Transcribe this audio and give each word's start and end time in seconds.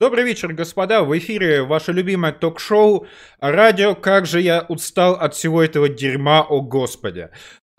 Добрый 0.00 0.24
вечер, 0.24 0.54
господа. 0.54 1.02
В 1.02 1.18
эфире 1.18 1.62
ваше 1.62 1.92
любимое 1.92 2.32
ток-шоу 2.32 3.06
«Радио. 3.38 3.94
Как 3.94 4.24
же 4.24 4.40
я 4.40 4.64
устал 4.66 5.12
от 5.12 5.34
всего 5.34 5.62
этого 5.62 5.90
дерьма, 5.90 6.40
о 6.40 6.62
господи». 6.62 7.28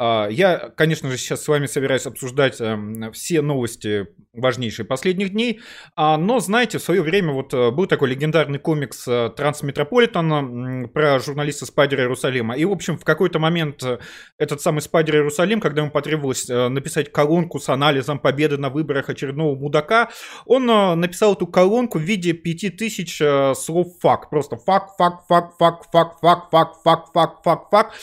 А, 0.03 0.27
я, 0.29 0.71
конечно 0.75 1.11
же, 1.11 1.17
сейчас 1.19 1.43
с 1.43 1.47
вами 1.47 1.67
собираюсь 1.67 2.07
обсуждать 2.07 2.59
эм, 2.59 3.11
все 3.11 3.43
новости 3.43 4.07
важнейшие 4.33 4.85
последних 4.85 5.31
дней. 5.31 5.62
А, 5.96 6.17
но, 6.17 6.39
знаете, 6.39 6.77
в 6.77 6.81
свое 6.81 7.01
время 7.01 7.33
вот 7.33 7.53
э, 7.53 7.69
был 7.69 7.85
такой 7.85 8.09
легендарный 8.09 8.59
комикс 8.59 9.08
э, 9.08 9.29
Трансметрополитен 9.35 10.90
про 10.90 11.19
журналиста 11.19 11.65
Спайдера 11.65 12.03
Иерусалима. 12.03 12.55
И, 12.55 12.65
в 12.65 12.72
общем, 12.72 12.97
в 12.97 13.03
какой-то 13.03 13.40
момент 13.40 13.83
э, 13.83 13.99
этот 14.37 14.62
самый 14.62 14.81
Спайдер 14.81 15.17
Иерусалим, 15.17 15.59
когда 15.59 15.81
ему 15.81 15.91
потребовалось 15.91 16.48
написать 16.48 17.12
колонку 17.12 17.59
с 17.59 17.70
анализом 17.70 18.20
победы 18.20 18.58
на 18.58 18.70
выборах 18.70 19.09
очередного 19.09 19.55
мудака, 19.55 20.09
он 20.45 20.66
написал 20.99 21.34
эту 21.34 21.45
колонку 21.45 21.99
в 21.99 22.02
виде 22.02 22.34
5000 22.34 23.55
слов 23.55 23.88
fuck. 24.00 24.30
Просто 24.30 24.58
fuck, 24.58 24.95
fuck, 24.98 25.26
fuck, 25.27 25.58
fuck, 25.58 25.84
fuck, 25.91 26.20
fuck, 26.22 26.50
fuck, 26.50 26.76
fuck, 26.84 27.05
fuck, 27.13 27.44
fuck, 27.44 27.70
fuck. 27.70 27.94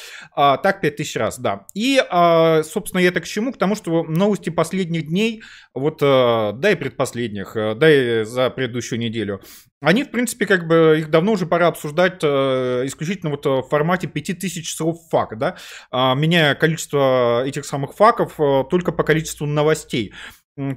Так 0.63 0.81
5000 0.81 1.17
раз, 1.17 1.39
да. 1.39 1.67
И, 1.75 1.88
собственно, 1.97 3.01
я 3.01 3.13
так 3.13 3.25
к 3.25 3.27
чему? 3.27 3.53
К 3.53 3.59
тому, 3.59 3.75
что 3.75 4.05
новости 4.05 4.51
последних 4.51 5.07
дней, 5.07 5.43
вот 5.75 6.01
да 6.01 6.71
и 6.71 6.75
предпоследних, 6.75 7.57
э, 7.57 7.75
да 7.75 7.91
и 7.91 8.25
за 8.25 8.51
предыдущую 8.51 8.99
неделю, 8.99 9.41
они, 9.81 10.05
в 10.05 10.11
принципе, 10.11 10.47
как 10.47 10.67
бы, 10.67 10.97
их 10.99 11.11
давно 11.11 11.33
уже 11.33 11.47
пора 11.47 11.69
обсуждать 11.69 12.19
э, 12.23 12.83
исключительно 12.87 13.31
вот 13.31 13.47
в 13.47 13.63
формате 13.69 14.09
5000 14.09 14.75
слов 14.75 14.99
fuck, 15.11 15.39
да, 15.39 15.57
а, 15.91 16.15
меняя 16.15 16.55
количество 16.55 17.45
этих 17.45 17.65
самых 17.65 17.95
факов 17.95 18.41
э, 18.41 18.65
только 18.71 18.91
по 18.91 19.05
количеству 19.05 19.47
новостей. 19.47 20.13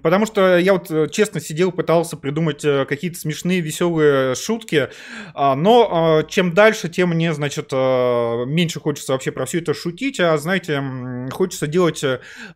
Потому 0.03 0.25
что 0.25 0.57
я 0.57 0.73
вот 0.73 1.11
честно 1.11 1.41
сидел, 1.41 1.71
пытался 1.71 2.15
придумать 2.15 2.61
какие-то 2.61 3.17
смешные, 3.17 3.61
веселые 3.61 4.35
шутки, 4.35 4.89
а, 5.33 5.55
но 5.55 6.23
чем 6.29 6.53
дальше, 6.53 6.87
тем 6.87 7.09
мне, 7.09 7.33
значит, 7.33 7.71
меньше 7.71 8.79
хочется 8.79 9.13
вообще 9.13 9.31
про 9.31 9.45
все 9.45 9.59
это 9.59 9.73
шутить, 9.73 10.19
а, 10.19 10.37
знаете, 10.37 10.83
хочется 11.31 11.65
делать 11.65 12.03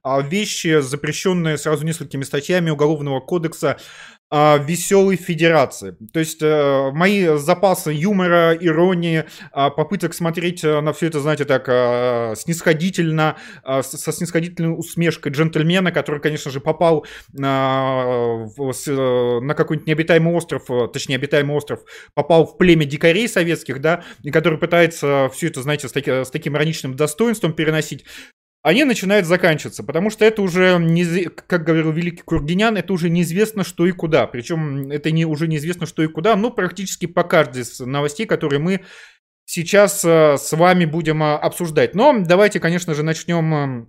вещи, 0.03 0.81
запрещенные 0.81 1.57
сразу 1.57 1.85
несколькими 1.85 2.23
статьями 2.23 2.69
Уголовного 2.69 3.19
кодекса, 3.21 3.77
а, 4.31 4.57
веселой 4.57 5.17
федерации. 5.17 5.95
То 6.11 6.19
есть 6.19 6.41
э, 6.41 6.91
мои 6.93 7.37
запасы 7.37 7.91
юмора, 7.91 8.57
иронии, 8.59 9.25
а, 9.51 9.69
попыток 9.69 10.15
смотреть 10.15 10.63
э, 10.63 10.81
на 10.81 10.93
все 10.93 11.07
это, 11.07 11.19
знаете, 11.19 11.45
так 11.45 11.65
э, 11.67 12.33
снисходительно, 12.35 13.37
со 13.63 14.11
снисходительной 14.11 14.77
усмешкой 14.77 15.31
джентльмена, 15.31 15.91
который, 15.91 16.19
конечно 16.19 16.49
же, 16.49 16.59
попал 16.59 17.05
на, 17.33 18.47
на 18.57 19.53
какой-нибудь 19.53 19.87
необитаемый 19.87 20.33
остров, 20.33 20.63
точнее, 20.91 21.15
обитаемый 21.15 21.55
остров, 21.55 21.81
попал 22.15 22.47
в 22.47 22.57
племя 22.57 22.85
дикарей 22.85 23.29
советских, 23.29 23.79
да, 23.79 24.03
и 24.23 24.31
который 24.31 24.57
пытается 24.57 25.29
все 25.33 25.47
это, 25.47 25.61
знаете, 25.61 25.87
с, 25.87 25.91
таки, 25.91 26.23
с 26.23 26.31
таким 26.31 26.55
ироничным 26.55 26.95
достоинством 26.95 27.53
переносить 27.53 28.05
они 28.65 28.83
начинают 28.83 29.27
заканчиваться, 29.27 29.83
потому 29.83 30.09
что 30.09 30.25
это 30.25 30.41
уже, 30.41 30.79
не, 30.79 31.25
как 31.25 31.63
говорил 31.63 31.91
великий 31.91 32.23
Кургинян, 32.23 32.75
это 32.75 32.93
уже 32.93 33.11
неизвестно 33.11 33.63
что 33.63 33.85
и 33.85 33.91
куда. 33.91 34.25
Причем 34.25 34.89
это 34.89 35.11
не, 35.11 35.23
уже 35.23 35.47
неизвестно 35.47 35.85
что 35.85 36.01
и 36.01 36.07
куда, 36.07 36.35
но 36.35 36.49
практически 36.49 37.05
по 37.05 37.23
каждой 37.23 37.61
из 37.61 37.79
новостей, 37.79 38.25
которые 38.25 38.59
мы 38.59 38.81
сейчас 39.45 40.03
э, 40.03 40.37
с 40.39 40.51
вами 40.57 40.85
будем 40.85 41.21
э, 41.21 41.35
обсуждать. 41.35 41.93
Но 41.93 42.15
давайте, 42.25 42.59
конечно 42.59 42.95
же, 42.95 43.03
начнем 43.03 43.87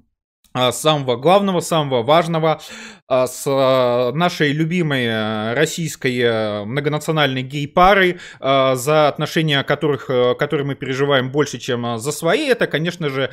э, 0.55 0.73
с 0.73 0.77
самого 0.77 1.17
главного, 1.17 1.61
самого 1.61 2.03
важного. 2.03 2.61
А, 3.09 3.29
с 3.29 3.45
а, 3.47 4.11
нашей 4.13 4.51
любимой 4.51 5.05
э, 5.05 5.55
российской 5.55 6.65
многонациональной 6.65 7.43
гей-парой, 7.43 8.19
а, 8.41 8.75
за 8.75 9.07
отношения 9.07 9.63
которых, 9.63 10.07
которые 10.39 10.67
мы 10.67 10.75
переживаем 10.75 11.31
больше, 11.31 11.59
чем 11.59 11.99
за 11.99 12.11
свои. 12.11 12.47
Это, 12.49 12.67
конечно 12.67 13.09
же, 13.09 13.31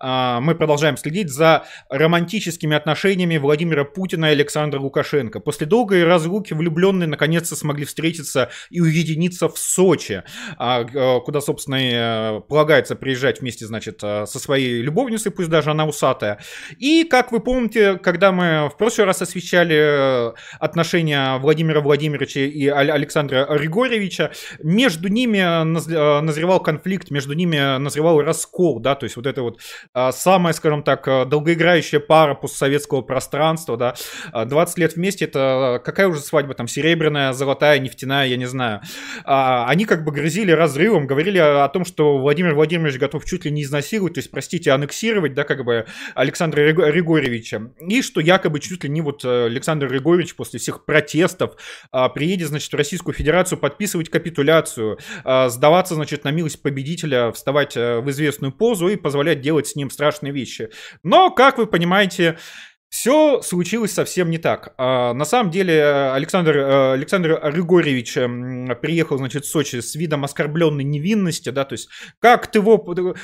мы 0.00 0.54
продолжаем 0.56 0.96
следить 0.96 1.30
за 1.30 1.64
романтическими 1.88 2.76
отношениями 2.76 3.36
Владимира 3.36 3.84
Путина 3.84 4.26
и 4.26 4.32
Александра 4.32 4.80
Лукашенко. 4.80 5.40
После 5.40 5.66
долгой 5.66 6.04
разлуки 6.04 6.52
влюбленные 6.52 7.06
наконец-то 7.06 7.54
смогли 7.56 7.84
встретиться 7.84 8.50
и 8.70 8.80
уединиться 8.80 9.48
в 9.48 9.58
Сочи, 9.58 10.22
куда, 10.58 11.40
собственно, 11.40 11.76
и 11.78 12.40
полагается 12.48 12.96
приезжать 12.96 13.40
вместе, 13.40 13.66
значит, 13.66 14.00
со 14.00 14.26
своей 14.26 14.82
любовницей, 14.82 15.30
пусть 15.30 15.48
даже 15.48 15.70
она 15.70 15.86
усатая. 15.86 16.40
И, 16.78 17.04
как 17.04 17.32
вы 17.32 17.40
помните, 17.40 17.98
когда 17.98 18.32
мы 18.32 18.68
в 18.68 18.76
прошлый 18.76 19.06
раз 19.06 19.11
раз 19.12 19.20
освещали 19.20 19.76
э, 19.76 20.32
отношения 20.58 21.36
Владимира 21.38 21.80
Владимировича 21.82 22.40
и 22.40 22.66
Александра 22.66 23.46
Григорьевича. 23.46 24.32
Между 24.62 25.08
ними 25.08 25.38
э, 25.38 26.20
назревал 26.20 26.60
конфликт, 26.60 27.10
между 27.10 27.34
ними 27.34 27.78
назревал 27.78 28.22
раскол, 28.22 28.80
да, 28.80 28.94
то 28.94 29.04
есть 29.04 29.16
вот 29.16 29.26
это 29.26 29.42
вот 29.42 29.60
э, 29.94 30.10
самая, 30.12 30.54
скажем 30.54 30.82
так, 30.82 31.28
долгоиграющая 31.28 32.00
пара 32.00 32.34
постсоветского 32.34 33.02
пространства, 33.02 33.76
да, 33.76 33.94
20 34.32 34.78
лет 34.78 34.96
вместе, 34.96 35.26
это 35.26 35.82
какая 35.84 36.08
уже 36.08 36.20
свадьба, 36.20 36.54
там, 36.54 36.66
серебряная, 36.66 37.34
золотая, 37.34 37.78
нефтяная, 37.80 38.26
я 38.26 38.36
не 38.36 38.46
знаю. 38.46 38.80
А, 39.24 39.66
они 39.68 39.84
как 39.84 40.04
бы 40.04 40.12
грозили 40.12 40.52
разрывом, 40.52 41.06
говорили 41.06 41.38
о 41.38 41.68
том, 41.68 41.84
что 41.84 42.16
Владимир 42.16 42.54
Владимирович 42.54 42.98
готов 42.98 43.26
чуть 43.26 43.44
ли 43.44 43.50
не 43.50 43.62
изнасиловать, 43.62 44.14
то 44.14 44.20
есть, 44.20 44.30
простите, 44.30 44.72
аннексировать, 44.72 45.34
да, 45.34 45.44
как 45.44 45.64
бы 45.64 45.84
Александра 46.14 46.72
Григорьевича, 46.72 47.72
и 47.86 48.00
что 48.00 48.22
якобы 48.22 48.60
чуть 48.60 48.84
ли 48.84 48.90
не 48.90 49.01
вот 49.04 49.24
э, 49.24 49.46
Александр 49.46 49.88
Григорьевич 49.88 50.34
после 50.34 50.58
всех 50.58 50.84
протестов 50.84 51.56
а, 51.90 52.08
приедет, 52.08 52.48
значит, 52.48 52.72
в 52.72 52.76
Российскую 52.76 53.14
Федерацию 53.14 53.58
подписывать 53.58 54.08
капитуляцию, 54.08 54.98
а, 55.24 55.48
сдаваться, 55.48 55.94
значит, 55.94 56.24
на 56.24 56.30
милость 56.30 56.62
победителя, 56.62 57.32
вставать 57.32 57.76
э, 57.76 58.00
в 58.00 58.10
известную 58.10 58.52
позу 58.52 58.88
и 58.88 58.96
позволять 58.96 59.40
делать 59.40 59.66
с 59.66 59.76
ним 59.76 59.90
страшные 59.90 60.32
вещи. 60.32 60.70
Но, 61.02 61.30
как 61.30 61.58
вы 61.58 61.66
понимаете, 61.66 62.38
все 62.92 63.40
случилось 63.40 63.94
совсем 63.94 64.28
не 64.28 64.36
так. 64.36 64.74
А, 64.76 65.14
на 65.14 65.24
самом 65.24 65.50
деле 65.50 66.12
Александр, 66.12 66.58
э, 66.58 66.92
Александр 66.92 67.40
Григорьевич 67.50 68.12
приехал, 68.82 69.16
значит, 69.16 69.46
в 69.46 69.48
Сочи 69.48 69.80
с 69.80 69.94
видом 69.94 70.24
оскорбленной 70.24 70.84
невинности, 70.84 71.48
да, 71.48 71.64
то 71.64 71.72
есть 71.72 71.88
как 72.20 72.48
ты. 72.48 72.60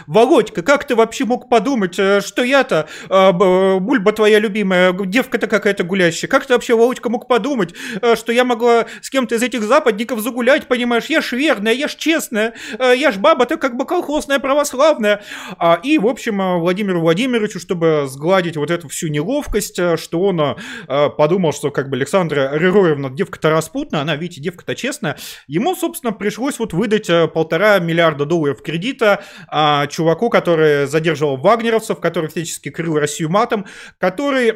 Володька, 0.06 0.62
как 0.62 0.86
ты 0.86 0.96
вообще 0.96 1.26
мог 1.26 1.50
подумать, 1.50 1.98
э, 1.98 2.22
что 2.22 2.42
я-то, 2.42 2.88
а, 3.10 3.32
Бульба 3.32 4.12
твоя 4.12 4.38
любимая, 4.38 4.94
девка-то 4.94 5.46
какая-то 5.46 5.84
гулящая, 5.84 6.30
как 6.30 6.46
ты 6.46 6.54
вообще, 6.54 6.74
Володька, 6.74 7.10
мог 7.10 7.28
подумать, 7.28 7.74
э, 8.00 8.16
что 8.16 8.32
я 8.32 8.44
могла 8.46 8.86
с 9.02 9.10
кем-то 9.10 9.34
из 9.34 9.42
этих 9.42 9.62
западников 9.62 10.20
загулять, 10.20 10.66
понимаешь, 10.66 11.06
я 11.10 11.20
ж 11.20 11.32
верная, 11.32 11.74
я 11.74 11.88
ж 11.88 11.94
честная, 11.94 12.54
я 12.78 13.12
ж 13.12 13.18
баба-то 13.18 13.58
как 13.58 13.76
бы 13.76 13.84
колхозная, 13.84 14.38
православная. 14.38 15.22
А, 15.58 15.78
и, 15.82 15.98
в 15.98 16.06
общем, 16.06 16.58
Владимиру 16.60 17.00
Владимировичу, 17.02 17.60
чтобы 17.60 18.06
сгладить 18.08 18.56
вот 18.56 18.70
эту 18.70 18.88
всю 18.88 19.08
неловкость, 19.08 19.57
легкость, 19.58 19.78
э, 19.78 19.96
что 19.96 20.20
он 20.20 20.40
э, 20.40 21.10
подумал, 21.16 21.52
что 21.52 21.70
как 21.70 21.88
бы 21.90 21.96
Александра 21.96 22.56
Григорьевна 22.56 23.10
девка-то 23.10 23.50
распутная, 23.50 24.02
она, 24.02 24.16
видите, 24.16 24.40
девка-то 24.40 24.74
честная. 24.74 25.16
Ему, 25.46 25.74
собственно, 25.74 26.12
пришлось 26.12 26.58
вот 26.58 26.72
выдать 26.72 27.10
э, 27.10 27.28
полтора 27.28 27.78
миллиарда 27.78 28.24
долларов 28.24 28.62
кредита 28.62 29.22
а, 29.48 29.86
чуваку, 29.86 30.30
который 30.30 30.86
задерживал 30.86 31.36
вагнеровцев, 31.36 32.00
который 32.00 32.28
всячески 32.28 32.70
крыл 32.70 32.98
Россию 32.98 33.30
матом, 33.30 33.66
который 33.98 34.52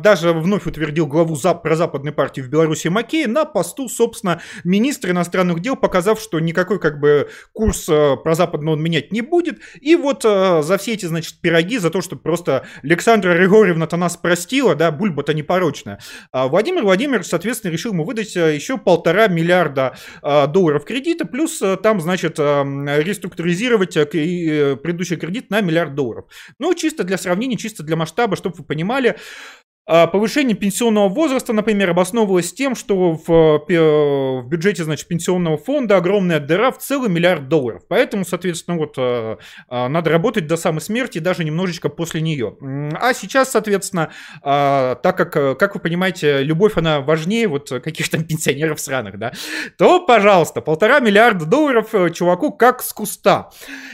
даже 0.00 0.32
вновь 0.32 0.66
утвердил 0.66 1.06
главу 1.06 1.36
за, 1.36 1.54
прозападной 1.54 2.12
партии 2.12 2.40
в 2.40 2.48
Беларуси 2.48 2.88
Макея 2.88 3.28
на 3.28 3.44
посту, 3.44 3.88
собственно, 3.88 4.40
министра 4.64 5.10
иностранных 5.10 5.60
дел, 5.60 5.76
показав, 5.76 6.20
что 6.20 6.40
никакой 6.40 6.78
как 6.78 7.00
бы 7.00 7.28
курс 7.52 7.86
прозападный 7.86 8.72
он 8.72 8.82
менять 8.82 9.12
не 9.12 9.20
будет. 9.22 9.60
И 9.80 9.96
вот 9.96 10.22
за 10.22 10.76
все 10.78 10.94
эти, 10.94 11.06
значит, 11.06 11.40
пироги, 11.40 11.78
за 11.78 11.90
то, 11.90 12.00
что 12.00 12.16
просто 12.16 12.66
Александра 12.82 13.34
Григорьевна-то 13.34 13.96
нас 13.96 14.16
простила, 14.20 14.74
да, 14.74 14.90
бульба-то 14.90 15.34
непорочная. 15.34 15.98
А 16.32 16.48
Владимир 16.48 16.82
Владимирович, 16.82 17.26
соответственно, 17.26 17.72
решил 17.72 17.92
ему 17.92 18.04
выдать 18.04 18.36
э, 18.36 18.54
еще 18.54 18.78
полтора 18.78 19.28
миллиарда 19.28 19.96
э, 20.22 20.46
долларов 20.46 20.84
кредита, 20.84 21.24
плюс 21.26 21.60
э, 21.62 21.76
там, 21.76 22.00
значит, 22.00 22.38
реструктуризировать 22.38 23.94
предыдущий 23.94 25.16
кредит 25.16 25.50
на 25.50 25.60
миллиард 25.60 25.94
долларов. 25.94 26.26
Ну, 26.58 26.74
чисто 26.74 27.04
для 27.04 27.18
сравнения, 27.18 27.56
чисто 27.56 27.82
для 27.82 27.96
масштаба, 27.96 28.36
чтобы 28.36 28.56
вы 28.58 28.64
понимали, 28.64 29.16
повышение 30.12 30.56
пенсионного 30.56 31.08
возраста, 31.08 31.52
например, 31.52 31.90
обосновывалось 31.90 32.52
тем, 32.52 32.74
что 32.74 33.12
в, 33.12 33.64
в 33.68 34.48
бюджете 34.48 34.84
значит, 34.84 35.08
пенсионного 35.08 35.58
фонда 35.58 35.96
огромная 35.96 36.40
дыра 36.40 36.70
в 36.70 36.78
целый 36.78 37.10
миллиард 37.10 37.48
долларов. 37.48 37.82
Поэтому, 37.88 38.24
соответственно, 38.24 38.76
вот 38.76 38.94
а, 38.98 39.38
а, 39.68 39.88
надо 39.88 40.10
работать 40.10 40.46
до 40.46 40.56
самой 40.56 40.80
смерти, 40.80 41.18
даже 41.18 41.44
немножечко 41.44 41.88
после 41.88 42.20
нее. 42.20 42.56
А 42.94 43.14
сейчас, 43.14 43.50
соответственно, 43.50 44.10
так 44.42 45.16
как, 45.16 45.58
как 45.58 45.74
вы 45.74 45.80
понимаете, 45.80 46.42
любовь, 46.42 46.76
она 46.76 47.00
важнее 47.00 47.48
вот 47.48 47.68
каких-то 47.68 48.22
пенсионеров 48.24 48.80
сраных, 48.80 49.18
да, 49.18 49.32
то, 49.76 50.04
пожалуйста, 50.06 50.60
полтора 50.60 51.00
миллиарда 51.00 51.46
долларов 51.46 51.94
э, 51.94 52.10
чуваку 52.10 52.52
как 52.52 52.82
с 52.82 52.92
куста. 52.92 53.50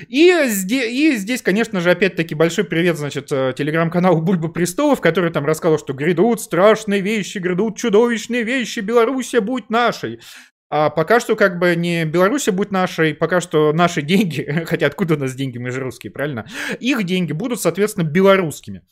И 0.08 0.26
и 0.26 1.16
здесь 1.16 1.42
конечно 1.42 1.80
же, 1.80 1.90
опять-таки 1.90 2.34
большой 2.34 2.64
привет, 2.64 2.96
значит, 2.96 3.30
э, 3.30 3.52
телеграм-каналу 3.56 4.20
Бульба 4.20 4.48
Престолов, 4.48 5.00
который 5.00 5.30
там 5.30 5.46
рассказал, 5.46 5.78
что 5.86 5.92
грядут 5.92 6.40
страшные 6.40 7.00
вещи, 7.00 7.38
грядут 7.38 7.76
чудовищные 7.76 8.42
вещи, 8.42 8.80
Белоруссия 8.80 9.40
будет 9.40 9.70
нашей. 9.70 10.18
А 10.68 10.90
пока 10.90 11.20
что 11.20 11.36
как 11.36 11.60
бы 11.60 11.76
не 11.76 12.04
Беларусь 12.04 12.48
будет 12.48 12.72
нашей, 12.72 13.14
пока 13.14 13.40
что 13.40 13.72
наши 13.72 14.02
деньги, 14.06 14.64
хотя 14.66 14.86
откуда 14.86 15.14
у 15.14 15.18
нас 15.18 15.34
деньги, 15.34 15.58
мы 15.58 15.70
же 15.70 15.80
русские, 15.80 16.10
правильно? 16.10 16.46
Их 16.80 17.04
деньги 17.04 17.32
будут, 17.32 17.60
соответственно, 17.60 18.04
белорусскими. 18.04 18.82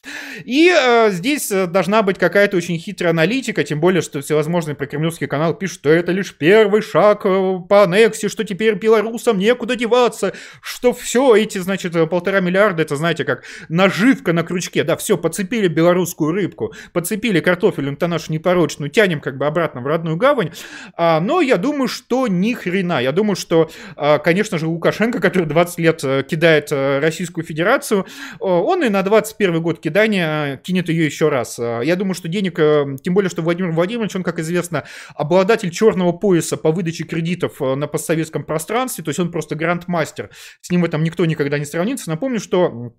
И 0.44 0.70
э, 0.70 1.10
здесь 1.10 1.50
э, 1.50 1.66
должна 1.66 2.02
быть 2.02 2.18
какая-то 2.18 2.56
очень 2.56 2.78
хитрая 2.78 3.10
аналитика, 3.10 3.64
тем 3.64 3.80
более, 3.80 4.02
что 4.02 4.20
всевозможные 4.20 4.76
прокремлевские 4.76 5.28
каналы 5.28 5.54
пишут, 5.54 5.80
что 5.80 5.90
это 5.90 6.12
лишь 6.12 6.36
первый 6.36 6.80
шаг 6.80 7.26
э, 7.26 7.58
по 7.68 7.82
аннексии, 7.82 8.28
что 8.28 8.44
теперь 8.44 8.74
белорусам 8.74 9.38
некуда 9.38 9.74
деваться, 9.74 10.32
что 10.62 10.92
все 10.92 11.34
эти, 11.34 11.58
значит, 11.58 11.96
э, 11.96 12.06
полтора 12.06 12.38
миллиарда, 12.38 12.82
это, 12.82 12.94
знаете, 12.94 13.24
как 13.24 13.42
наживка 13.68 14.32
на 14.32 14.44
крючке, 14.44 14.84
да, 14.84 14.96
все, 14.96 15.18
подцепили 15.18 15.66
белорусскую 15.66 16.30
рыбку, 16.30 16.72
подцепили 16.92 17.40
картофель-то 17.40 18.06
нашу 18.06 18.32
непорочную, 18.32 18.90
тянем 18.90 19.20
как 19.20 19.38
бы 19.38 19.46
обратно 19.46 19.80
в 19.80 19.86
родную 19.88 20.16
гавань, 20.16 20.52
а, 20.96 21.18
но 21.18 21.40
я 21.40 21.58
думаю, 21.64 21.88
что 21.88 22.28
ни 22.28 22.52
хрена. 22.52 23.00
Я 23.00 23.10
думаю, 23.10 23.36
что, 23.36 23.70
а, 23.96 24.18
конечно 24.18 24.58
же, 24.58 24.66
Лукашенко, 24.66 25.18
который 25.18 25.46
20 25.46 25.78
лет 25.78 26.04
э, 26.04 26.22
кидает 26.22 26.68
э, 26.70 26.98
Российскую 26.98 27.42
Федерацию, 27.42 28.04
он 28.38 28.84
и 28.84 28.90
на 28.90 29.02
21 29.02 29.62
год 29.62 29.80
кидания 29.80 30.58
кинет 30.58 30.90
ее 30.90 31.06
еще 31.06 31.30
раз. 31.30 31.58
Я 31.58 31.96
думаю, 31.96 32.14
что 32.14 32.28
денег, 32.28 32.58
э, 32.58 32.96
тем 33.02 33.14
более, 33.14 33.30
что 33.30 33.40
Владимир 33.40 33.70
Владимирович, 33.70 34.14
он, 34.14 34.22
как 34.22 34.38
известно, 34.40 34.84
обладатель 35.14 35.70
черного 35.70 36.12
пояса 36.12 36.58
по 36.58 36.70
выдаче 36.70 37.04
кредитов 37.04 37.60
на 37.60 37.86
постсоветском 37.86 38.44
пространстве, 38.44 39.02
то 39.02 39.08
есть 39.08 39.20
он 39.20 39.30
просто 39.30 39.54
грандмастер. 39.54 40.28
С 40.60 40.70
ним 40.70 40.82
в 40.82 40.84
этом 40.84 41.02
никто 41.02 41.24
никогда 41.24 41.58
не 41.58 41.64
сравнится. 41.64 42.10
Напомню, 42.10 42.40
что 42.40 42.92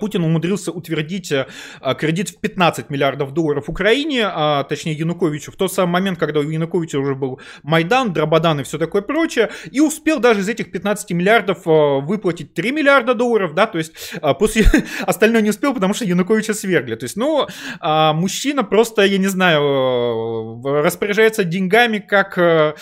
Путин 0.00 0.24
умудрился 0.24 0.72
утвердить 0.72 1.32
э, 1.32 1.46
а, 1.80 1.94
кредит 1.94 2.30
в 2.30 2.40
15 2.40 2.90
миллиардов 2.90 3.32
долларов 3.32 3.68
Украине, 3.68 4.24
а, 4.26 4.64
точнее 4.64 4.92
Януковичу, 4.94 5.52
в 5.52 5.56
тот 5.56 5.72
самый 5.72 5.92
момент, 5.92 6.18
когда 6.18 6.40
у 6.40 6.42
Януковича 6.42 6.98
уже 6.98 7.14
был 7.14 7.40
Майдан, 7.62 8.12
Драбадан 8.12 8.60
и 8.60 8.62
все 8.62 8.78
такое 8.78 9.02
прочее, 9.02 9.50
и 9.70 9.80
успел 9.80 10.20
даже 10.20 10.40
из 10.40 10.48
этих 10.48 10.70
15 10.72 11.10
миллиардов 11.12 11.62
выплатить 11.64 12.54
3 12.54 12.72
миллиарда 12.72 13.14
долларов, 13.14 13.54
да, 13.54 13.66
то 13.66 13.78
есть 13.78 13.92
после 14.38 14.64
остальное 15.06 15.42
не 15.42 15.50
успел, 15.50 15.74
потому 15.74 15.94
что 15.94 16.04
Януковича 16.04 16.54
свергли. 16.54 16.94
То 16.94 17.04
есть, 17.04 17.16
ну, 17.16 17.46
мужчина 17.82 18.64
просто, 18.64 19.02
я 19.02 19.18
не 19.18 19.28
знаю, 19.28 20.62
распоряжается 20.62 21.44
деньгами 21.44 21.98
как 21.98 22.38
э, 22.38 22.74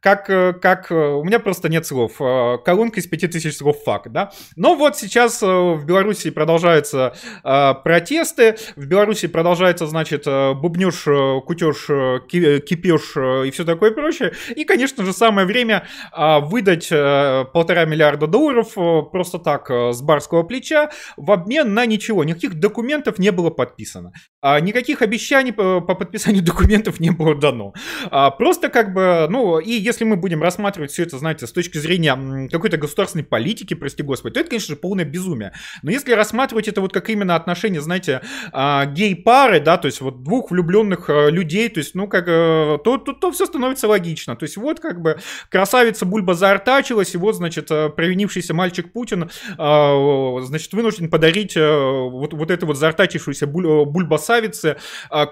как, 0.00 0.30
э, 0.30 0.52
как, 0.52 0.90
у 0.90 1.24
меня 1.24 1.38
просто 1.38 1.68
нет 1.68 1.86
слов, 1.86 2.18
колонка 2.18 3.00
из 3.00 3.06
5000 3.06 3.54
слов 3.54 3.82
факт, 3.84 4.08
да. 4.10 4.30
Но 4.56 4.74
вот 4.74 4.96
сейчас 4.96 5.42
в 5.42 5.84
Беларуси 5.84 6.30
продолжаются 6.30 7.14
э, 7.44 7.74
протесты, 7.82 8.56
в 8.76 8.86
Беларуси 8.86 9.28
продолжается, 9.28 9.86
значит, 9.86 10.26
э, 10.26 10.54
бубнеж, 10.54 11.06
э, 11.06 11.40
кутеж, 11.46 11.86
кипеж 12.28 13.16
и 13.46 13.50
все 13.50 13.64
такое 13.64 13.90
прочее. 13.90 14.32
И, 14.54 14.64
конечно 14.64 15.04
же, 15.04 15.12
самое 15.12 15.46
время 15.46 15.86
э, 16.16 16.40
выдать 16.40 16.88
э, 16.90 17.44
полтора 17.52 17.84
миллиарда 17.84 18.26
долларов 18.26 18.72
э, 18.76 19.02
просто 19.10 19.38
так 19.38 19.70
э, 19.70 19.92
с 19.92 20.02
барского 20.02 20.42
плеча 20.42 20.90
в 21.16 21.30
обмен 21.30 21.74
на 21.74 21.86
ничего. 21.86 22.24
Никаких 22.24 22.54
документов 22.54 23.18
не 23.18 23.32
было 23.32 23.50
подписано. 23.50 24.12
А 24.40 24.60
никаких 24.60 25.02
обещаний 25.02 25.52
по, 25.52 25.80
по 25.80 25.94
подписанию 25.94 26.42
документов 26.44 27.00
не 27.00 27.10
было 27.10 27.34
дано. 27.34 27.72
А, 28.10 28.30
просто 28.30 28.68
как 28.68 28.92
бы, 28.92 29.26
ну, 29.30 29.58
и 29.58 29.72
если 29.72 29.97
мы 30.04 30.16
будем 30.16 30.42
рассматривать 30.42 30.90
все 30.90 31.02
это, 31.04 31.18
знаете, 31.18 31.46
с 31.46 31.52
точки 31.52 31.78
зрения 31.78 32.48
какой-то 32.48 32.76
государственной 32.76 33.24
политики, 33.24 33.74
прости 33.74 34.02
господи, 34.02 34.34
то 34.34 34.40
это, 34.40 34.50
конечно 34.50 34.74
же, 34.74 34.80
полное 34.80 35.04
безумие. 35.04 35.52
Но 35.82 35.90
если 35.90 36.12
рассматривать 36.12 36.68
это 36.68 36.80
вот 36.80 36.92
как 36.92 37.10
именно 37.10 37.36
отношения, 37.36 37.80
знаете, 37.80 38.22
а, 38.52 38.86
гей-пары, 38.86 39.60
да, 39.60 39.78
то 39.78 39.86
есть 39.86 40.00
вот 40.00 40.22
двух 40.22 40.50
влюбленных 40.50 41.08
а, 41.08 41.28
людей, 41.28 41.68
то 41.68 41.78
есть, 41.78 41.94
ну, 41.94 42.06
как, 42.08 42.24
э, 42.28 42.78
то, 42.84 42.98
то, 42.98 43.12
то 43.12 43.32
все 43.32 43.46
становится 43.46 43.88
логично. 43.88 44.36
То 44.36 44.44
есть 44.44 44.56
вот 44.56 44.80
как 44.80 45.00
бы 45.00 45.18
красавица 45.50 46.06
Бульба 46.06 46.34
заортачилась, 46.34 47.14
и 47.14 47.18
вот, 47.18 47.36
значит, 47.36 47.70
э, 47.70 47.88
провинившийся 47.88 48.54
мальчик 48.54 48.92
Путин, 48.92 49.30
значит, 49.56 50.72
вынужден 50.72 51.10
подарить 51.10 51.56
э, 51.56 51.60
вот, 51.60 52.32
вот 52.32 52.50
эту 52.50 52.66
вот 52.66 52.76
заортачившуюся 52.76 53.46
Бульбасавице 53.46 54.76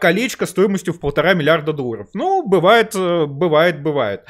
колечко 0.01 0.47
стоимостью 0.47 0.95
в 0.95 1.01
полтора 1.01 1.35
миллиарда 1.35 1.73
долларов. 1.73 2.09
Ну, 2.15 2.47
бывает, 2.47 2.95
бывает, 2.95 3.83
бывает. 3.83 4.23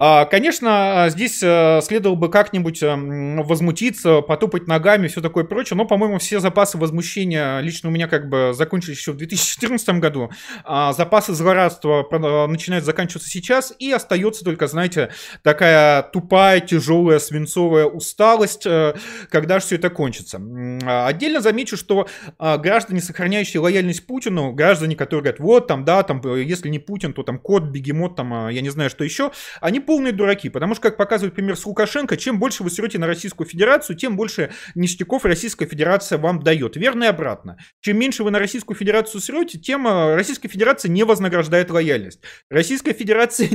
А, 0.00 0.26
конечно, 0.26 1.06
здесь 1.08 1.42
э, 1.42 1.80
следовало 1.82 2.14
бы 2.14 2.30
как-нибудь 2.30 2.84
эм, 2.84 3.42
возмутиться, 3.42 4.20
потопать 4.20 4.68
ногами, 4.68 5.08
все 5.08 5.20
такое 5.20 5.42
прочее, 5.42 5.76
но, 5.76 5.86
по-моему, 5.86 6.18
все 6.18 6.38
запасы 6.38 6.78
возмущения 6.78 7.58
лично 7.58 7.88
у 7.88 7.92
меня 7.92 8.06
как 8.06 8.28
бы 8.28 8.52
закончились 8.54 8.98
еще 8.98 9.10
в 9.10 9.16
2014 9.16 9.88
году. 9.98 10.30
А 10.64 10.92
запасы 10.92 11.34
злорадства 11.34 12.06
начинают 12.46 12.84
заканчиваться 12.84 13.28
сейчас, 13.28 13.74
и 13.80 13.90
остается 13.90 14.44
только, 14.44 14.68
знаете, 14.68 15.10
такая 15.42 16.04
тупая, 16.04 16.60
тяжелая, 16.60 17.18
свинцовая 17.18 17.86
усталость, 17.86 18.66
э, 18.66 18.94
когда 19.30 19.58
же 19.58 19.66
все 19.66 19.76
это 19.76 19.90
кончится. 19.90 20.40
А, 20.84 21.08
отдельно 21.08 21.40
замечу, 21.40 21.76
что 21.76 22.06
граждане, 22.38 23.00
сохраняющие 23.00 23.60
лояльность 23.60 24.06
Путину, 24.06 24.52
граждане, 24.52 24.94
которые 24.94 25.22
говорят, 25.22 25.40
вот 25.40 25.66
там, 25.66 25.84
да, 25.84 26.04
там, 26.04 26.22
если 26.36 26.68
не 26.68 26.78
Путин, 26.78 27.12
то 27.12 27.24
там 27.24 27.40
кот, 27.40 27.64
бегемот, 27.64 28.14
там, 28.14 28.48
я 28.48 28.60
не 28.60 28.70
знаю, 28.70 28.90
что 28.90 29.02
еще, 29.02 29.32
они 29.60 29.80
полные 29.88 30.12
дураки, 30.12 30.50
потому 30.50 30.74
что, 30.74 30.82
как 30.82 30.98
показывает 30.98 31.34
пример 31.34 31.56
с 31.56 31.64
Лукашенко, 31.64 32.18
чем 32.18 32.38
больше 32.38 32.62
вы 32.62 32.68
срете 32.68 32.98
на 32.98 33.06
Российскую 33.06 33.48
Федерацию, 33.48 33.96
тем 33.96 34.18
больше 34.18 34.50
ништяков 34.74 35.24
Российская 35.24 35.64
Федерация 35.64 36.18
вам 36.18 36.42
дает. 36.42 36.76
Верно 36.76 37.04
и 37.04 37.06
обратно. 37.06 37.56
Чем 37.80 37.98
меньше 37.98 38.22
вы 38.22 38.30
на 38.30 38.38
Российскую 38.38 38.76
Федерацию 38.76 39.22
срете, 39.22 39.58
тем 39.58 39.88
э, 39.88 40.14
Российская 40.14 40.48
Федерация 40.48 40.90
не 40.90 41.04
вознаграждает 41.04 41.70
лояльность. 41.70 42.20
Российская 42.50 42.92
Федерация 42.92 43.48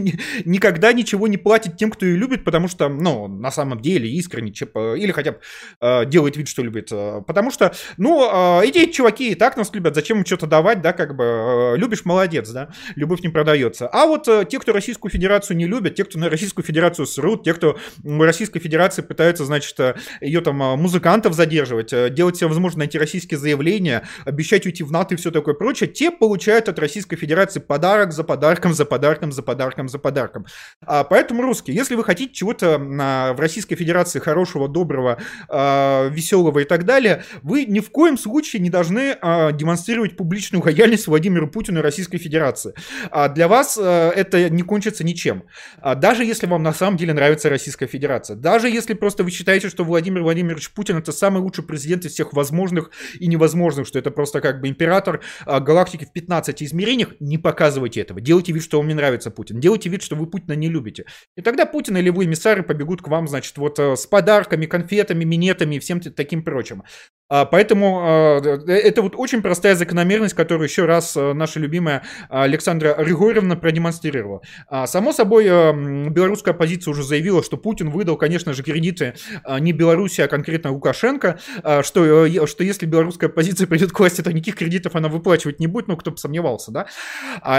никогда 0.45 0.91
ничего 0.91 1.27
не 1.27 1.37
платит 1.37 1.77
тем, 1.77 1.91
кто 1.91 2.03
ее 2.03 2.15
любит, 2.15 2.43
потому 2.43 2.67
что, 2.67 2.89
ну, 2.89 3.27
на 3.27 3.51
самом 3.51 3.79
деле, 3.79 4.09
искренне, 4.09 4.49
или 4.51 5.11
хотя 5.11 5.33
бы 5.33 5.39
э, 5.81 6.05
делает 6.07 6.35
вид, 6.35 6.47
что 6.47 6.63
любит. 6.63 6.91
Э, 6.91 7.21
потому 7.27 7.51
что, 7.51 7.75
ну, 7.97 8.59
э, 8.59 8.65
эти 8.65 8.91
чуваки 8.91 9.33
и 9.33 9.35
так 9.35 9.55
нас 9.55 9.71
любят, 9.71 9.93
зачем 9.93 10.17
им 10.17 10.25
что-то 10.25 10.47
давать, 10.47 10.81
да, 10.81 10.93
как 10.93 11.15
бы, 11.15 11.75
э, 11.75 11.77
любишь, 11.77 12.05
молодец, 12.05 12.49
да, 12.49 12.69
любовь 12.95 13.21
не 13.21 13.29
продается. 13.29 13.87
А 13.87 14.07
вот 14.07 14.27
э, 14.27 14.47
те, 14.49 14.57
кто 14.57 14.73
Российскую 14.73 15.11
Федерацию 15.11 15.57
не 15.57 15.67
любят, 15.67 15.93
те, 15.93 16.03
кто 16.03 16.22
на 16.23 16.29
Российскую 16.29 16.65
Федерацию 16.65 17.05
срут, 17.05 17.43
те, 17.43 17.53
кто 17.53 17.77
в 17.97 18.21
Российской 18.21 18.59
Федерации 18.59 19.01
пытаются, 19.01 19.45
значит, 19.45 19.79
э, 19.79 19.95
ее 20.21 20.41
там 20.41 20.61
э, 20.61 20.75
музыкантов 20.75 21.33
задерживать, 21.33 21.93
э, 21.93 22.09
делать 22.09 22.37
все 22.37 22.47
возможное 22.47 22.85
антироссийские 22.85 23.37
заявления, 23.37 24.07
обещать 24.25 24.65
уйти 24.65 24.83
в 24.83 24.91
НАТО 24.91 25.15
и 25.15 25.17
все 25.17 25.31
такое 25.31 25.53
прочее, 25.53 25.89
те 25.89 26.11
получают 26.11 26.69
от 26.69 26.79
Российской 26.79 27.15
Федерации 27.15 27.59
подарок 27.59 28.13
за 28.13 28.23
подарком, 28.23 28.73
за 28.73 28.85
подарком, 28.85 29.31
за 29.31 29.43
подарком, 29.43 29.89
за 29.89 29.99
подарком. 29.99 30.45
А 30.85 31.03
поэтому, 31.03 31.41
русские, 31.41 31.75
если 31.75 31.95
вы 31.95 32.03
хотите 32.03 32.33
чего-то 32.33 32.77
в 32.77 33.39
Российской 33.39 33.75
Федерации 33.75 34.19
хорошего, 34.19 34.67
доброго, 34.67 35.17
веселого 35.49 36.59
и 36.59 36.63
так 36.63 36.85
далее, 36.85 37.23
вы 37.41 37.65
ни 37.65 37.79
в 37.79 37.89
коем 37.89 38.17
случае 38.17 38.61
не 38.61 38.69
должны 38.69 39.15
демонстрировать 39.53 40.15
публичную 40.15 40.63
лояльность 40.63 41.07
Владимиру 41.07 41.49
Путину 41.49 41.79
и 41.79 41.81
Российской 41.81 42.17
Федерации. 42.17 42.73
А 43.11 43.27
для 43.29 43.47
вас 43.47 43.77
это 43.77 44.49
не 44.49 44.61
кончится 44.63 45.03
ничем. 45.03 45.43
Даже 45.81 46.12
даже 46.13 46.25
если 46.25 46.45
вам 46.45 46.61
на 46.61 46.73
самом 46.73 46.95
деле 46.95 47.11
нравится 47.11 47.49
Российская 47.49 47.87
Федерация, 47.87 48.35
даже 48.35 48.69
если 48.69 48.93
просто 48.93 49.23
вы 49.23 49.31
считаете, 49.31 49.67
что 49.67 49.83
Владимир 49.83 50.21
Владимирович 50.21 50.69
Путин 50.71 50.97
это 50.97 51.11
самый 51.11 51.41
лучший 51.41 51.63
президент 51.63 52.05
из 52.05 52.11
всех 52.11 52.33
возможных 52.33 52.91
и 53.19 53.25
невозможных, 53.25 53.87
что 53.87 53.97
это 53.97 54.11
просто 54.11 54.39
как 54.39 54.61
бы 54.61 54.67
император 54.67 55.21
а, 55.47 55.59
галактики 55.59 56.05
в 56.05 56.13
15 56.13 56.61
измерениях, 56.61 57.15
не 57.19 57.39
показывайте 57.39 57.99
этого. 58.01 58.21
Делайте 58.21 58.51
вид, 58.51 58.61
что 58.61 58.77
вам 58.77 58.89
не 58.89 58.93
нравится 58.93 59.31
Путин. 59.31 59.59
Делайте 59.59 59.89
вид, 59.89 60.03
что 60.03 60.15
вы 60.15 60.27
Путина 60.27 60.53
не 60.53 60.69
любите. 60.69 61.05
И 61.35 61.41
тогда 61.41 61.65
Путин 61.65 61.97
или 61.97 62.11
вы 62.11 62.25
эмиссары 62.25 62.61
побегут 62.61 63.01
к 63.01 63.07
вам, 63.07 63.27
значит, 63.27 63.57
вот 63.57 63.79
э, 63.79 63.95
с 63.95 64.05
подарками, 64.05 64.67
конфетами, 64.67 65.23
минетами 65.23 65.77
и 65.77 65.79
всем 65.79 65.99
таким 65.99 66.43
прочим. 66.43 66.83
А, 67.29 67.45
поэтому 67.45 68.01
а, 68.01 68.41
э, 68.43 68.71
это 68.71 69.01
вот 69.01 69.13
очень 69.15 69.41
простая 69.41 69.75
закономерность, 69.75 70.33
которую 70.33 70.67
еще 70.67 70.85
раз 70.85 71.15
э, 71.15 71.33
наша 71.33 71.59
любимая 71.59 72.03
Александра 72.29 72.95
Григорьевна 72.95 73.55
продемонстрировала. 73.55 74.41
Само 74.85 75.13
собой, 75.13 75.45
белорусская 75.45 76.51
оппозиция 76.51 76.91
уже 76.91 77.03
заявила, 77.03 77.43
что 77.43 77.57
Путин 77.57 77.89
выдал, 77.89 78.17
конечно 78.17 78.53
же, 78.53 78.63
кредиты 78.63 79.15
не 79.59 79.71
Беларуси, 79.71 80.21
а 80.21 80.27
конкретно 80.27 80.71
Лукашенко, 80.71 81.39
что, 81.83 82.25
э, 82.25 82.45
что 82.45 82.63
если 82.63 82.85
белорусская 82.85 83.27
оппозиция 83.27 83.67
придет 83.73 83.91
к 83.91 83.99
власти, 83.99 84.21
то 84.21 84.31
никаких 84.31 84.55
кредитов 84.55 84.95
она 84.95 85.07
выплачивать 85.07 85.59
не 85.59 85.67
будет, 85.67 85.87
ну, 85.87 85.97
кто 85.97 86.11
бы 86.11 86.17
сомневался, 86.17 86.71
да? 86.71 86.87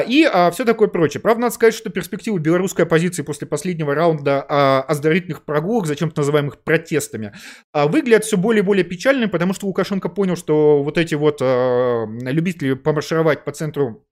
И 0.07 0.29
все 0.53 0.65
такое 0.65 0.89
прочее. 0.89 1.21
Правда, 1.21 1.43
надо 1.43 1.55
сказать, 1.55 1.75
что 1.75 1.91
перспективы 1.91 2.39
белорусской 2.39 2.85
оппозиции 2.85 3.23
после 3.23 3.47
последнего 3.47 3.95
раунда 3.95 4.83
оздоровительных 4.83 5.45
прогулок, 5.45 5.87
зачем-то 5.87 6.21
называемых 6.21 6.59
протестами, 6.63 7.33
выглядят 7.73 8.25
все 8.25 8.37
более 8.37 8.63
и 8.63 8.65
более 8.65 8.85
печальными, 8.85 9.31
потому 9.31 9.54
что 9.55 9.67
Лукашенко 9.67 10.09
понял, 10.09 10.37
что 10.37 10.83
вот 10.83 10.99
эти 10.99 11.15
вот 11.15 11.39
э, 11.41 12.07
любители 12.23 12.75
помаршировать 12.75 13.45
по 13.45 13.53
центру 13.53 14.05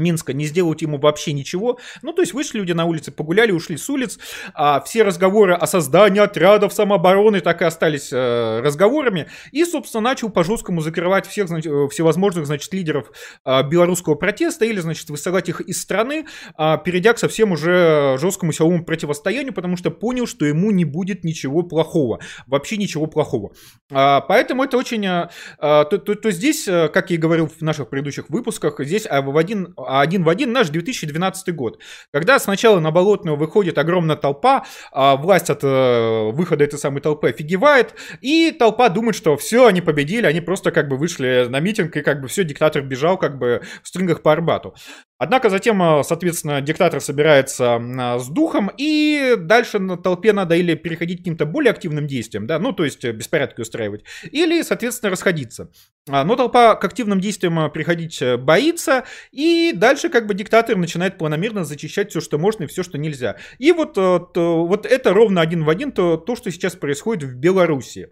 Минска 0.00 0.32
не 0.32 0.46
сделают 0.46 0.82
ему 0.82 0.98
вообще 0.98 1.32
ничего. 1.32 1.78
Ну, 2.02 2.12
то 2.12 2.22
есть 2.22 2.34
вышли 2.34 2.58
люди 2.58 2.72
на 2.72 2.84
улицы, 2.84 3.12
погуляли, 3.12 3.52
ушли 3.52 3.76
с 3.76 3.88
улиц. 3.88 4.18
А 4.54 4.80
все 4.80 5.02
разговоры 5.02 5.54
о 5.54 5.66
создании 5.66 6.20
отрядов 6.20 6.72
самообороны 6.72 7.40
так 7.40 7.62
и 7.62 7.64
остались 7.64 8.10
э, 8.12 8.60
разговорами. 8.60 9.28
И, 9.52 9.64
собственно, 9.64 10.02
начал 10.02 10.30
по-жесткому 10.30 10.80
закрывать 10.80 11.26
всех, 11.26 11.48
значит, 11.48 11.72
э, 11.72 11.88
всевозможных, 11.88 12.46
значит, 12.46 12.72
лидеров 12.72 13.12
э, 13.44 13.62
белорусского 13.68 14.14
протеста 14.14 14.64
или, 14.64 14.80
значит, 14.80 15.08
высылать 15.10 15.48
их 15.48 15.60
из 15.60 15.80
страны, 15.80 16.26
э, 16.58 16.76
перейдя 16.84 17.12
к 17.12 17.18
совсем 17.18 17.52
уже 17.52 18.16
жесткому 18.18 18.52
силовому 18.52 18.84
противостоянию, 18.84 19.52
потому 19.52 19.76
что 19.76 19.90
понял, 19.90 20.26
что 20.26 20.44
ему 20.44 20.70
не 20.70 20.84
будет 20.84 21.24
ничего 21.24 21.62
плохого. 21.62 22.20
Вообще 22.46 22.76
ничего 22.76 23.06
плохого. 23.06 23.52
А, 23.90 24.20
поэтому 24.20 24.64
это 24.64 24.76
очень... 24.76 25.06
А, 25.06 25.30
то, 25.58 25.98
то, 25.98 26.14
то 26.14 26.30
здесь, 26.30 26.64
как 26.64 27.10
я 27.10 27.16
и 27.16 27.18
говорил 27.18 27.48
в 27.48 27.60
наших 27.62 27.88
предыдущих 27.88 28.30
выпусках, 28.30 28.80
здесь 28.80 29.06
в 29.10 29.36
один 29.36 29.74
а 29.90 30.02
один 30.02 30.22
в 30.22 30.28
один 30.28 30.52
наш 30.52 30.68
2012 30.68 31.52
год. 31.52 31.80
Когда 32.12 32.38
сначала 32.38 32.78
на 32.78 32.92
Болотную 32.92 33.36
выходит 33.36 33.76
огромная 33.76 34.14
толпа, 34.14 34.64
а 34.92 35.16
власть 35.16 35.50
от 35.50 35.64
э, 35.64 36.30
выхода 36.30 36.62
этой 36.62 36.78
самой 36.78 37.00
толпы 37.00 37.30
офигевает, 37.30 37.94
и 38.20 38.52
толпа 38.52 38.88
думает, 38.88 39.16
что 39.16 39.36
все, 39.36 39.66
они 39.66 39.80
победили, 39.80 40.26
они 40.26 40.40
просто 40.40 40.70
как 40.70 40.86
бы 40.86 40.96
вышли 40.96 41.46
на 41.48 41.58
митинг, 41.58 41.96
и 41.96 42.02
как 42.02 42.20
бы 42.20 42.28
все, 42.28 42.44
диктатор 42.44 42.82
бежал 42.82 43.18
как 43.18 43.36
бы 43.36 43.62
в 43.82 43.88
стрингах 43.88 44.22
по 44.22 44.30
Арбату. 44.30 44.76
Однако 45.20 45.50
затем, 45.50 45.82
э, 45.82 46.02
соответственно, 46.02 46.62
диктатор 46.62 46.98
собирается 47.02 47.78
с 48.18 48.26
духом, 48.28 48.70
и 48.78 49.34
дальше 49.36 49.78
на 49.78 49.98
толпе 49.98 50.32
надо 50.32 50.56
или 50.56 50.74
переходить 50.74 51.18
к 51.18 51.20
каким-то 51.20 51.44
более 51.44 51.72
активным 51.72 52.06
действиям, 52.06 52.46
да, 52.46 52.58
ну, 52.58 52.72
то 52.72 52.86
есть 52.86 53.04
э, 53.04 53.12
беспорядки 53.12 53.60
устраивать, 53.60 54.02
или, 54.32 54.62
соответственно, 54.62 55.10
расходиться. 55.10 55.70
А, 56.08 56.24
но 56.24 56.36
толпа 56.36 56.74
к 56.74 56.82
активным 56.82 57.20
действиям 57.20 57.60
э, 57.60 57.68
приходить 57.68 58.22
боится, 58.38 59.04
и 59.30 59.72
дальше 59.74 60.08
как 60.08 60.26
бы 60.26 60.32
диктатор 60.32 60.76
начинает 60.76 61.18
планомерно 61.18 61.64
зачищать 61.64 62.08
все, 62.08 62.22
что 62.22 62.38
можно, 62.38 62.64
и 62.64 62.66
все, 62.66 62.82
что 62.82 62.96
нельзя. 62.96 63.36
И 63.58 63.72
вот, 63.72 63.92
то, 63.92 64.64
вот 64.66 64.86
это 64.86 65.12
ровно 65.12 65.42
один 65.42 65.64
в 65.64 65.68
один 65.68 65.92
то, 65.92 66.16
то, 66.16 66.34
что 66.34 66.50
сейчас 66.50 66.76
происходит 66.76 67.24
в 67.24 67.34
Беларуси. 67.34 68.08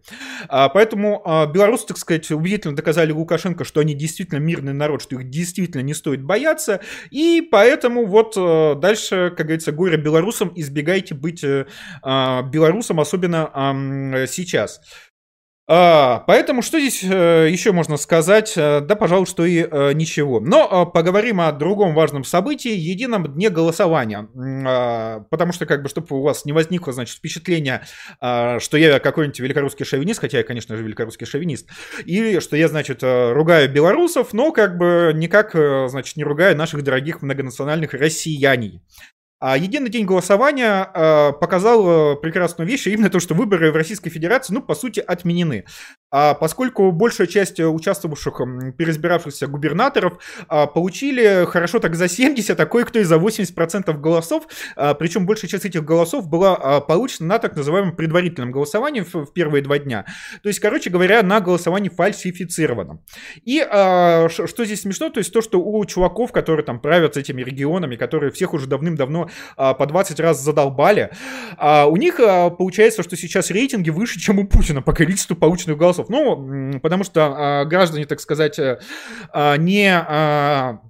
А, 0.49 0.69
поэтому 0.69 1.23
а, 1.25 1.47
белорусы, 1.47 1.87
так 1.87 1.97
сказать, 1.97 2.31
убедительно 2.31 2.77
доказали 2.77 3.12
Лукашенко, 3.12 3.65
что 3.65 3.81
они 3.81 3.95
действительно 3.95 4.41
мирный 4.41 4.75
народ, 4.75 5.00
что 5.00 5.17
их 5.17 5.31
действительно 5.31 5.81
не 5.81 5.95
стоит 5.95 6.23
бояться, 6.23 6.83
и 7.11 7.47
поэтому 7.50 8.07
вот 8.07 8.35
э, 8.37 8.75
дальше, 8.76 9.33
как 9.37 9.47
говорится, 9.47 9.73
горе 9.73 9.97
белорусам, 9.97 10.52
избегайте 10.55 11.14
быть 11.14 11.43
э, 11.45 11.67
а, 12.02 12.43
белорусом, 12.43 13.00
особенно 13.00 14.26
сейчас. 14.28 14.81
А, 15.71 16.25
поэтому 16.27 16.63
что 16.63 16.81
здесь 16.81 17.05
э, 17.05 17.49
еще 17.51 17.73
можно 17.73 17.99
сказать? 17.99 18.55
Э, 18.57 18.81
да, 18.81 18.97
пожалуй, 18.97 19.27
что 19.27 19.45
и 19.45 19.69
э, 19.71 19.93
ничего. 19.93 20.41
Но 20.41 20.87
поговорим 20.87 21.43
о 21.43 21.53
другом 21.53 21.95
важном 21.95 22.25
событии, 22.25 22.71
едином 22.71 23.31
дне 23.35 23.51
голосования. 23.51 24.31
А, 24.67 25.21
потому 25.29 25.53
что, 25.53 25.67
как 25.67 25.83
бы, 25.83 25.91
чтобы 25.91 26.07
у 26.17 26.23
вас 26.23 26.47
не 26.47 26.53
возникло, 26.53 26.95
значит, 26.95 27.19
впечатление, 27.19 27.83
а, 28.19 28.61
что 28.61 28.79
я 28.79 28.99
какой-нибудь 28.99 29.41
великорусский 29.41 29.85
шовинист, 29.85 30.21
хотя 30.21 30.39
я, 30.39 30.45
конечно 30.45 30.75
же, 30.75 30.83
великорусский 30.83 31.27
шовинист, 31.27 31.69
или 32.07 32.41
что 32.41 32.57
я, 32.57 32.69
значит, 32.69 33.03
ругаю 33.03 33.71
белорусов, 33.71 34.33
но 34.33 34.53
как 34.53 34.79
бы 34.79 35.13
никак, 35.15 35.51
значит, 35.91 36.17
не 36.17 36.25
ругаю 36.25 36.57
наших 36.57 36.83
дорогих 36.83 37.21
многонациональных 37.21 37.93
россияне. 37.93 38.81
А 39.40 39.57
единый 39.57 39.88
день 39.88 40.04
голосования 40.04 40.90
э, 40.92 41.33
показал 41.33 42.14
э, 42.14 42.16
прекрасную 42.16 42.66
вещь, 42.66 42.88
именно 42.88 43.09
то, 43.09 43.21
что 43.21 43.35
выборы 43.35 43.71
в 43.71 43.76
Российской 43.76 44.11
Федерации, 44.11 44.52
ну, 44.52 44.61
по 44.61 44.75
сути, 44.75 44.99
отменены. 44.99 45.64
А 46.11 46.35
поскольку 46.35 46.91
большая 46.91 47.27
часть 47.27 47.61
участвовавших, 47.61 48.41
переизбиравшихся 48.77 49.47
губернаторов 49.47 50.19
а, 50.49 50.67
получили 50.67 51.45
хорошо 51.47 51.81
так 51.81 51.95
за 51.95 52.09
70, 52.09 52.59
а 52.59 52.67
кое-кто 52.67 52.99
и 52.99 53.03
за 53.03 53.17
80% 53.17 53.93
голосов, 54.00 54.47
а, 54.77 54.95
причем 54.95 55.27
большая 55.27 55.50
часть 55.50 55.67
этих 55.67 55.85
голосов 55.85 56.29
была 56.29 56.57
а, 56.57 56.81
получена 56.81 57.29
на 57.29 57.38
так 57.38 57.57
называемом 57.57 57.95
предварительном 57.95 58.53
голосовании 58.53 59.03
в, 59.03 59.33
первые 59.35 59.62
два 59.62 59.79
дня. 59.79 60.07
То 60.43 60.49
есть, 60.49 60.61
короче 60.61 60.88
говоря, 60.88 61.23
на 61.23 61.41
голосовании 61.41 61.91
фальсифицированном. 61.91 63.03
И 63.45 63.59
что 63.59 64.65
здесь 64.65 64.83
смешно, 64.83 65.11
то 65.11 65.19
есть 65.19 65.33
то, 65.33 65.43
что 65.43 65.61
у 65.61 65.85
чуваков, 65.85 66.33
которые 66.33 66.65
там 66.65 66.81
правят 66.81 67.17
этими 67.17 67.43
регионами, 67.43 67.97
которые 67.97 68.33
всех 68.33 68.55
уже 68.55 68.67
давным-давно 68.67 69.31
по 69.57 69.87
20 69.87 70.21
раз 70.21 70.43
задолбали, 70.43 71.11
у 71.61 71.97
них 71.97 72.17
получается, 72.17 73.03
что 73.03 73.17
сейчас 73.17 73.50
рейтинги 73.50 73.91
выше, 73.91 74.19
чем 74.19 74.38
у 74.38 74.47
Путина 74.47 74.83
по 74.83 74.93
количеству 74.93 75.37
полученных 75.37 75.77
голосов 75.77 75.98
голосов. 75.99 76.09
Ну, 76.09 76.81
потому 76.81 77.05
что 77.05 77.64
граждане, 77.67 78.07
так 78.07 78.21
сказать, 78.21 78.59
э, 78.59 78.78
не 79.59 79.90
а, 79.90 80.81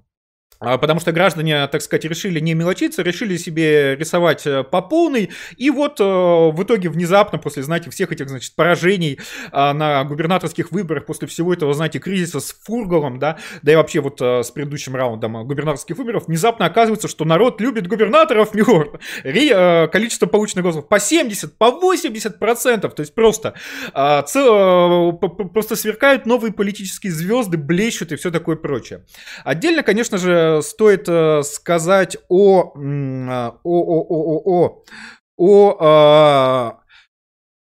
потому 0.59 0.99
что 0.99 1.11
граждане, 1.11 1.67
так 1.67 1.81
сказать, 1.81 2.05
решили 2.05 2.39
не 2.39 2.53
мелочиться, 2.53 3.01
решили 3.01 3.37
себе 3.37 3.95
рисовать 3.95 4.45
э, 4.45 4.63
по 4.63 4.81
полной. 4.81 5.29
И 5.57 5.69
вот 5.69 5.99
э, 5.99 6.03
в 6.03 6.63
итоге 6.63 6.89
внезапно, 6.89 7.37
после, 7.37 7.63
знаете, 7.63 7.89
всех 7.89 8.11
этих, 8.11 8.29
значит, 8.29 8.53
поражений 8.55 9.19
а, 9.51 9.73
на 9.73 10.03
губернаторских 10.03 10.71
выборах, 10.71 11.05
после 11.05 11.27
всего 11.27 11.53
этого, 11.53 11.73
знаете, 11.73 11.99
кризиса 11.99 12.39
с 12.39 12.55
Фургалом, 12.63 13.19
да, 13.19 13.37
да 13.61 13.71
и 13.71 13.75
вообще 13.75 14.01
вот 14.01 14.21
э, 14.21 14.43
с 14.43 14.51
предыдущим 14.51 14.95
раундом 14.95 15.45
губернаторских 15.45 15.97
выборов, 15.97 16.27
внезапно 16.27 16.65
оказывается, 16.65 17.07
что 17.07 17.25
народ 17.25 17.61
любит 17.61 17.87
губернаторов, 17.87 18.53
милорд. 18.53 18.99
Количество 19.91 20.25
полученных 20.25 20.63
голосов 20.63 20.87
по 20.87 20.99
70, 20.99 21.57
по 21.57 21.71
80 21.71 22.39
процентов, 22.39 22.95
то 22.95 23.01
есть 23.01 23.13
просто, 23.13 23.53
а, 23.93 24.23
просто 24.23 25.75
сверкают 25.75 26.25
новые 26.25 26.51
политические 26.51 27.13
звезды, 27.13 27.57
блещут 27.57 28.11
и 28.11 28.15
все 28.15 28.31
такое 28.31 28.55
прочее. 28.55 29.05
Отдельно, 29.43 29.83
конечно 29.83 30.17
же, 30.17 30.48
стоит 30.61 31.07
э, 31.07 31.43
сказать 31.43 32.17
о, 32.29 32.73
о, 32.73 33.59
о, 33.63 33.79
о, 33.79 34.05
о, 34.09 34.41
о, 34.45 34.83
о 35.37 35.79
Э, 35.79 36.71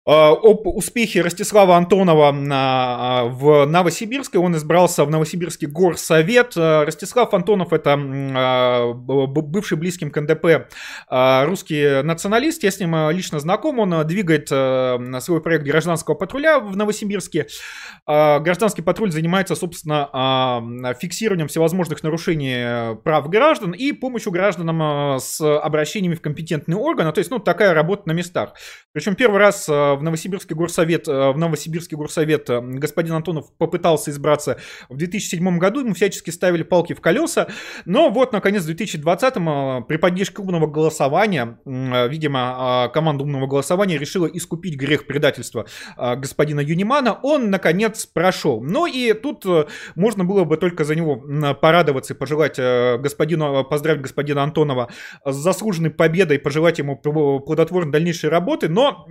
об 0.10 0.66
успехе 0.66 1.22
Ростислава 1.22 1.78
Антонова 1.78 2.36
а, 2.52 3.26
в 3.26 3.66
Новосибирске. 3.66 4.40
Он 4.40 4.56
избрался 4.56 5.06
в 5.06 5.12
Новосибирский 5.12 5.68
горсовет. 5.68 6.54
Э, 6.58 6.84
Ростислав 6.84 7.32
Антонов 7.34 7.74
это 7.74 7.96
а, 7.96 8.94
бывший 8.94 9.78
близким 9.78 10.10
к 10.10 10.20
НДП 10.20 10.68
а, 11.08 11.46
русский 11.46 12.02
националист. 12.02 12.64
Я 12.64 12.72
с 12.72 12.80
ним 12.80 13.12
лично 13.12 13.40
знаком. 13.40 13.78
Он 13.78 14.08
двигает 14.08 14.48
свой 14.50 15.42
проект 15.42 15.64
гражданского 15.64 16.16
патруля 16.16 16.60
в 16.60 16.76
Новосибирске. 16.76 17.46
Гражданский 18.08 18.82
патруль 18.82 19.12
занимается, 19.12 19.54
собственно, 19.54 20.96
фиксированием 21.00 21.48
всевозможных 21.48 22.02
нарушений 22.02 22.96
прав 23.04 23.30
граждан 23.30 23.74
и 23.74 23.92
помощью 23.92 24.32
гражданам 24.32 25.20
с 25.20 25.40
обращениями 25.42 26.16
в 26.16 26.22
компетентные 26.22 26.78
органы. 26.78 27.12
То 27.12 27.20
есть, 27.20 27.30
ну, 27.30 27.38
такая 27.38 27.76
работа 27.76 28.08
на 28.08 28.14
местах. 28.14 28.54
Причем 28.94 29.14
первый 29.16 29.40
раз 29.40 29.70
в 30.00 30.04
Новосибирский 30.04 30.56
горсовет, 30.56 31.08
э, 31.08 31.32
в 31.32 31.38
Новосибирский 31.38 31.96
горсовет 31.96 32.50
э, 32.50 32.60
господин 32.62 33.14
Антонов 33.14 33.52
попытался 33.58 34.12
избраться 34.12 34.58
в 34.88 34.98
2007 34.98 35.58
году, 35.60 35.82
ему 35.82 35.94
всячески 35.94 36.30
ставили 36.32 36.64
палки 36.64 36.94
в 36.94 37.02
колеса, 37.02 37.48
но 37.86 38.10
вот, 38.10 38.34
наконец, 38.34 38.64
в 38.64 38.68
2020 38.68 39.34
э, 39.36 39.82
при 39.88 39.98
поддержке 39.98 40.42
умного 40.42 40.68
голосования, 40.68 41.60
видимо, 41.66 42.90
команда 42.94 43.24
умного 43.24 43.48
голосования 43.48 43.98
решила 43.98 44.26
искупить 44.26 44.76
грех 44.76 45.06
предательства 45.06 45.66
господина 45.98 46.62
Юнимана, 46.62 47.20
он, 47.22 47.50
наконец, 47.50 48.06
прошел. 48.06 48.62
Но 48.62 48.88
и 48.88 49.14
тут 49.14 49.46
можно 49.96 50.24
было 50.24 50.46
бы 50.46 50.58
только 50.58 50.86
за 50.86 50.96
него 50.96 51.18
порадоваться 51.56 52.14
и 52.14 52.18
пожелать 52.18 52.58
господину, 52.58 53.66
поздравить 53.66 54.02
господина 54.02 54.44
Антонова 54.44 54.90
с 55.26 55.36
заслуженной 55.36 55.90
победой, 55.90 56.40
пожелать 56.40 56.80
ему 56.80 56.96
плодотворной 56.96 57.92
дальнейшей 57.92 58.30
работы, 58.30 58.70
но 58.70 59.06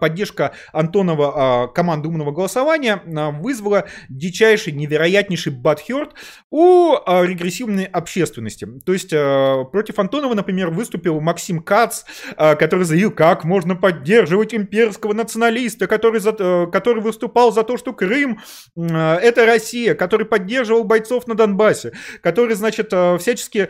поддержка 0.00 0.27
поддержка 0.28 0.52
Антонова 0.72 1.32
а, 1.34 1.68
команды 1.68 2.08
умного 2.08 2.32
голосования 2.32 3.02
а, 3.06 3.30
вызвала 3.30 3.86
дичайший, 4.08 4.72
невероятнейший 4.72 5.52
бадхерт 5.52 6.14
у 6.50 6.94
а, 6.94 7.24
регрессивной 7.24 7.84
общественности. 7.84 8.66
То 8.84 8.92
есть 8.92 9.10
против 9.10 9.98
Антонова, 9.98 10.34
например, 10.34 10.70
выступил 10.70 11.20
Максим 11.20 11.62
Кац, 11.62 12.04
который 12.36 12.84
заявил, 12.84 13.10
как 13.10 13.44
можно 13.44 13.74
поддерживать 13.76 14.54
имперского 14.54 15.12
националиста, 15.12 15.86
который, 15.86 16.20
за, 16.20 16.32
который 16.72 17.02
выступал 17.02 17.52
за 17.52 17.62
то, 17.62 17.76
что 17.76 17.92
Крым 17.92 18.40
это 18.76 19.46
Россия, 19.46 19.94
который 19.94 20.26
поддерживал 20.26 20.84
бойцов 20.84 21.26
на 21.26 21.34
Донбассе, 21.34 21.92
который, 22.22 22.54
значит, 22.54 22.88
всячески 23.20 23.68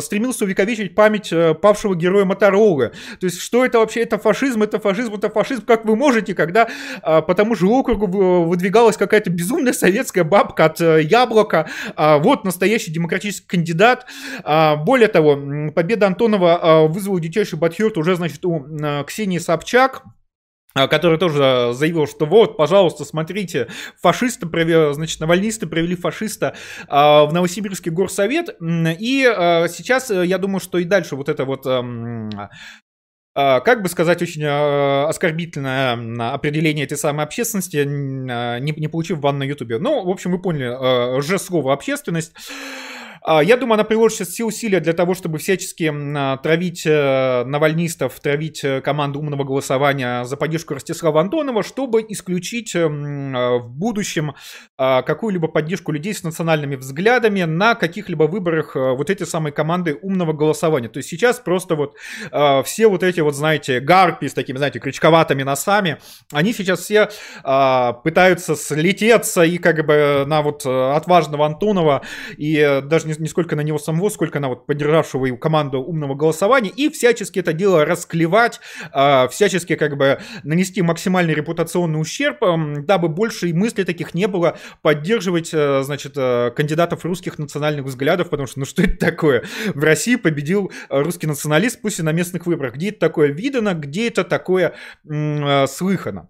стремился 0.00 0.44
увековечить 0.44 0.94
память 0.94 1.32
павшего 1.60 1.94
героя 1.94 2.24
Моторолы. 2.24 2.92
То 3.20 3.26
есть, 3.26 3.40
что 3.40 3.64
это 3.64 3.78
вообще? 3.78 4.00
Это 4.00 4.18
фашизм, 4.18 4.62
это 4.62 4.78
фашизм, 4.78 5.14
это 5.14 5.30
фашизм 5.30 5.51
фашизм, 5.52 5.66
как 5.66 5.84
вы 5.84 5.96
можете, 5.96 6.34
когда 6.34 6.68
а, 7.02 7.22
по 7.22 7.34
тому 7.34 7.54
же 7.54 7.66
округу 7.66 8.44
выдвигалась 8.44 8.96
какая-то 8.96 9.30
безумная 9.30 9.72
советская 9.72 10.24
бабка 10.24 10.66
от 10.66 10.80
а, 10.80 10.98
Яблока. 10.98 11.68
А, 11.96 12.18
вот 12.18 12.44
настоящий 12.44 12.90
демократический 12.92 13.46
кандидат. 13.46 14.06
А, 14.44 14.76
более 14.76 15.08
того, 15.08 15.70
победа 15.72 16.06
Антонова 16.06 16.58
а, 16.60 16.86
вызвала 16.86 17.20
дичайший 17.20 17.58
батхерт 17.58 17.98
уже, 17.98 18.16
значит, 18.16 18.44
у 18.44 18.64
а, 18.82 19.04
Ксении 19.04 19.38
Собчак. 19.38 20.02
а, 20.74 20.88
который 20.88 21.18
тоже 21.18 21.72
заявил, 21.74 22.06
что 22.06 22.24
вот, 22.26 22.56
пожалуйста, 22.56 23.04
смотрите, 23.04 23.68
фашисты 24.00 24.46
провели, 24.46 24.94
значит, 24.94 25.20
навальнисты 25.20 25.66
провели 25.66 25.96
фашиста 25.96 26.54
а, 26.88 27.26
в 27.26 27.32
Новосибирский 27.32 27.90
горсовет, 27.90 28.56
и 28.60 29.26
а, 29.26 29.68
сейчас 29.68 30.10
э, 30.10 30.24
я 30.26 30.38
думаю, 30.38 30.60
что 30.60 30.78
и 30.78 30.84
дальше 30.84 31.16
вот 31.16 31.28
это 31.28 31.44
вот 31.44 31.66
как 33.34 33.82
бы 33.82 33.88
сказать, 33.88 34.20
очень 34.22 34.44
оскорбительное 34.44 36.32
определение 36.32 36.84
этой 36.84 36.98
самой 36.98 37.24
общественности, 37.24 37.84
не, 37.84 38.72
не 38.72 38.88
получив 38.88 39.20
бан 39.20 39.38
на 39.38 39.44
Ютубе. 39.44 39.78
Ну, 39.78 40.04
в 40.04 40.10
общем, 40.10 40.32
вы 40.32 40.38
поняли, 40.40 41.22
же 41.22 41.38
слово 41.38 41.72
общественность. 41.72 42.34
А, 43.24 43.42
я 43.42 43.56
думаю, 43.56 43.74
она 43.74 43.84
приложит 43.84 44.18
сейчас 44.18 44.28
все 44.28 44.44
усилия 44.44 44.80
для 44.80 44.92
того, 44.92 45.14
чтобы 45.14 45.38
всячески 45.38 45.90
а, 45.92 46.36
травить 46.38 46.84
э, 46.84 47.44
навальнистов, 47.44 48.18
травить 48.18 48.64
э, 48.64 48.80
команду 48.80 49.20
умного 49.20 49.44
голосования 49.44 50.24
за 50.24 50.36
поддержку 50.36 50.74
Ростислава 50.74 51.20
Антонова, 51.20 51.62
чтобы 51.62 52.04
исключить 52.08 52.74
эм, 52.74 53.36
а, 53.36 53.58
в 53.58 53.70
будущем 53.70 54.34
какую-либо 54.76 55.48
поддержку 55.48 55.92
людей 55.92 56.14
с 56.14 56.22
национальными 56.22 56.76
взглядами 56.76 57.42
на 57.42 57.74
каких-либо 57.74 58.24
выборах 58.24 58.74
э, 58.74 58.92
вот 58.96 59.10
эти 59.10 59.22
самые 59.22 59.52
команды 59.52 59.98
умного 60.02 60.32
голосования. 60.32 60.88
То 60.88 60.98
есть 60.98 61.08
сейчас 61.08 61.38
просто 61.38 61.76
вот 61.76 61.94
все 62.64 62.86
вот 62.88 63.02
эти 63.02 63.20
вот, 63.20 63.34
знаете, 63.34 63.80
гарпи 63.80 64.28
с 64.28 64.34
такими, 64.34 64.56
знаете, 64.56 64.80
крючковатыми 64.80 65.42
носами, 65.42 65.98
они 66.32 66.52
сейчас 66.52 66.80
все 66.80 67.08
пытаются 67.42 68.56
слететься 68.56 69.42
и 69.42 69.58
как 69.58 69.84
бы 69.86 70.24
на 70.26 70.42
вот 70.42 70.66
отважного 70.66 71.46
Антонова 71.46 72.02
и 72.36 72.80
даже 72.82 73.06
не, 73.08 73.11
не 73.20 73.28
сколько 73.28 73.56
на 73.56 73.60
него 73.60 73.78
самого, 73.78 74.08
сколько 74.08 74.40
на 74.40 74.48
вот 74.48 74.66
поддержавшего 74.66 75.26
его 75.26 75.36
команду 75.36 75.80
умного 75.80 76.14
голосования, 76.14 76.70
и 76.70 76.88
всячески 76.88 77.38
это 77.38 77.52
дело 77.52 77.84
расклевать, 77.84 78.60
э, 78.92 79.28
всячески 79.28 79.76
как 79.76 79.96
бы 79.96 80.20
нанести 80.42 80.82
максимальный 80.82 81.34
репутационный 81.34 82.00
ущерб, 82.00 82.42
э, 82.42 82.80
дабы 82.82 83.08
больше 83.08 83.48
и 83.48 83.52
мыслей 83.52 83.84
таких 83.84 84.14
не 84.14 84.26
было 84.26 84.58
поддерживать, 84.82 85.50
э, 85.52 85.82
значит, 85.82 86.12
э, 86.16 86.50
кандидатов 86.54 87.04
русских 87.04 87.38
национальных 87.38 87.86
взглядов, 87.86 88.30
потому 88.30 88.46
что, 88.46 88.60
ну 88.60 88.64
что 88.64 88.82
это 88.82 88.96
такое? 88.96 89.44
В 89.74 89.82
России 89.82 90.16
победил 90.16 90.72
русский 90.88 91.26
националист, 91.26 91.80
пусть 91.80 91.98
и 91.98 92.02
на 92.02 92.12
местных 92.12 92.46
выборах. 92.46 92.74
Где 92.74 92.90
это 92.90 93.00
такое 93.00 93.28
видано, 93.28 93.74
где 93.74 94.08
это 94.08 94.24
такое 94.24 94.74
э, 95.08 95.66
слыхано? 95.66 96.28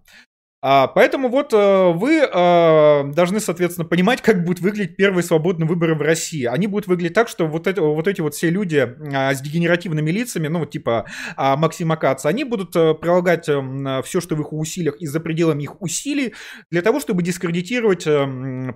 А, 0.65 0.87
поэтому 0.87 1.27
вот 1.27 1.51
э, 1.51 1.91
вы 1.91 2.21
э, 2.21 3.11
должны, 3.11 3.41
соответственно, 3.41 3.85
понимать, 3.85 4.21
как 4.21 4.45
будут 4.45 4.61
выглядеть 4.61 4.95
первые 4.95 5.21
свободные 5.21 5.67
выборы 5.67 5.93
в 5.93 6.01
России. 6.01 6.45
Они 6.45 6.67
будут 6.67 6.87
выглядеть 6.87 7.13
так, 7.13 7.27
что 7.27 7.47
вот, 7.47 7.67
это, 7.67 7.81
вот 7.81 8.07
эти 8.07 8.21
вот 8.21 8.33
все 8.33 8.49
люди 8.49 8.77
а, 9.13 9.33
с 9.33 9.41
дегенеративными 9.41 10.09
лицами, 10.09 10.47
ну, 10.47 10.65
типа 10.65 11.05
а, 11.35 11.57
Максима 11.57 11.97
Каца, 11.97 12.29
они 12.29 12.45
будут 12.45 12.73
э, 12.77 12.93
прилагать 12.93 13.43
все, 13.43 14.21
что 14.21 14.37
в 14.37 14.39
их 14.39 14.53
усилиях 14.53 15.01
и 15.01 15.05
за 15.05 15.19
пределами 15.19 15.63
их 15.63 15.81
усилий, 15.81 16.33
для 16.71 16.81
того, 16.81 17.01
чтобы 17.01 17.23
дискредитировать 17.23 18.05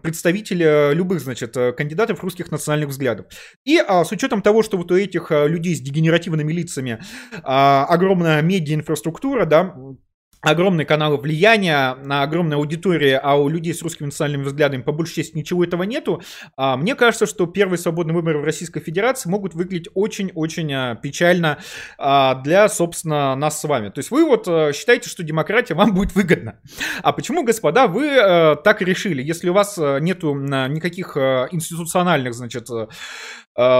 представителей 0.02 0.94
любых, 0.94 1.22
значит, 1.22 1.54
кандидатов 1.78 2.22
русских 2.22 2.52
национальных 2.52 2.90
взглядов. 2.90 3.28
И 3.64 3.78
с 3.78 4.12
учетом 4.12 4.42
того, 4.42 4.62
что 4.62 4.76
вот 4.78 4.92
у 4.92 4.98
этих 4.98 5.32
людей 5.32 5.74
с 5.74 5.80
дегенеративными 5.80 6.52
лицами 6.52 7.02
огромная 7.44 8.42
медиаинфраструктура, 8.42 9.46
да, 9.46 9.74
огромные 10.42 10.86
каналы 10.86 11.18
влияния 11.18 11.96
на 12.04 12.24
огромной 12.24 12.58
аудитории, 12.58 13.20
а 13.22 13.36
у 13.36 13.50
людей 13.50 13.74
с 13.74 13.82
русскими 13.82 14.08
национальными 14.08 14.44
взглядами 14.44 14.82
по 14.82 14.92
большей 14.92 15.16
части 15.16 15.38
ничего 15.38 15.64
этого 15.64 15.84
нету, 15.84 16.22
а, 16.56 16.78
мне 16.78 16.96
кажется, 16.96 17.26
что 17.26 17.46
первые 17.46 17.78
свободные 17.78 18.16
выборы 18.16 18.40
в 18.40 18.44
Российской 18.44 18.80
Федерации 18.80 19.30
могут 19.30 19.54
выглядеть 19.54 19.90
очень-очень 19.94 20.74
а, 20.74 20.96
печально 20.96 21.58
а, 21.98 22.36
для, 22.36 22.70
собственно, 22.70 23.36
нас 23.36 23.60
с 23.60 23.64
вами. 23.64 23.90
То 23.90 24.00
есть 24.00 24.12
вы 24.12 24.26
вот 24.26 24.46
считаете, 24.76 25.10
что 25.10 25.24
демократия 25.24 25.74
вам 25.74 25.94
будет 25.94 26.16
выгодна. 26.16 26.60
А 27.02 27.14
почему, 27.14 27.44
господа, 27.44 27.88
вы 27.88 28.08
так 28.64 28.82
решили? 28.82 29.24
Если 29.24 29.50
у 29.50 29.54
вас 29.54 29.78
нету 29.78 30.34
никаких 30.36 31.18
институциональных, 31.18 32.34
значит, 32.34 32.68
Э, 32.70 32.88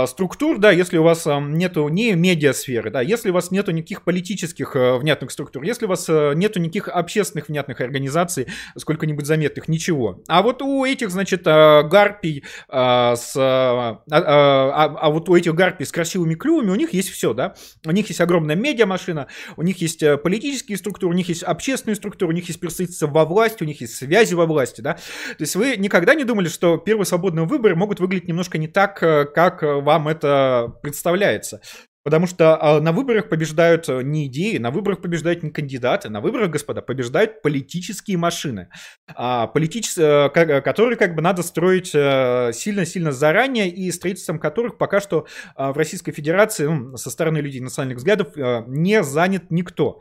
структур, 0.08 0.58
да, 0.58 0.72
если 0.72 0.98
у 0.98 1.04
вас 1.04 1.28
нету 1.28 1.88
не 1.90 2.14
медиасферы, 2.14 2.90
да, 2.90 3.02
если 3.02 3.30
у 3.30 3.34
вас 3.34 3.52
нету 3.52 3.72
никаких 3.72 4.02
политических 4.02 4.76
э, 4.76 4.98
внятных 4.98 5.30
структур, 5.30 5.62
если 5.62 5.86
у 5.86 5.88
вас 5.88 6.10
э, 6.10 6.34
нету 6.36 6.60
никаких 6.60 6.88
общественных 6.88 7.48
внятных 7.48 7.80
организаций, 7.82 8.48
сколько-нибудь 8.76 9.28
заметных, 9.28 9.68
ничего. 9.68 10.24
А 10.28 10.42
вот 10.42 10.64
у 10.64 10.84
этих, 10.84 11.12
значит, 11.12 11.44
гарпий 11.44 12.44
с... 12.68 13.34
А, 13.38 14.02
а, 14.10 14.96
а 15.00 15.10
вот 15.12 15.30
у 15.30 15.36
этих 15.36 15.54
гарпий 15.54 15.86
с 15.86 15.92
красивыми 15.92 16.34
клювами 16.34 16.72
у 16.72 16.76
них 16.76 16.94
есть 16.94 17.10
все, 17.10 17.34
да. 17.34 17.56
У 17.86 17.92
них 17.92 18.08
есть 18.08 18.22
огромная 18.22 18.56
медиамашина, 18.56 19.28
у 19.58 19.62
них 19.62 19.80
есть 19.82 20.04
политические 20.24 20.78
структуры, 20.78 21.14
у 21.14 21.18
них 21.18 21.30
есть 21.30 21.44
общественные 21.44 21.96
структуры, 21.96 22.32
у 22.32 22.36
них 22.36 22.48
есть 22.48 22.60
представительство 22.60 23.08
во 23.08 23.26
власти, 23.26 23.64
у 23.64 23.68
них 23.68 23.80
есть 23.82 23.96
связи 23.96 24.34
во 24.34 24.48
власти, 24.48 24.82
да. 24.82 24.94
То 24.94 25.42
есть 25.42 25.56
вы 25.56 25.76
никогда 25.78 26.16
не 26.16 26.24
думали, 26.24 26.48
что 26.48 26.78
первые 26.78 27.06
свободные 27.06 27.46
выборы 27.46 27.76
могут 27.76 28.00
выглядеть 28.00 28.28
немножко 28.28 28.58
не 28.58 28.68
так, 28.68 29.00
как 29.00 29.67
вам 29.76 30.08
это 30.08 30.74
представляется. 30.82 31.62
Потому 32.08 32.26
что 32.26 32.58
а, 32.62 32.80
на 32.80 32.94
выборах 32.94 33.28
побеждают 33.28 33.90
э, 33.90 34.02
не 34.02 34.28
идеи, 34.28 34.60
на 34.60 34.72
выборах 34.72 35.02
побеждают 35.02 35.44
не 35.44 35.50
кандидаты, 35.50 36.08
на 36.08 36.22
выборах, 36.22 36.52
господа, 36.52 36.82
побеждают 36.82 37.42
политические 37.42 38.18
машины, 38.18 38.70
а, 39.14 39.48
политичес... 39.48 39.98
Э, 39.98 40.30
которые 40.30 40.96
как 40.96 41.16
бы 41.16 41.22
надо 41.22 41.44
строить 41.44 41.92
э, 41.94 42.52
сильно-сильно 42.54 43.12
заранее, 43.12 43.68
и 43.68 43.92
строительством 43.92 44.40
которых 44.40 44.78
пока 44.78 45.02
что 45.02 45.28
а, 45.58 45.74
в 45.74 45.78
Российской 45.78 46.14
Федерации 46.14 46.68
ну, 46.68 46.96
со 46.96 47.10
стороны 47.10 47.40
людей 47.40 47.60
национальных 47.60 47.98
взглядов 47.98 48.30
не 48.68 49.04
занят 49.04 49.48
никто. 49.50 50.00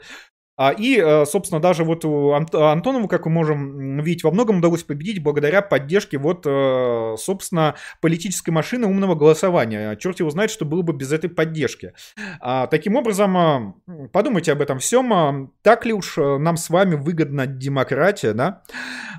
А, 0.59 0.71
и, 0.71 0.99
э, 0.99 1.27
собственно, 1.27 1.61
даже 1.61 1.85
вот 1.85 2.05
Антонову, 2.05 3.09
как 3.09 3.27
мы 3.27 3.33
можем 3.33 4.01
видеть, 4.01 4.25
во 4.25 4.31
многом 4.31 4.59
удалось 4.59 4.83
победить 4.85 5.23
благодаря 5.23 5.61
поддержке 5.61 6.17
вот, 6.17 6.45
э, 6.47 7.15
собственно, 7.19 7.75
политической 8.01 8.51
машины 8.51 8.87
умного 8.87 9.15
голосования. 9.15 9.97
Черт 9.97 10.21
его 10.21 10.31
знает, 10.31 10.51
что 10.51 10.65
было 10.65 10.81
бы 10.81 10.95
без 10.95 11.13
этой 11.13 11.29
поддержки. 11.29 11.93
А, 12.41 12.67
таким 12.69 12.97
образом, 12.97 13.83
подумайте 14.13 14.53
об 14.53 14.63
этом 14.63 14.79
всем. 14.79 15.53
Так 15.63 15.85
ли 15.85 15.93
уж 15.93 16.17
э, 16.17 16.39
нам 16.39 16.57
с 16.57 16.71
вами 16.71 16.95
выгодна 16.95 17.47
демократия, 17.47 18.33
да? 18.33 18.63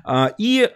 А, 0.04 0.32
и, 0.38 0.68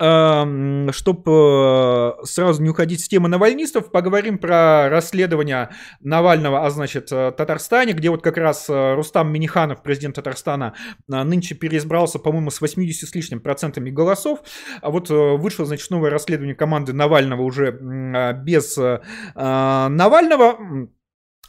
чтобы 0.92 2.16
сразу 2.24 2.62
не 2.62 2.68
уходить 2.70 3.04
с 3.04 3.08
темы 3.08 3.28
навальнистов, 3.28 3.90
поговорим 3.90 4.38
про 4.38 4.88
расследование 4.88 5.70
Навального, 6.00 6.64
а 6.64 6.70
значит, 6.70 7.06
Татарстане, 7.06 7.92
где 7.92 8.10
вот 8.10 8.22
как 8.22 8.36
раз 8.36 8.66
Рустам 8.68 9.32
Миниханов, 9.32 9.82
президент 9.82 10.16
Татарстана, 10.16 10.51
Казахстана 10.52 10.74
а, 11.10 11.24
нынче 11.24 11.54
переизбрался, 11.54 12.18
по-моему, 12.18 12.50
с 12.50 12.60
80 12.60 13.08
с 13.08 13.14
лишним 13.14 13.40
процентами 13.40 13.90
голосов. 13.90 14.40
А 14.80 14.90
вот 14.90 15.10
э, 15.10 15.14
вышло, 15.36 15.64
значит, 15.64 15.90
новое 15.90 16.10
расследование 16.10 16.54
команды 16.54 16.92
Навального 16.92 17.42
уже 17.42 17.78
а, 18.14 18.32
без 18.32 18.76
э, 18.78 19.00
Навального 19.34 20.88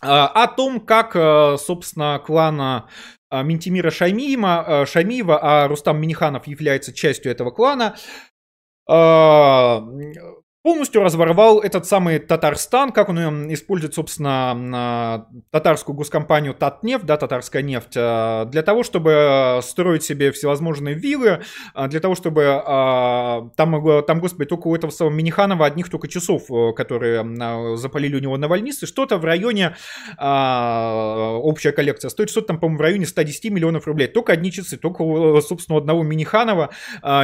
о 0.01 0.47
том, 0.47 0.81
как, 0.81 1.15
э, 1.15 1.55
собственно, 1.57 2.19
клана 2.25 2.89
Ментимира 3.31 3.89
Шаймиева, 3.89 4.85
Шаймиева, 4.85 5.39
а 5.41 5.67
Рустам 5.67 5.99
Миниханов 5.99 6.45
является 6.45 6.93
частью 6.93 7.31
этого 7.31 7.49
клана, 7.51 7.95
полностью 10.63 11.03
разворовал 11.03 11.59
этот 11.59 11.85
самый 11.85 12.19
Татарстан, 12.19 12.93
как 12.93 13.09
он 13.09 13.53
использует, 13.53 13.93
собственно, 13.93 15.27
татарскую 15.51 15.93
госкомпанию 15.93 16.53
Татнефть, 16.53 17.05
да, 17.05 17.17
татарская 17.17 17.61
нефть, 17.61 17.97
э, 17.97 18.45
для 18.47 18.63
того, 18.63 18.83
чтобы 18.83 19.59
строить 19.61 20.03
себе 20.03 20.31
всевозможные 20.31 20.95
виллы, 20.95 21.41
э, 21.75 21.87
для 21.89 21.99
того, 21.99 22.15
чтобы 22.15 22.43
э, 22.43 23.49
там, 23.57 24.03
там, 24.07 24.19
господи, 24.21 24.45
только 24.47 24.67
у 24.67 24.75
этого 24.75 24.89
самого 24.89 25.13
Миниханова 25.13 25.65
одних 25.65 25.89
только 25.89 26.07
часов, 26.07 26.43
которые 26.75 27.75
запалили 27.75 28.15
у 28.15 28.19
него 28.19 28.37
навальнисты, 28.37 28.87
что-то 28.87 29.17
в 29.17 29.25
районе, 29.25 29.75
общая 30.17 31.73
коллекция, 31.73 32.09
стоит 32.09 32.29
что-то 32.29 32.47
там, 32.47 32.59
по-моему, 32.59 32.77
в 32.77 32.81
районе 32.81 33.05
110 33.05 33.51
миллионов 33.51 33.85
рублей. 33.85 34.07
Только 34.07 34.31
одни 34.31 34.51
часы, 34.51 34.77
только, 34.77 35.03
собственно, 35.41 35.77
одного 35.77 36.03
Миниханова, 36.03 36.69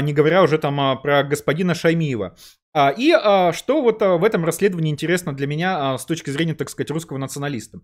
не 0.02 0.12
говоря 0.12 0.44
уже 0.44 0.58
там 0.58 1.00
про 1.02 1.24
господина 1.24 1.74
Шаймиева. 1.74 2.36
А, 2.74 2.90
и 2.90 3.12
а, 3.12 3.52
что 3.54 3.82
вот 3.82 4.02
а, 4.02 4.18
в 4.18 4.24
этом 4.24 4.46
расследовании 4.46 4.92
интересно 4.92 5.34
для 5.34 5.48
меня 5.48 5.98
с 5.98 6.06
точки 6.06 6.30
зрения, 6.30 6.54
так 6.54 6.70
сказать, 6.70 6.92
русского 6.92 7.18
националиста? 7.18 7.80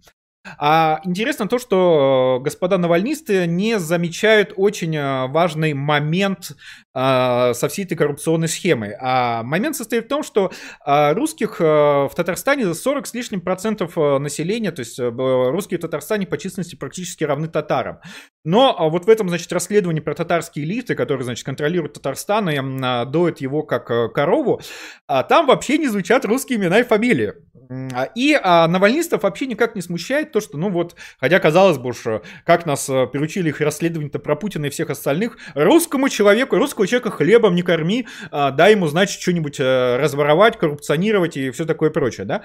А 0.59 1.01
интересно 1.03 1.47
то, 1.47 1.57
что 1.57 2.39
господа 2.43 2.77
навальнисты 2.77 3.47
не 3.47 3.79
замечают 3.79 4.53
очень 4.55 4.95
важный 5.29 5.73
момент 5.73 6.51
со 6.95 7.67
всей 7.69 7.83
этой 7.85 7.95
коррупционной 7.95 8.47
схемой. 8.47 8.95
А 8.99 9.43
момент 9.43 9.75
состоит 9.75 10.05
в 10.05 10.07
том, 10.07 10.23
что 10.23 10.51
а, 10.85 11.13
русских 11.13 11.57
а, 11.59 12.07
в 12.07 12.15
Татарстане 12.15 12.73
40 12.73 13.07
с 13.07 13.13
лишним 13.13 13.41
процентов 13.41 13.97
населения, 13.97 14.71
то 14.71 14.79
есть 14.79 14.97
русские 14.99 15.77
в 15.77 15.81
Татарстане 15.81 16.25
по 16.25 16.37
численности 16.37 16.75
практически 16.75 17.23
равны 17.23 17.47
татарам. 17.47 17.99
Но 18.45 18.75
а, 18.77 18.89
вот 18.89 19.05
в 19.05 19.09
этом, 19.09 19.27
значит, 19.27 19.51
расследовании 19.51 19.99
про 19.99 20.13
татарские 20.13 20.65
элиты, 20.65 20.93
которые, 20.93 21.25
значит, 21.25 21.43
контролируют 21.43 21.93
Татарстан 21.93 22.49
и 22.49 22.59
а, 22.59 23.05
доят 23.05 23.41
его 23.41 23.63
как 23.63 23.89
а, 23.89 24.07
корову, 24.07 24.61
а, 25.07 25.23
там 25.23 25.47
вообще 25.47 25.79
не 25.79 25.87
звучат 25.87 26.25
русские 26.25 26.59
имена 26.59 26.79
и 26.79 26.83
фамилии. 26.83 27.33
И 28.13 28.39
а, 28.39 28.67
навальнистов 28.67 29.23
вообще 29.23 29.47
никак 29.47 29.75
не 29.75 29.81
смущает 29.81 30.31
то, 30.31 30.39
что, 30.39 30.57
ну 30.57 30.69
вот, 30.69 30.95
хотя 31.19 31.39
казалось 31.39 31.79
бы 31.79 31.89
уж, 31.89 32.03
как 32.45 32.67
нас 32.67 32.85
переучили 32.85 33.49
их 33.49 33.59
расследование-то 33.59 34.19
про 34.19 34.35
Путина 34.35 34.67
и 34.67 34.69
всех 34.69 34.91
остальных, 34.91 35.37
русскому 35.55 36.09
человеку, 36.09 36.55
русского 36.85 36.87
человека 36.87 37.11
хлебом 37.11 37.55
не 37.55 37.61
корми, 37.61 38.07
а, 38.31 38.51
дай 38.51 38.71
ему, 38.71 38.87
значит, 38.87 39.21
что-нибудь 39.21 39.59
разворовать, 39.59 40.57
коррупционировать 40.57 41.37
и 41.37 41.51
все 41.51 41.65
такое 41.65 41.89
прочее, 41.89 42.25
да? 42.25 42.43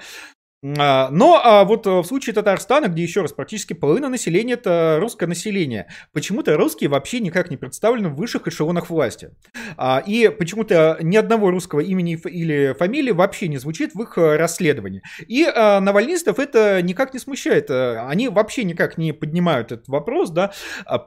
А, 0.63 1.09
но 1.09 1.41
а 1.43 1.63
вот 1.63 1.87
э, 1.87 1.89
в 1.89 2.03
случае 2.03 2.35
Татарстана, 2.35 2.87
где 2.87 3.01
еще 3.01 3.21
раз 3.21 3.33
практически 3.33 3.73
половина 3.73 4.09
населения 4.09 4.53
это 4.53 4.97
русское 4.99 5.25
население, 5.25 5.87
почему-то 6.13 6.55
русские 6.55 6.89
вообще 6.89 7.19
никак 7.19 7.49
не 7.49 7.57
представлены 7.57 8.09
в 8.09 8.15
высших 8.15 8.47
эшелонах 8.47 8.91
власти. 8.91 9.31
А, 9.75 10.03
и 10.05 10.29
почему-то 10.29 10.99
ни 11.01 11.17
одного 11.17 11.49
русского 11.49 11.79
имени 11.79 12.13
или 12.25 12.75
фамилии 12.77 13.11
вообще 13.11 13.47
не 13.47 13.57
звучит 13.57 13.95
в 13.95 14.03
их 14.03 14.17
э, 14.19 14.37
расследовании. 14.37 15.01
И 15.27 15.45
навальнистов 15.45 16.37
это 16.37 16.81
никак 16.83 17.13
не 17.13 17.19
смущает. 17.19 17.71
Э, 17.71 18.05
они 18.07 18.29
вообще 18.29 18.63
никак 18.63 18.99
не 18.99 19.13
поднимают 19.13 19.71
этот 19.71 19.87
вопрос, 19.87 20.29
да, 20.29 20.51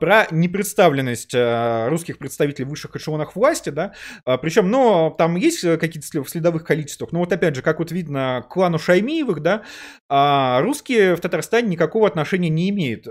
про 0.00 0.26
непредставленность 0.32 1.34
русских 1.34 2.18
представителей 2.18 2.64
в 2.64 2.70
высших 2.70 2.96
эшелонах 2.96 3.36
власти, 3.36 3.70
да. 3.70 3.92
Причем, 4.24 4.70
ну, 4.70 5.14
там 5.16 5.36
есть 5.36 5.60
какие-то 5.60 6.22
в 6.22 6.28
следовых 6.28 6.64
количествах, 6.64 7.12
но 7.12 7.20
вот 7.20 7.32
опять 7.32 7.54
же, 7.54 7.62
как 7.62 7.78
вот 7.78 7.92
видно, 7.92 8.44
клану 8.48 8.78
Шаймиевых, 8.78 9.43
да, 9.44 9.62
а 10.08 10.60
русские 10.62 11.16
в 11.16 11.20
Татарстане 11.20 11.68
никакого 11.68 12.08
отношения 12.08 12.48
не 12.48 12.70
имеют. 12.70 13.06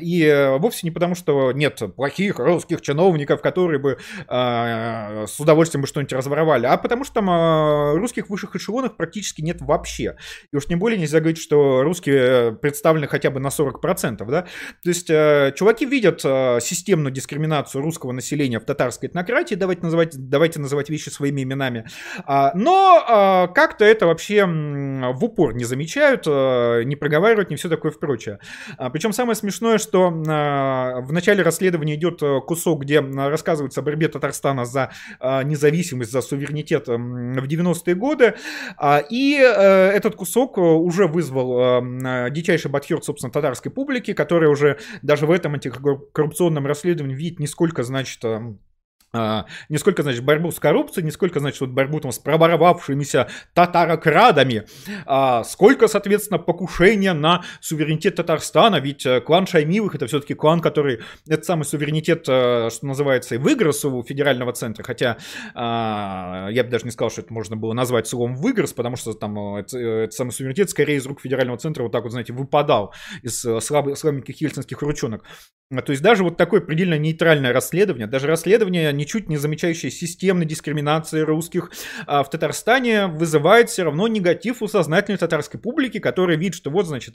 И 0.00 0.24
э, 0.24 0.56
вовсе 0.58 0.80
не 0.84 0.90
потому, 0.90 1.14
что 1.14 1.52
нет 1.52 1.82
плохих 1.96 2.38
русских 2.38 2.80
чиновников, 2.80 3.42
которые 3.42 3.80
бы 3.80 3.98
а, 4.28 5.24
с 5.26 5.40
удовольствием 5.40 5.82
бы 5.82 5.88
что-нибудь 5.88 6.12
разворовали, 6.12 6.66
а 6.66 6.76
потому 6.76 7.04
что 7.04 7.14
там 7.14 7.30
а, 7.30 7.94
русских 7.94 8.28
высших 8.28 8.54
эшелонов 8.54 8.96
практически 8.96 9.40
нет 9.40 9.60
вообще. 9.60 10.16
И 10.52 10.56
уж 10.56 10.66
тем 10.66 10.78
более 10.78 10.98
нельзя 10.98 11.20
говорить, 11.20 11.38
что 11.38 11.82
русские 11.82 12.52
представлены 12.52 13.08
хотя 13.08 13.30
бы 13.30 13.40
на 13.40 13.48
40%, 13.48 14.24
да. 14.26 14.42
То 14.42 14.88
есть 14.88 15.10
э, 15.10 15.52
чуваки 15.56 15.86
видят 15.86 16.20
э, 16.24 16.58
системную 16.60 17.12
дискриминацию 17.12 17.82
русского 17.82 18.12
населения 18.12 18.60
в 18.60 18.64
татарской 18.64 19.08
этнократии, 19.08 19.54
давайте 19.54 19.82
называть, 19.82 20.28
давайте 20.28 20.60
называть 20.60 20.90
вещи 20.90 21.08
своими 21.08 21.42
именами, 21.42 21.86
а, 22.24 22.52
но 22.54 23.48
как-то 23.54 23.84
это 23.84 24.06
вообще 24.06 24.44
в 24.44 25.24
упор 25.24 25.54
не 25.54 25.64
замечают 25.64 25.77
замечают, 25.78 26.24
э, 26.26 26.82
не 26.84 26.96
проговаривают, 26.96 27.50
не 27.50 27.56
все 27.56 27.68
такое 27.68 27.92
прочее. 27.92 28.40
А, 28.78 28.90
Причем 28.90 29.12
самое 29.12 29.36
смешное, 29.36 29.78
что 29.78 30.12
а, 30.28 31.00
в 31.02 31.12
начале 31.12 31.42
расследования 31.42 31.94
идет 31.94 32.20
э, 32.20 32.40
кусок, 32.40 32.82
где 32.82 33.00
рассказывается 33.00 33.80
о 33.80 33.84
борьбе 33.84 34.08
Татарстана 34.08 34.64
за 34.64 34.90
а, 35.20 35.44
независимость, 35.44 36.10
за 36.10 36.20
суверенитет 36.20 36.88
в 36.88 36.90
90-е 36.90 37.94
годы. 37.94 38.34
И 39.10 39.38
э, 39.40 39.90
этот 39.90 40.16
кусок 40.16 40.58
уже 40.58 41.06
вызвал 41.06 41.80
дичайший 42.30 42.70
батхер, 42.70 43.02
собственно, 43.02 43.32
татарской 43.32 43.70
публики, 43.70 44.12
которая 44.12 44.50
уже 44.50 44.78
даже 45.02 45.26
в 45.26 45.30
этом 45.30 45.54
антикоррупционном 45.54 46.66
расследовании 46.66 47.14
видит, 47.14 47.38
нисколько, 47.38 47.82
значит, 47.82 48.24
а, 49.12 49.46
не 49.70 49.78
значит, 49.78 50.22
борьбу 50.22 50.50
с 50.50 50.60
коррупцией, 50.60 51.04
не 51.04 51.10
сколько, 51.10 51.40
значит, 51.40 51.60
вот 51.60 51.70
борьбу 51.70 51.98
там 52.00 52.12
с 52.12 52.18
проборовавшимися 52.18 53.28
татарокрадами, 53.54 54.64
а 55.06 55.44
сколько, 55.44 55.88
соответственно, 55.88 56.38
покушения 56.38 57.14
на 57.14 57.42
суверенитет 57.60 58.16
Татарстана, 58.16 58.80
ведь 58.80 59.06
э, 59.06 59.22
клан 59.22 59.46
Шаймилых 59.46 59.94
это 59.94 60.06
все-таки 60.06 60.34
клан, 60.34 60.60
который 60.60 61.00
этот 61.26 61.46
самый 61.46 61.64
суверенитет, 61.64 62.26
э, 62.28 62.68
что 62.70 62.86
называется, 62.86 63.36
и 63.36 63.38
выиграл 63.38 63.72
у 63.84 64.02
федерального 64.02 64.52
центра, 64.52 64.82
хотя 64.82 65.16
а, 65.54 66.48
я 66.50 66.64
бы 66.64 66.70
даже 66.70 66.84
не 66.84 66.90
сказал, 66.90 67.10
что 67.10 67.22
это 67.22 67.32
можно 67.32 67.56
было 67.56 67.72
назвать 67.72 68.06
словом 68.06 68.34
выигрыз, 68.34 68.74
потому 68.74 68.96
что 68.96 69.14
там 69.14 69.56
э, 69.56 69.60
этот 69.60 70.12
самый 70.12 70.32
суверенитет 70.32 70.68
скорее 70.68 70.96
из 70.96 71.06
рук 71.06 71.20
федерального 71.22 71.58
центра 71.58 71.82
вот 71.82 71.92
так 71.92 72.02
вот, 72.02 72.12
знаете, 72.12 72.34
выпадал 72.34 72.92
из 73.22 73.40
слабых, 73.40 73.96
слабеньких 73.96 74.38
ельцинских 74.40 74.82
ручонок. 74.82 75.24
То 75.70 75.92
есть 75.92 76.02
даже 76.02 76.24
вот 76.24 76.36
такое 76.38 76.60
предельно 76.60 76.98
нейтральное 76.98 77.52
расследование, 77.52 78.06
даже 78.06 78.26
расследование, 78.26 78.90
ничуть 78.98 79.28
не 79.28 79.38
замечающее 79.38 79.90
системной 79.90 80.44
дискриминации 80.44 81.20
русских 81.20 81.70
а, 82.06 82.22
в 82.22 82.30
Татарстане, 82.30 83.06
вызывает 83.06 83.70
все 83.70 83.84
равно 83.84 84.08
негатив 84.08 84.60
у 84.60 84.68
сознательной 84.68 85.18
татарской 85.18 85.58
публики, 85.58 85.98
которая 85.98 86.36
видит, 86.36 86.56
что 86.56 86.70
вот, 86.70 86.86
значит, 86.86 87.14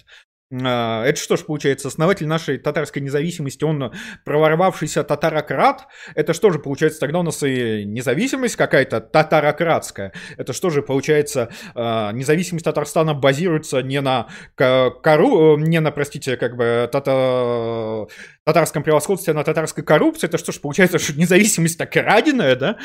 а, 0.51 1.05
это 1.05 1.19
что 1.19 1.35
ж 1.35 1.45
получается, 1.45 1.87
основатель 1.87 2.27
нашей 2.27 2.57
татарской 2.57 3.01
независимости, 3.01 3.63
он 3.63 3.91
проворвавшийся 4.25 5.03
татарократ, 5.03 5.87
это 6.15 6.33
что 6.33 6.51
же 6.51 6.59
получается, 6.59 6.99
тогда 6.99 7.19
у 7.19 7.23
нас 7.23 7.41
и 7.43 7.85
независимость 7.85 8.55
какая-то 8.55 9.01
татарократская, 9.01 10.13
это 10.37 10.53
что 10.53 10.69
же 10.69 10.81
получается, 10.81 11.49
а, 11.75 12.11
независимость 12.11 12.65
Татарстана 12.65 13.13
базируется 13.13 13.81
не 13.81 13.99
на 14.01 14.27
кору, 14.55 15.57
не 15.57 15.79
на, 15.79 15.91
простите, 15.91 16.37
как 16.37 16.55
бы 16.55 16.89
тата 16.91 18.07
татарском 18.45 18.83
превосходстве 18.83 19.33
на 19.33 19.43
татарской 19.43 19.83
коррупции, 19.83 20.27
это 20.27 20.37
что 20.37 20.51
ж 20.51 20.59
получается, 20.59 20.99
что 20.99 21.17
независимость 21.17 21.77
так 21.77 21.91
краденая, 21.91 22.55
да? 22.55 22.77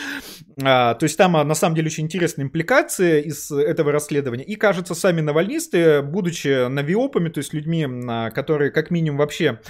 А, 0.63 0.95
то 0.95 1.05
есть 1.05 1.19
там 1.19 1.37
а, 1.37 1.45
на 1.45 1.55
самом 1.55 1.75
деле 1.75 1.87
очень 1.87 2.05
интересные 2.05 2.45
импликации 2.45 3.23
из 3.23 3.51
этого 3.51 3.91
расследования. 3.91 4.45
И 4.45 4.55
кажется, 4.55 4.95
сами 4.95 5.21
навальнисты, 5.21 6.03
будучи 6.03 6.69
навиопами, 6.69 7.29
то 7.29 7.39
есть 7.39 7.53
людьми, 7.53 7.87
а, 8.09 8.31
которые 8.31 8.71
как 8.71 8.91
минимум 8.91 9.19
вообще 9.19 9.61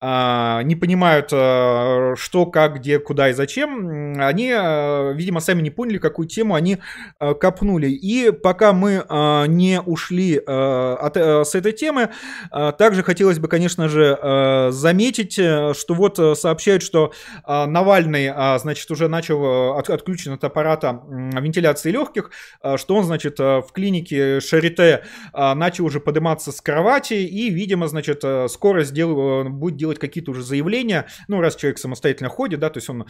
а, 0.00 0.62
не 0.62 0.76
понимают, 0.76 1.28
а, 1.32 2.14
что, 2.16 2.46
как, 2.46 2.76
где, 2.76 2.98
куда 2.98 3.28
и 3.28 3.34
зачем, 3.34 4.18
они, 4.20 4.50
а, 4.50 5.12
видимо, 5.12 5.40
сами 5.40 5.60
не 5.60 5.70
поняли, 5.70 5.98
какую 5.98 6.26
тему 6.26 6.54
они 6.54 6.78
а, 7.18 7.34
копнули. 7.34 7.88
И 7.88 8.30
пока 8.30 8.72
мы 8.72 9.04
а, 9.08 9.44
не 9.46 9.80
ушли 9.82 10.40
а, 10.46 10.96
от, 10.96 11.16
а, 11.18 11.44
с 11.44 11.54
этой 11.54 11.72
темы, 11.72 12.10
а, 12.50 12.72
также 12.72 13.02
хотелось 13.02 13.38
бы, 13.38 13.48
конечно 13.48 13.88
же, 13.88 14.18
а, 14.20 14.70
заметить, 14.70 15.33
заметить, 15.34 15.38
э, 15.38 15.74
что 15.78 15.94
вот 15.94 16.18
э, 16.18 16.34
сообщают, 16.34 16.82
что 16.82 17.12
а, 17.44 17.66
Навальный, 17.66 18.30
а, 18.34 18.58
значит, 18.58 18.90
уже 18.90 19.08
начал 19.08 19.76
от, 19.76 19.90
отключен 19.90 20.32
от 20.32 20.44
аппарата 20.44 21.02
вентиляции 21.08 21.90
легких, 21.90 22.30
а, 22.60 22.78
что 22.78 22.96
он, 22.96 23.04
значит, 23.04 23.38
в 23.38 23.66
клинике 23.72 24.40
Шарите 24.40 25.04
начал 25.32 25.86
уже 25.86 26.00
подниматься 26.00 26.52
с 26.52 26.60
кровати 26.60 27.14
и, 27.14 27.50
видимо, 27.50 27.88
значит, 27.88 28.24
скоро 28.48 28.84
сделал, 28.84 29.44
будет 29.44 29.76
делать 29.76 29.98
какие-то 29.98 30.30
уже 30.30 30.42
заявления, 30.42 31.06
ну, 31.28 31.40
раз 31.40 31.56
человек 31.56 31.78
самостоятельно 31.78 32.28
ходит, 32.28 32.60
да, 32.60 32.70
то 32.70 32.78
есть 32.78 32.88
он 32.88 33.06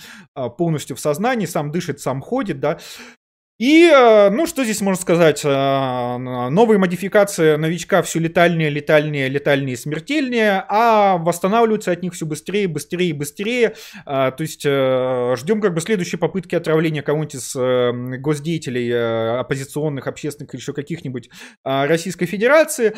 полностью 0.56 0.96
в 0.96 1.00
сознании, 1.00 1.46
сам 1.46 1.70
дышит, 1.70 2.00
сам 2.00 2.20
ходит, 2.20 2.60
да, 2.60 2.78
и, 3.56 3.88
э, 3.88 4.30
ну, 4.30 4.46
что 4.46 4.64
здесь 4.64 4.80
можно 4.80 5.00
сказать? 5.00 5.44
Э, 5.44 6.16
новые 6.18 6.76
модификации 6.76 7.54
новичка 7.54 8.02
все 8.02 8.18
летальнее, 8.18 8.68
летальнее, 8.68 9.28
летальнее, 9.28 9.76
смертельнее, 9.76 10.64
а 10.68 11.18
восстанавливаются 11.18 11.92
от 11.92 12.02
них 12.02 12.14
все 12.14 12.26
быстрее, 12.26 12.66
быстрее 12.66 13.14
быстрее. 13.14 13.76
Э, 14.06 14.32
то 14.36 14.40
есть 14.40 14.62
ждем 14.62 15.60
как 15.60 15.72
бы 15.72 15.80
следующей 15.80 16.16
попытки 16.16 16.56
отравления 16.56 17.02
кого-нибудь 17.02 17.36
из 17.36 17.54
госдеятелей 18.20 19.38
оппозиционных, 19.38 20.08
общественных 20.08 20.52
или 20.52 20.60
еще 20.60 20.72
каких-нибудь 20.72 21.30
Российской 21.62 22.26
Федерации, 22.26 22.94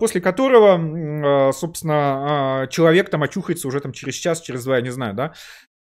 после 0.00 0.20
которого, 0.20 1.52
собственно, 1.52 2.66
человек 2.70 3.10
там 3.10 3.22
очухается 3.22 3.68
уже 3.68 3.80
там 3.80 3.92
через 3.92 4.14
час, 4.14 4.40
через 4.40 4.64
два, 4.64 4.76
я 4.76 4.82
не 4.82 4.90
знаю, 4.90 5.14
да, 5.14 5.34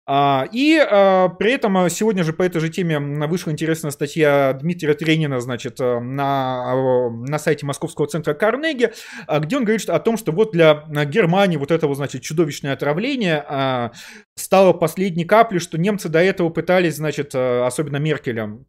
и 0.07 0.77
а, 0.77 1.29
при 1.29 1.53
этом 1.53 1.77
а, 1.77 1.89
сегодня 1.89 2.23
же 2.23 2.31
по 2.31 2.43
этой 2.43 2.61
же 2.61 2.69
теме 2.69 2.99
вышла 2.99 3.49
интересная 3.49 3.89
статья 3.89 4.53
Дмитрия 4.53 4.93
Тренина, 4.93 5.39
значит, 5.39 5.79
на, 5.79 7.09
на 7.11 7.39
сайте 7.39 7.65
Московского 7.65 8.07
центра 8.07 8.35
Карнеги, 8.35 8.91
где 9.39 9.57
он 9.57 9.63
говорит 9.63 9.89
о 9.89 9.99
том, 9.99 10.17
что 10.17 10.31
вот 10.31 10.51
для 10.51 10.85
Германии 11.05 11.57
вот 11.57 11.71
этого, 11.71 11.95
значит, 11.95 12.21
чудовищное 12.21 12.73
отравление 12.73 13.91
стало 14.35 14.73
последней 14.73 15.25
каплей, 15.25 15.59
что 15.59 15.79
немцы 15.79 16.07
до 16.07 16.19
этого 16.19 16.49
пытались, 16.49 16.97
значит, 16.97 17.33
особенно 17.33 17.97
Меркелем, 17.97 18.67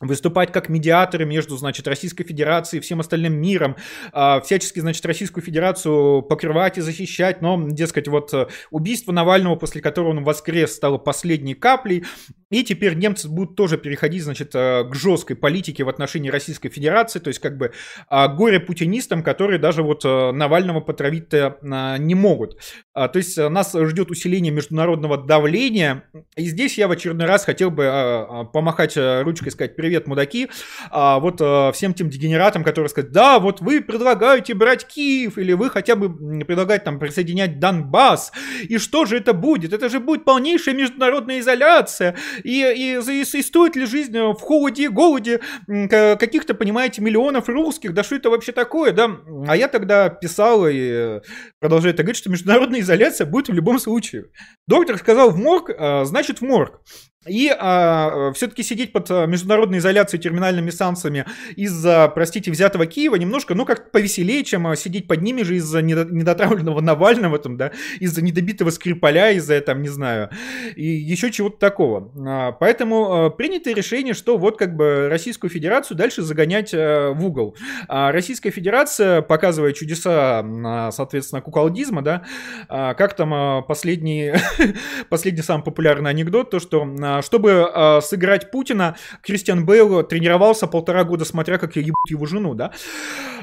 выступать 0.00 0.52
как 0.52 0.68
медиаторы 0.68 1.24
между, 1.24 1.56
значит, 1.56 1.88
Российской 1.88 2.24
Федерацией 2.24 2.80
и 2.80 2.82
всем 2.82 3.00
остальным 3.00 3.34
миром, 3.34 3.76
а, 4.12 4.40
всячески, 4.40 4.80
значит, 4.80 5.04
Российскую 5.06 5.42
Федерацию 5.42 6.22
покрывать 6.22 6.78
и 6.78 6.80
защищать, 6.80 7.42
но, 7.42 7.68
дескать, 7.68 8.08
вот 8.08 8.32
э, 8.34 8.46
убийство 8.70 9.12
Навального, 9.12 9.56
после 9.56 9.80
которого 9.80 10.10
он 10.10 10.24
воскрес, 10.24 10.74
стало 10.74 10.98
последней 10.98 11.54
каплей, 11.54 12.04
и 12.48 12.62
теперь 12.62 12.94
немцы 12.94 13.28
будут 13.28 13.56
тоже 13.56 13.76
переходить, 13.76 14.22
значит, 14.22 14.54
э, 14.54 14.84
к 14.84 14.94
жесткой 14.94 15.34
политике 15.34 15.82
в 15.82 15.88
отношении 15.88 16.30
Российской 16.30 16.68
Федерации, 16.68 17.18
то 17.18 17.28
есть 17.28 17.40
как 17.40 17.56
бы 17.56 17.72
а, 18.08 18.28
горе-путинистам, 18.28 19.24
которые 19.24 19.58
даже 19.58 19.82
вот 19.82 20.04
э, 20.04 20.30
Навального 20.30 20.80
потравить-то 20.80 21.58
а, 21.60 21.98
не 21.98 22.14
могут. 22.14 22.58
То 22.94 23.10
есть 23.14 23.36
нас 23.36 23.74
ждет 23.74 24.10
усиление 24.10 24.52
международного 24.52 25.18
давления, 25.18 26.04
и 26.36 26.44
здесь 26.44 26.78
я 26.78 26.88
в 26.88 26.92
очередной 26.92 27.26
раз 27.26 27.44
хотел 27.44 27.70
бы 27.70 28.48
помахать 28.52 28.96
ручкой 28.96 29.48
и 29.48 29.50
сказать 29.50 29.76
привет, 29.86 30.08
мудаки, 30.08 30.50
а, 30.90 31.20
вот 31.20 31.36
а, 31.40 31.70
всем 31.70 31.94
тем 31.94 32.10
дегенератам, 32.10 32.64
которые 32.64 32.88
сказать, 32.88 33.12
да, 33.12 33.38
вот 33.38 33.60
вы 33.60 33.80
предлагаете 33.80 34.52
брать 34.52 34.84
Киев, 34.84 35.38
или 35.38 35.52
вы 35.52 35.70
хотя 35.70 35.94
бы 35.94 36.12
предлагаете 36.44 36.86
там 36.86 36.98
присоединять 36.98 37.60
Донбасс, 37.60 38.32
и 38.68 38.78
что 38.78 39.04
же 39.04 39.16
это 39.16 39.32
будет? 39.32 39.72
Это 39.72 39.88
же 39.88 40.00
будет 40.00 40.24
полнейшая 40.24 40.74
международная 40.74 41.38
изоляция, 41.38 42.16
и, 42.42 42.62
и, 42.62 42.98
и, 42.98 43.20
и 43.20 43.42
стоит 43.42 43.76
ли 43.76 43.86
жизнь 43.86 44.18
в 44.18 44.40
холоде 44.40 44.86
и 44.86 44.88
голоде 44.88 45.40
каких-то, 45.68 46.54
понимаете, 46.54 47.00
миллионов 47.00 47.48
русских, 47.48 47.94
да 47.94 48.02
что 48.02 48.16
это 48.16 48.28
вообще 48.30 48.50
такое, 48.50 48.90
да? 48.90 49.08
А 49.46 49.56
я 49.56 49.68
тогда 49.68 50.08
писал 50.08 50.66
и 50.66 51.20
продолжаю 51.60 51.94
это 51.94 52.02
говорить, 52.02 52.18
что 52.18 52.28
международная 52.28 52.80
изоляция 52.80 53.24
будет 53.24 53.50
в 53.50 53.52
любом 53.52 53.78
случае. 53.78 54.24
Доктор 54.66 54.98
сказал 54.98 55.30
в 55.30 55.38
морг, 55.38 55.70
а, 55.70 56.04
значит 56.04 56.40
в 56.40 56.42
морг. 56.42 56.80
И 57.28 57.54
а, 57.58 58.32
все-таки 58.34 58.62
сидеть 58.62 58.92
под 58.92 59.10
а, 59.10 59.26
международной 59.26 59.78
изоляцией 59.78 60.22
терминальными 60.22 60.70
санкциями 60.70 61.24
из-за, 61.56 62.08
простите, 62.14 62.50
взятого 62.50 62.86
Киева 62.86 63.16
немножко, 63.16 63.54
ну, 63.54 63.64
как 63.64 63.90
повеселее, 63.90 64.44
чем 64.44 64.66
а, 64.66 64.76
сидеть 64.76 65.06
под 65.06 65.22
ними 65.22 65.42
же 65.42 65.56
из-за 65.56 65.82
недотравленного 65.82 66.80
Навального, 66.80 67.38
там, 67.38 67.56
да, 67.56 67.72
из-за 68.00 68.22
недобитого 68.22 68.70
Скрипаля, 68.70 69.32
из-за, 69.32 69.60
там, 69.60 69.82
не 69.82 69.88
знаю, 69.88 70.30
и 70.76 70.86
еще 70.86 71.30
чего-то 71.30 71.58
такого. 71.58 72.12
А, 72.26 72.52
поэтому 72.52 73.30
принято 73.30 73.70
решение, 73.72 74.14
что 74.14 74.38
вот 74.38 74.58
как 74.58 74.76
бы 74.76 75.08
Российскую 75.08 75.50
Федерацию 75.50 75.96
дальше 75.96 76.22
загонять 76.22 76.72
в 76.72 77.18
угол. 77.20 77.56
А 77.88 78.12
Российская 78.12 78.50
Федерация, 78.50 79.22
показывая 79.22 79.72
чудеса, 79.72 80.44
а, 80.44 80.90
соответственно, 80.92 81.40
куколдизма, 81.40 82.02
да, 82.02 82.24
как 82.68 83.14
там 83.14 83.64
последний, 83.64 84.32
последний 85.08 85.42
самый 85.42 85.64
популярный 85.64 86.10
анекдот, 86.10 86.50
то, 86.50 86.60
что 86.60 86.86
а, 87.02 87.15
чтобы 87.22 87.70
а, 87.72 88.00
сыграть 88.00 88.50
Путина, 88.50 88.96
Кристиан 89.22 89.64
Бейл 89.64 90.02
тренировался 90.02 90.66
полтора 90.66 91.04
года, 91.04 91.24
смотря 91.24 91.58
как 91.58 91.76
ебут 91.76 92.10
его 92.10 92.26
жену, 92.26 92.54
да, 92.54 92.72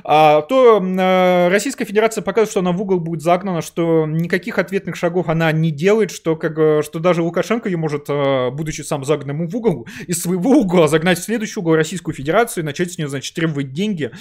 а, 0.03 0.41
то 0.41 0.79
Российская 1.49 1.85
Федерация 1.85 2.21
показывает, 2.21 2.51
что 2.51 2.59
она 2.59 2.71
в 2.71 2.81
угол 2.81 2.99
будет 2.99 3.21
загнана, 3.21 3.61
что 3.61 4.05
никаких 4.05 4.59
ответных 4.59 4.95
шагов 4.95 5.29
она 5.29 5.51
не 5.51 5.71
делает, 5.71 6.11
что, 6.11 6.35
как, 6.35 6.83
что 6.83 6.99
даже 6.99 7.21
Лукашенко 7.21 7.69
ее 7.69 7.77
может, 7.77 8.07
будучи 8.53 8.81
сам 8.81 9.05
загнанным 9.05 9.47
в 9.47 9.55
угол, 9.55 9.87
из 10.07 10.21
своего 10.21 10.51
угла 10.51 10.87
загнать 10.87 11.19
в 11.19 11.23
следующий 11.23 11.59
угол 11.59 11.75
Российскую 11.75 12.13
Федерацию 12.13 12.63
и 12.63 12.65
начать 12.65 12.91
с 12.91 12.97
нее, 12.97 13.07
значит, 13.07 13.33
требовать 13.33 13.71
деньги. 13.71 14.11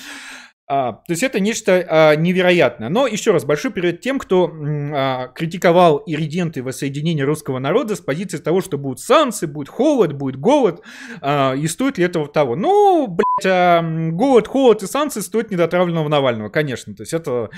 А, 0.68 0.92
то 0.92 1.10
есть 1.10 1.22
это 1.22 1.40
нечто 1.40 1.84
а, 1.88 2.16
невероятное. 2.16 2.88
Но 2.88 3.06
еще 3.06 3.32
раз, 3.32 3.44
большой 3.44 3.72
привет 3.72 4.00
тем, 4.00 4.18
кто 4.18 4.50
а, 4.94 5.28
критиковал 5.28 6.02
ириденты 6.06 6.62
воссоединения 6.62 7.26
русского 7.26 7.58
народа 7.58 7.96
с 7.96 8.00
позиции 8.00 8.38
того, 8.38 8.60
что 8.60 8.78
будут 8.78 9.00
санкции, 9.00 9.46
будет 9.46 9.68
холод, 9.68 10.12
будет 10.12 10.36
голод, 10.36 10.82
а, 11.20 11.54
и 11.54 11.66
стоит 11.66 11.98
ли 11.98 12.04
этого 12.04 12.28
того. 12.28 12.56
Ну, 12.56 13.06
блядь, 13.08 13.46
а, 13.46 13.82
голод, 13.82 14.46
холод 14.46 14.82
и 14.82 14.86
санкции 14.86 15.20
стоят 15.20 15.50
недотравленного 15.50 16.08
Навального, 16.08 16.48
конечно. 16.48 16.94
То 16.94 17.02
есть 17.02 17.12
это 17.12 17.50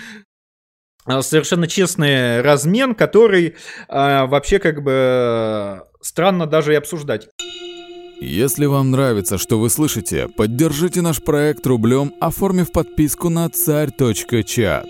а, 1.06 1.20
совершенно 1.22 1.68
честный 1.68 2.40
размен, 2.40 2.94
который 2.94 3.56
а, 3.88 4.26
вообще 4.26 4.58
как 4.58 4.82
бы 4.82 5.82
странно 6.00 6.46
даже 6.46 6.72
и 6.72 6.76
обсуждать. 6.76 7.28
Если 8.24 8.64
вам 8.64 8.90
нравится, 8.90 9.36
что 9.36 9.60
вы 9.60 9.68
слышите, 9.68 10.28
поддержите 10.28 11.02
наш 11.02 11.22
проект 11.22 11.66
рублем, 11.66 12.14
оформив 12.20 12.72
подписку 12.72 13.28
на 13.28 13.48
царь.чат. 13.50 14.86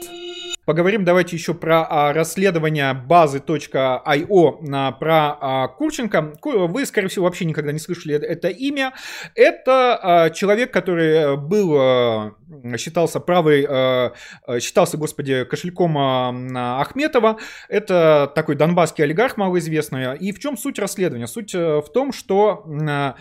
Поговорим 0.64 1.05
давайте 1.05 1.37
еще 1.37 1.53
про 1.53 1.87
а, 1.88 2.12
расследование 2.14 2.94
базы.io 2.94 4.59
а, 4.72 4.92
про 4.92 5.37
а, 5.40 5.68
Курченко. 5.68 6.38
Вы, 6.42 6.87
скорее 6.87 7.09
всего, 7.09 7.27
вообще 7.27 7.44
никогда 7.44 7.70
не 7.70 7.79
слышали 7.79 8.14
это 8.14 8.48
имя. 8.48 8.94
Это 9.35 9.98
а, 10.03 10.31
человек, 10.31 10.72
который 10.72 11.37
был, 11.37 11.74
а, 11.79 12.35
считался 12.79 13.20
правый, 13.20 13.66
а, 13.68 14.12
считался, 14.59 14.96
господи, 14.96 15.44
кошельком 15.44 15.98
а, 15.98 16.81
Ахметова. 16.81 17.38
Это 17.68 18.33
такой 18.35 18.57
донбасский 18.57 19.05
олигарх 19.05 19.37
малоизвестный. 19.37 20.16
И 20.16 20.33
в 20.33 20.38
чем 20.38 20.57
суть 20.57 20.79
расследования? 20.79 21.27
Суть 21.27 21.55
э, 21.55 21.81
в 21.81 21.92
том, 21.92 22.12
что... 22.12 22.64
А, 22.88 23.16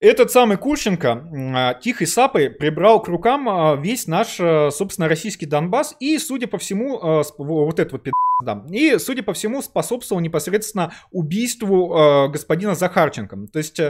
этот 0.00 0.30
самый 0.30 0.58
Курченко 0.58 1.28
а, 1.54 1.74
тихой 1.74 2.06
сапой 2.06 2.50
прибрал 2.50 3.02
к 3.02 3.08
рукам 3.08 3.48
а, 3.48 3.76
весь 3.76 4.06
наш, 4.06 4.36
а, 4.40 4.70
собственно, 4.70 5.08
российский 5.08 5.46
Донбасс 5.46 5.96
и, 6.00 6.18
судя 6.18 6.46
по 6.46 6.58
всему, 6.58 6.98
вот 7.38 7.80
этот 7.80 7.92
вот 7.92 8.06
да, 8.44 8.62
и, 8.70 8.98
судя 8.98 9.22
по 9.22 9.32
всему, 9.32 9.62
способствовал 9.62 10.20
непосредственно 10.20 10.92
убийству 11.10 12.28
господина 12.28 12.74
Захарченко. 12.74 13.46
То 13.50 13.58
есть 13.58 13.80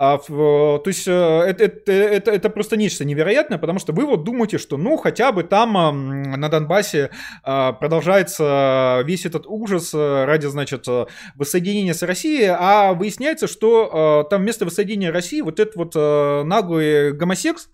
а, 0.00 0.18
то 0.18 0.82
есть 0.86 1.08
э, 1.08 1.10
это, 1.10 1.64
это, 1.64 1.92
это, 1.92 2.30
это 2.30 2.50
просто 2.50 2.76
нечто 2.76 3.04
невероятное, 3.04 3.58
потому 3.58 3.80
что 3.80 3.92
вы 3.92 4.06
вот 4.06 4.22
думаете, 4.22 4.56
что 4.58 4.76
ну 4.76 4.96
хотя 4.96 5.32
бы 5.32 5.42
там 5.42 5.72
на 6.22 6.48
Донбассе 6.48 7.10
а, 7.42 7.72
продолжается 7.72 9.02
весь 9.04 9.26
этот 9.26 9.46
ужас 9.48 9.92
э, 9.92 10.24
ради, 10.24 10.46
значит, 10.46 10.86
э, 10.86 11.06
воссоединения 11.34 11.94
с 11.94 12.02
Россией, 12.04 12.54
а 12.56 12.94
выясняется, 12.94 13.48
что 13.48 14.24
там 14.30 14.42
вместо 14.42 14.64
воссоединения 14.64 15.10
России 15.10 15.40
вот 15.40 15.58
этот 15.58 15.74
вот 15.74 15.94
наглый 15.96 17.12
гомосекс, 17.12 17.68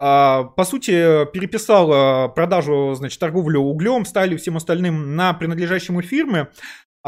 а, 0.00 0.44
по 0.44 0.64
сути, 0.64 1.26
переписал 1.32 2.32
продажу, 2.32 2.94
значит, 2.94 3.20
торговлю 3.20 3.60
углем, 3.60 4.04
стали 4.04 4.36
всем 4.36 4.56
остальным 4.56 5.14
на 5.14 5.32
принадлежащие 5.32 5.92
ему 5.92 6.02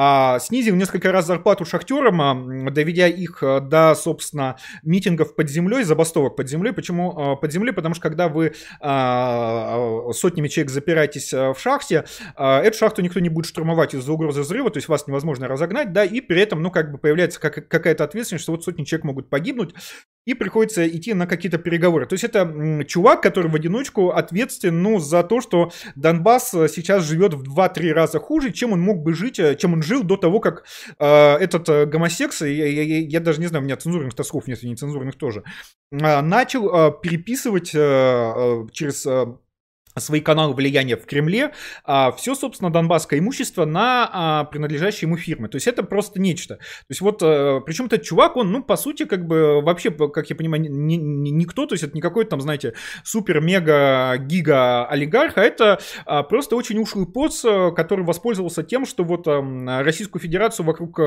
а, 0.03 0.39
снизил 0.39 0.77
несколько 0.77 1.13
раз 1.13 1.27
зарплату 1.27 1.67
шахтерам, 1.67 2.23
а, 2.23 2.71
доведя 2.71 3.07
их 3.07 3.43
а, 3.43 3.61
до, 3.61 3.95
собственно, 3.95 4.57
митингов 4.83 5.35
под 5.35 5.51
землей, 5.51 5.85
забастовок 5.85 6.37
под 6.37 6.49
землей. 6.49 6.73
Почему 6.73 7.37
под 7.37 7.53
землей? 7.53 7.73
Потому 7.73 7.95
что 7.95 8.03
когда 8.03 8.29
вы 8.29 8.55
сотнями 8.81 10.49
человек 10.49 10.71
запираетесь 10.71 11.33
в 11.33 11.57
шахте, 11.59 12.07
эту 12.35 12.79
шахту 12.79 13.03
никто 13.03 13.21
не 13.21 13.29
будет 13.29 13.45
штурмовать 13.47 13.95
из-за 13.95 14.11
угрозы 14.11 14.41
взрыва, 14.41 14.71
то 14.71 14.79
есть 14.79 14.89
вас 14.89 15.07
невозможно 15.07 15.49
разогнать, 15.49 15.93
да, 15.93 16.05
и 16.05 16.23
при 16.23 16.41
этом, 16.41 16.63
ну, 16.63 16.71
как 16.71 16.91
бы 16.91 16.99
появляется 16.99 17.39
какая-то 17.39 18.05
ответственность, 18.05 18.45
что 18.45 18.53
вот 18.53 18.65
сотни 18.65 18.85
человек 18.85 19.05
могут 19.05 19.29
погибнуть, 19.29 19.75
и 20.27 20.35
приходится 20.35 20.87
идти 20.87 21.15
на 21.15 21.27
какие-то 21.27 21.59
переговоры. 21.59 22.07
То 22.07 22.15
есть 22.15 22.25
это 22.25 22.85
чувак, 22.87 23.23
который 23.23 23.51
в 23.51 23.55
одиночку 23.55 24.11
ответственен, 24.11 24.83
ну, 24.83 24.99
за 24.99 25.23
то, 25.23 25.41
что 25.41 25.73
Донбасс 25.97 26.51
сейчас 26.51 27.05
живет 27.05 27.35
в 27.35 27.43
2-3 27.43 27.93
раза 27.93 28.19
хуже, 28.19 28.53
чем 28.53 28.73
он 28.73 28.81
мог 28.81 29.03
бы 29.03 29.15
жить, 29.15 29.39
э, 29.39 29.57
чем 29.57 29.73
он 29.73 29.83
жил 29.83 30.03
до 30.03 30.17
того, 30.17 30.41
как 30.41 30.65
э, 30.99 31.35
этот 31.37 31.69
э, 31.69 31.87
гомосекс, 31.87 32.43
я, 32.43 32.49
я, 32.49 32.83
я, 32.83 32.99
я 32.99 33.21
даже 33.21 33.41
не 33.41 33.47
знаю, 33.47 33.63
у 33.63 33.65
меня 33.67 33.77
цензурных 33.77 34.15
тосков 34.15 34.47
нет, 34.47 34.63
и 34.63 34.69
нецензурных 34.69 35.17
тоже, 35.17 35.43
э, 35.91 36.21
начал 36.21 36.69
э, 36.69 36.93
переписывать 37.03 37.75
э, 37.75 37.79
э, 37.79 38.67
через... 38.73 39.07
Э, 39.07 39.37
свои 40.01 40.21
каналы 40.21 40.55
влияния 40.55 40.97
в 40.97 41.07
Кремле, 41.07 41.53
а, 41.85 42.13
все, 42.13 42.35
собственно, 42.35 42.71
донбасское 42.71 43.21
имущество 43.21 43.65
на 43.65 44.11
а, 44.13 44.45
принадлежащие 44.45 45.09
ему 45.09 45.17
фирмы. 45.17 45.49
То 45.49 45.57
есть 45.57 45.67
это 45.67 45.83
просто 45.83 46.21
нечто. 46.21 46.57
То 46.57 46.63
есть 46.89 47.01
вот, 47.01 47.23
а, 47.23 47.61
причем 47.61 47.87
этот 47.87 48.03
чувак, 48.03 48.37
он, 48.37 48.53
ну, 48.53 48.63
по 48.63 48.77
сути, 48.77 49.05
как 49.05 49.27
бы 49.27 49.63
вообще, 49.63 49.91
как 49.91 50.29
я 50.31 50.37
понимаю, 50.37 50.63
не, 50.63 50.97
не, 50.97 51.31
никто, 51.31 51.67
то 51.67 51.75
есть 51.75 51.85
это 51.85 51.95
не 51.95 52.01
какой-то 52.01 52.31
там, 52.31 52.41
знаете, 52.41 52.73
супер-мега-гига-олигарх, 53.05 55.37
а 55.37 55.43
это 55.43 55.81
а, 56.07 56.23
просто 56.23 56.57
очень 56.57 56.79
ушлый 56.79 57.07
поц, 57.07 57.45
который 57.77 58.05
воспользовался 58.05 58.63
тем, 58.63 58.87
что 58.87 59.05
вот 59.05 59.27
а, 59.27 59.83
Российскую 59.83 60.23
Федерацию 60.23 60.65
вокруг 60.67 60.99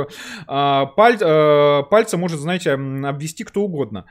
а, 0.47 0.85
паль, 0.85 1.17
а, 1.21 1.83
пальца 1.83 2.17
может, 2.17 2.39
знаете, 2.39 2.73
обвести 2.73 3.43
кто 3.43 3.61
угодно. 3.61 4.05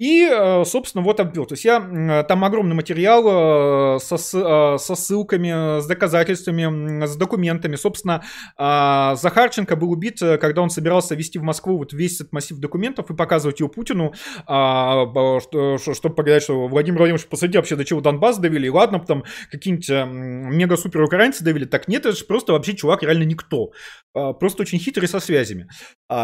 И, 0.00 0.26
э, 0.26 0.64
собственно, 0.64 1.04
вот 1.04 1.20
обвел. 1.20 1.44
То 1.44 1.52
есть 1.52 1.66
я 1.66 2.24
там 2.26 2.42
огромный 2.42 2.74
материал 2.74 3.96
э, 3.96 3.98
со, 4.00 4.14
э, 4.14 4.78
со 4.78 4.94
ссылками, 4.94 5.78
с 5.78 5.86
доказательствами, 5.86 7.04
с 7.04 7.16
документами. 7.16 7.76
Собственно, 7.76 8.22
Захарченко 8.56 9.76
был 9.76 9.90
убит, 9.90 10.20
когда 10.20 10.62
он 10.62 10.70
собирался 10.70 11.14
вести 11.14 11.38
в 11.38 11.42
Москву 11.42 11.76
вот 11.76 11.92
весь 11.92 12.18
этот 12.18 12.32
массив 12.32 12.56
документов 12.56 13.10
и 13.10 13.14
показывать 13.14 13.60
его 13.60 13.68
Путину, 13.68 14.14
чтобы 14.42 16.14
показать, 16.14 16.44
что 16.44 16.66
Владимир 16.66 16.98
Владимирович, 16.98 17.26
посмотрите, 17.26 17.58
вообще 17.58 17.76
до 17.76 17.84
чего 17.84 18.00
Донбасс 18.00 18.38
довели. 18.38 18.70
ладно, 18.70 19.00
потом 19.00 19.24
какие-нибудь 19.50 19.90
мега-супер 19.90 21.02
украинцы 21.02 21.44
довели. 21.44 21.66
Так 21.66 21.88
нет, 21.88 22.06
это 22.06 22.16
же 22.16 22.24
просто 22.24 22.54
вообще 22.54 22.74
чувак 22.74 23.02
реально 23.02 23.24
никто. 23.24 23.72
Просто 24.12 24.62
очень 24.62 24.78
хитрый 24.78 25.08
со 25.08 25.20
связями. 25.20 25.68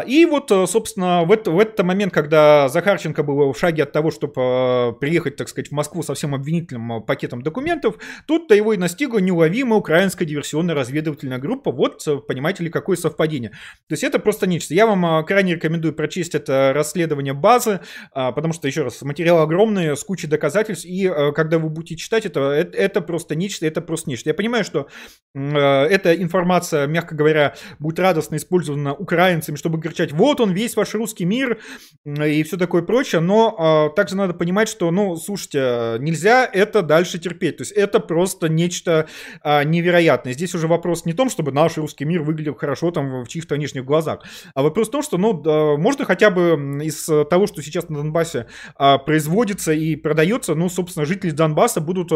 И 0.07 0.25
вот, 0.25 0.49
собственно, 0.49 1.25
в, 1.25 1.33
это, 1.33 1.51
в 1.51 1.59
этот 1.59 1.85
момент, 1.85 2.15
когда 2.15 2.69
Захарченко 2.69 3.23
был 3.23 3.53
в 3.53 3.66
шаге 3.67 3.83
от 3.83 3.93
того, 3.93 4.11
чтобы 4.11 4.35
э, 4.37 4.93
приехать, 5.01 5.37
так 5.37 5.49
сказать, 5.49 5.71
в 5.71 5.73
Москву 5.73 6.03
со 6.03 6.15
всем 6.15 6.35
обвинительным 6.35 6.93
э, 6.93 7.01
пакетом 7.01 7.43
документов, 7.43 7.97
тут-то 8.27 8.55
его 8.55 8.73
и 8.73 8.77
настигла 8.77 9.19
неуловимая 9.19 9.79
украинская 9.79 10.27
диверсионно-разведывательная 10.29 11.39
группа. 11.39 11.73
Вот, 11.73 12.07
э, 12.07 12.19
понимаете 12.19 12.65
ли, 12.65 12.71
какое 12.71 12.97
совпадение. 12.97 13.51
То 13.51 13.93
есть 13.93 14.05
это 14.05 14.19
просто 14.19 14.47
нечто. 14.47 14.75
Я 14.75 14.87
вам 14.87 15.25
крайне 15.25 15.55
рекомендую 15.55 15.95
прочесть 15.95 16.35
это 16.35 16.73
расследование 16.75 17.33
базы, 17.35 17.81
потому 18.13 18.53
что, 18.53 18.69
еще 18.69 18.83
раз, 18.83 19.03
материал 19.03 19.41
огромный, 19.41 19.97
с 19.97 20.05
кучей 20.05 20.27
доказательств, 20.27 20.85
и 20.85 21.11
когда 21.35 21.59
вы 21.59 21.69
будете 21.69 21.97
читать 21.97 22.27
это, 22.27 22.51
это, 22.51 22.77
это 22.77 23.01
просто 23.01 23.35
нечто, 23.35 23.67
это 23.67 23.81
просто 23.81 24.11
нечто. 24.11 24.31
Я 24.31 24.35
понимаю, 24.35 24.65
что 24.65 24.89
эта 25.35 26.15
информация, 26.15 26.87
мягко 26.87 27.15
говоря, 27.15 27.55
будет 27.79 27.99
радостно 27.99 28.37
использована 28.37 28.95
украинцами, 28.95 29.57
чтобы 29.57 29.81
кричать, 29.81 30.13
вот 30.13 30.41
он, 30.41 30.53
весь 30.53 30.77
ваш 30.77 30.95
русский 30.95 31.25
мир 31.25 31.61
и 32.05 32.43
все 32.43 32.57
такое 32.57 32.83
прочее, 32.83 33.21
но 33.21 33.56
но 33.59 33.89
также 33.89 34.17
надо 34.17 34.35
понимать, 34.35 34.69
что, 34.69 34.91
ну, 34.91 35.17
слушайте, 35.17 35.97
нельзя 36.01 36.45
это 36.45 36.83
дальше 36.83 37.19
терпеть. 37.19 37.59
То 37.59 37.63
есть 37.63 37.73
это 37.73 38.01
просто 38.01 38.49
нечто 38.49 39.09
невероятное. 39.45 40.33
Здесь 40.33 40.55
уже 40.55 40.67
вопрос 40.67 41.05
не 41.05 41.13
в 41.13 41.17
том, 41.17 41.31
чтобы 41.31 41.53
наш 41.53 41.77
русский 41.77 42.05
мир 42.05 42.23
выглядел 42.23 42.55
хорошо 42.55 42.91
там 42.91 43.25
в 43.25 43.29
чьих-то 43.29 43.55
внешних 43.55 43.85
глазах, 43.85 44.21
а 44.55 44.63
вопрос 44.63 44.89
в 44.89 44.91
том, 44.91 45.03
что, 45.03 45.19
ну, 45.19 45.77
можно 45.77 46.05
хотя 46.05 46.31
бы 46.31 46.81
из 46.83 47.05
того, 47.05 47.47
что 47.47 47.63
сейчас 47.63 47.89
на 47.89 47.97
Донбассе 47.97 48.47
производится 48.77 49.73
и 49.73 49.97
продается, 49.97 50.55
ну, 50.55 50.69
собственно, 50.69 51.07
жители 51.07 51.31
Донбасса 51.31 51.81
будут 51.81 52.11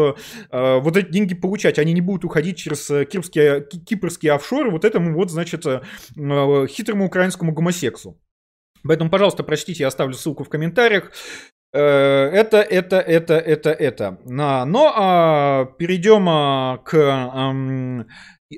вот 0.51 0.97
эти 0.97 1.11
деньги 1.11 1.33
получать. 1.33 1.79
Они 1.79 1.93
не 1.93 2.01
будут 2.01 2.25
уходить 2.25 2.57
через 2.57 2.87
кипрские, 3.07 3.65
кипрские 3.85 4.33
офшоры 4.33 4.71
вот 4.71 4.85
этому 4.85 5.13
вот, 5.15 5.31
значит, 5.31 5.65
хитрому 6.15 7.05
украинскому 7.05 7.51
гомосексу. 7.51 8.17
Поэтому, 8.83 9.09
пожалуйста, 9.09 9.43
прочтите, 9.43 9.83
я 9.83 9.87
оставлю 9.87 10.13
ссылку 10.13 10.43
в 10.43 10.49
комментариях. 10.49 11.11
Э, 11.73 11.79
это, 11.79 12.57
это, 12.57 12.99
это, 12.99 13.35
это, 13.35 13.69
это. 13.71 14.17
Но 14.25 14.93
а, 14.95 15.65
перейдем 15.77 16.27
а, 16.29 16.77
к... 16.77 18.05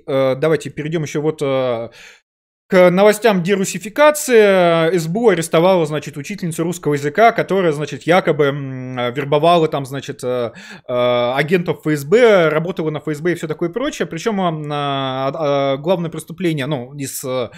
Э, 0.07 0.35
давайте 0.35 0.71
перейдем 0.71 1.03
еще 1.03 1.19
вот 1.19 1.41
э, 1.41 1.89
к 2.73 2.89
новостям 2.89 3.43
дерусификации 3.43 4.97
СБУ 4.97 5.29
арестовала, 5.29 5.85
значит, 5.85 6.17
учительницу 6.17 6.63
русского 6.63 6.95
языка, 6.95 7.31
которая, 7.31 7.71
значит, 7.71 8.07
якобы 8.07 8.45
вербовала 9.15 9.67
там, 9.67 9.85
значит, 9.85 10.23
э, 10.23 10.53
э, 10.87 11.33
агентов 11.35 11.81
ФСБ, 11.85 12.49
работала 12.49 12.89
на 12.89 12.99
ФСБ 12.99 13.33
и 13.33 13.35
все 13.35 13.47
такое 13.47 13.69
прочее. 13.69 14.07
Причем 14.07 14.37
главное 15.83 16.09
преступление, 16.09 16.65
ну, 16.65 16.95
из 16.95 17.23
э, 17.23 17.51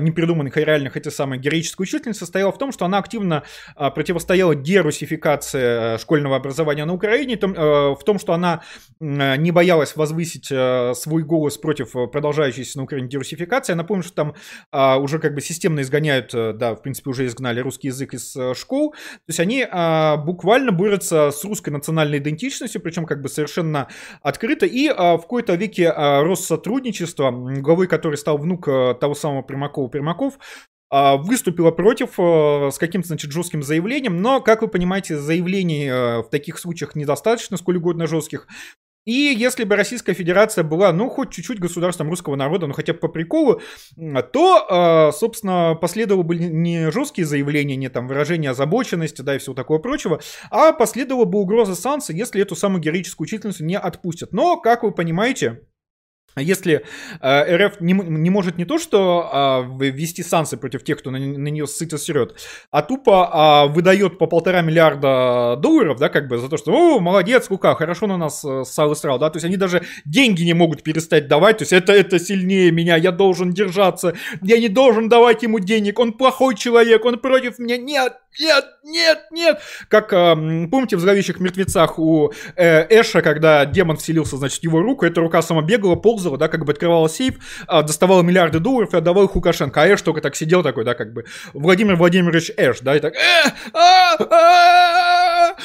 непридуманных 0.00 0.56
и 0.56 0.64
реальных 0.64 0.96
этой 0.96 1.12
самой 1.12 1.38
героической 1.38 1.84
учительницы 1.84 2.18
состояло 2.18 2.50
в 2.50 2.58
том, 2.58 2.72
что 2.72 2.86
она 2.86 2.98
активно 2.98 3.44
противостояла 3.76 4.56
дерусификации 4.56 5.96
школьного 5.98 6.34
образования 6.34 6.86
на 6.86 6.94
Украине, 6.94 7.38
в 7.38 8.00
том, 8.04 8.18
что 8.18 8.32
она 8.32 8.62
не 8.98 9.52
боялась 9.52 9.94
возвысить 9.94 10.46
свой 10.46 11.22
голос 11.22 11.56
против 11.56 11.92
продолжающейся 12.10 12.78
на 12.78 12.84
Украине 12.84 13.06
дерусификации. 13.06 13.72
Я 13.72 13.76
напомню, 13.76 14.02
что 14.02 14.14
там 14.14 14.34
а, 14.70 14.98
уже 14.98 15.18
как 15.18 15.34
бы 15.34 15.40
системно 15.40 15.80
изгоняют, 15.80 16.34
э, 16.34 16.52
да, 16.52 16.74
в 16.74 16.82
принципе, 16.82 17.10
уже 17.10 17.26
изгнали 17.26 17.60
русский 17.60 17.88
язык 17.88 18.14
из 18.14 18.36
а, 18.36 18.54
школ. 18.54 18.92
То 18.92 19.28
есть 19.28 19.40
они 19.40 19.66
а, 19.70 20.16
буквально 20.16 20.72
борются 20.72 21.30
с 21.30 21.44
русской 21.44 21.70
национальной 21.70 22.18
идентичностью, 22.18 22.80
причем 22.80 23.06
как 23.06 23.20
бы 23.22 23.28
совершенно 23.28 23.88
открыто. 24.22 24.66
И 24.66 24.88
а, 24.88 25.16
в 25.16 25.22
какой-то 25.22 25.54
веке 25.54 25.90
а, 25.90 26.22
Россотрудничество, 26.24 27.30
главой 27.30 27.86
которой 27.86 28.16
стал 28.16 28.38
внук 28.38 28.68
а, 28.68 28.94
того 28.94 29.14
самого 29.14 29.42
Примакова 29.42 29.88
Примаков, 29.88 30.38
выступила 30.88 31.72
против 31.72 32.10
с 32.16 32.78
каким-то, 32.78 33.08
значит, 33.08 33.32
жестким 33.32 33.64
заявлением, 33.64 34.22
но, 34.22 34.40
как 34.40 34.62
вы 34.62 34.68
понимаете, 34.68 35.18
заявлений 35.18 35.90
в 36.22 36.28
таких 36.30 36.60
случаях 36.60 36.94
недостаточно, 36.94 37.56
сколь 37.56 37.78
угодно 37.78 38.06
жестких, 38.06 38.46
и 39.06 39.12
если 39.12 39.62
бы 39.62 39.76
Российская 39.76 40.14
Федерация 40.14 40.64
была, 40.64 40.92
ну, 40.92 41.08
хоть 41.08 41.30
чуть-чуть 41.30 41.60
государством 41.60 42.10
русского 42.10 42.34
народа, 42.34 42.66
ну, 42.66 42.74
хотя 42.74 42.92
бы 42.92 42.98
по 42.98 43.08
приколу, 43.08 43.62
то, 44.32 44.66
а, 44.68 45.12
собственно, 45.12 45.76
последовало 45.80 46.24
бы 46.24 46.34
не 46.36 46.90
жесткие 46.90 47.24
заявления, 47.24 47.76
не 47.76 47.88
там 47.88 48.08
выражение 48.08 48.50
озабоченности, 48.50 49.22
да, 49.22 49.36
и 49.36 49.38
всего 49.38 49.54
такого 49.54 49.78
прочего, 49.78 50.20
а 50.50 50.72
последовала 50.72 51.24
бы 51.24 51.38
угроза 51.38 51.76
санкций, 51.76 52.16
если 52.16 52.42
эту 52.42 52.56
самую 52.56 52.82
героическую 52.82 53.26
учительницу 53.26 53.64
не 53.64 53.78
отпустят. 53.78 54.32
Но, 54.32 54.60
как 54.60 54.82
вы 54.82 54.90
понимаете, 54.90 55.62
если 56.40 56.84
э, 57.20 57.56
РФ 57.56 57.80
не, 57.80 57.94
не 57.94 58.30
может 58.30 58.58
не 58.58 58.64
то, 58.64 58.78
что 58.78 59.66
э, 59.80 59.84
ввести 59.84 60.22
санкции 60.22 60.56
против 60.56 60.84
тех, 60.84 60.98
кто 60.98 61.10
на, 61.10 61.18
на 61.18 61.48
нее 61.48 61.66
сыто 61.66 61.96
срет, 61.96 62.34
а 62.70 62.82
тупо 62.82 63.66
э, 63.68 63.72
выдает 63.72 64.18
по 64.18 64.26
полтора 64.26 64.60
миллиарда 64.60 65.56
долларов, 65.58 65.98
да, 65.98 66.08
как 66.10 66.28
бы 66.28 66.36
за 66.38 66.48
то, 66.48 66.56
что, 66.56 66.72
о, 66.72 67.00
молодец, 67.00 67.48
Лука, 67.48 67.74
хорошо 67.74 68.06
на 68.06 68.18
нас 68.18 68.44
э, 68.44 68.64
ссал 68.64 68.92
и 68.92 68.94
срал, 68.94 69.18
да, 69.18 69.30
то 69.30 69.36
есть 69.36 69.46
они 69.46 69.56
даже 69.56 69.82
деньги 70.04 70.42
не 70.42 70.52
могут 70.54 70.82
перестать 70.82 71.26
давать, 71.26 71.58
то 71.58 71.62
есть 71.62 71.72
это, 71.72 71.92
это 71.92 72.18
сильнее 72.18 72.70
меня, 72.70 72.96
я 72.96 73.12
должен 73.12 73.52
держаться, 73.52 74.14
я 74.42 74.58
не 74.58 74.68
должен 74.68 75.08
давать 75.08 75.42
ему 75.42 75.58
денег, 75.58 75.98
он 75.98 76.12
плохой 76.12 76.54
человек, 76.54 77.04
он 77.06 77.18
против 77.18 77.58
меня, 77.58 77.78
нет, 77.78 78.12
нет, 78.38 78.64
нет, 78.84 79.18
нет. 79.30 79.60
Как, 79.88 80.12
э, 80.12 80.34
помните, 80.70 80.96
в 80.96 81.00
«Зловещих 81.00 81.40
мертвецах» 81.40 81.98
у 81.98 82.32
э, 82.56 82.86
Эша, 82.90 83.22
когда 83.22 83.64
демон 83.64 83.96
вселился, 83.96 84.36
значит, 84.36 84.60
в 84.60 84.64
его 84.64 84.82
руку, 84.82 85.06
эта 85.06 85.20
рука 85.20 85.40
сама 85.40 85.62
бегала, 85.62 85.96
ползала, 85.96 86.25
да, 86.36 86.48
как 86.48 86.64
бы 86.64 86.72
открывала 86.72 87.08
сейф, 87.08 87.36
э, 87.68 87.82
доставала 87.82 88.22
миллиарды 88.22 88.58
долларов 88.58 88.94
и 88.94 88.96
отдавала 88.96 89.24
их 89.24 89.34
Лукашенко. 89.34 89.82
А 89.82 89.94
Эш 89.94 90.02
только 90.02 90.20
так 90.20 90.34
сидел 90.34 90.62
такой, 90.62 90.84
да, 90.84 90.94
как 90.94 91.12
бы, 91.12 91.24
Владимир 91.52 91.96
Владимирович 91.96 92.50
Эш, 92.56 92.80
да, 92.80 92.96
и 92.96 93.00
так, 93.00 93.14
э, 93.14 93.18
а, 93.72 94.16
а, 94.30 95.56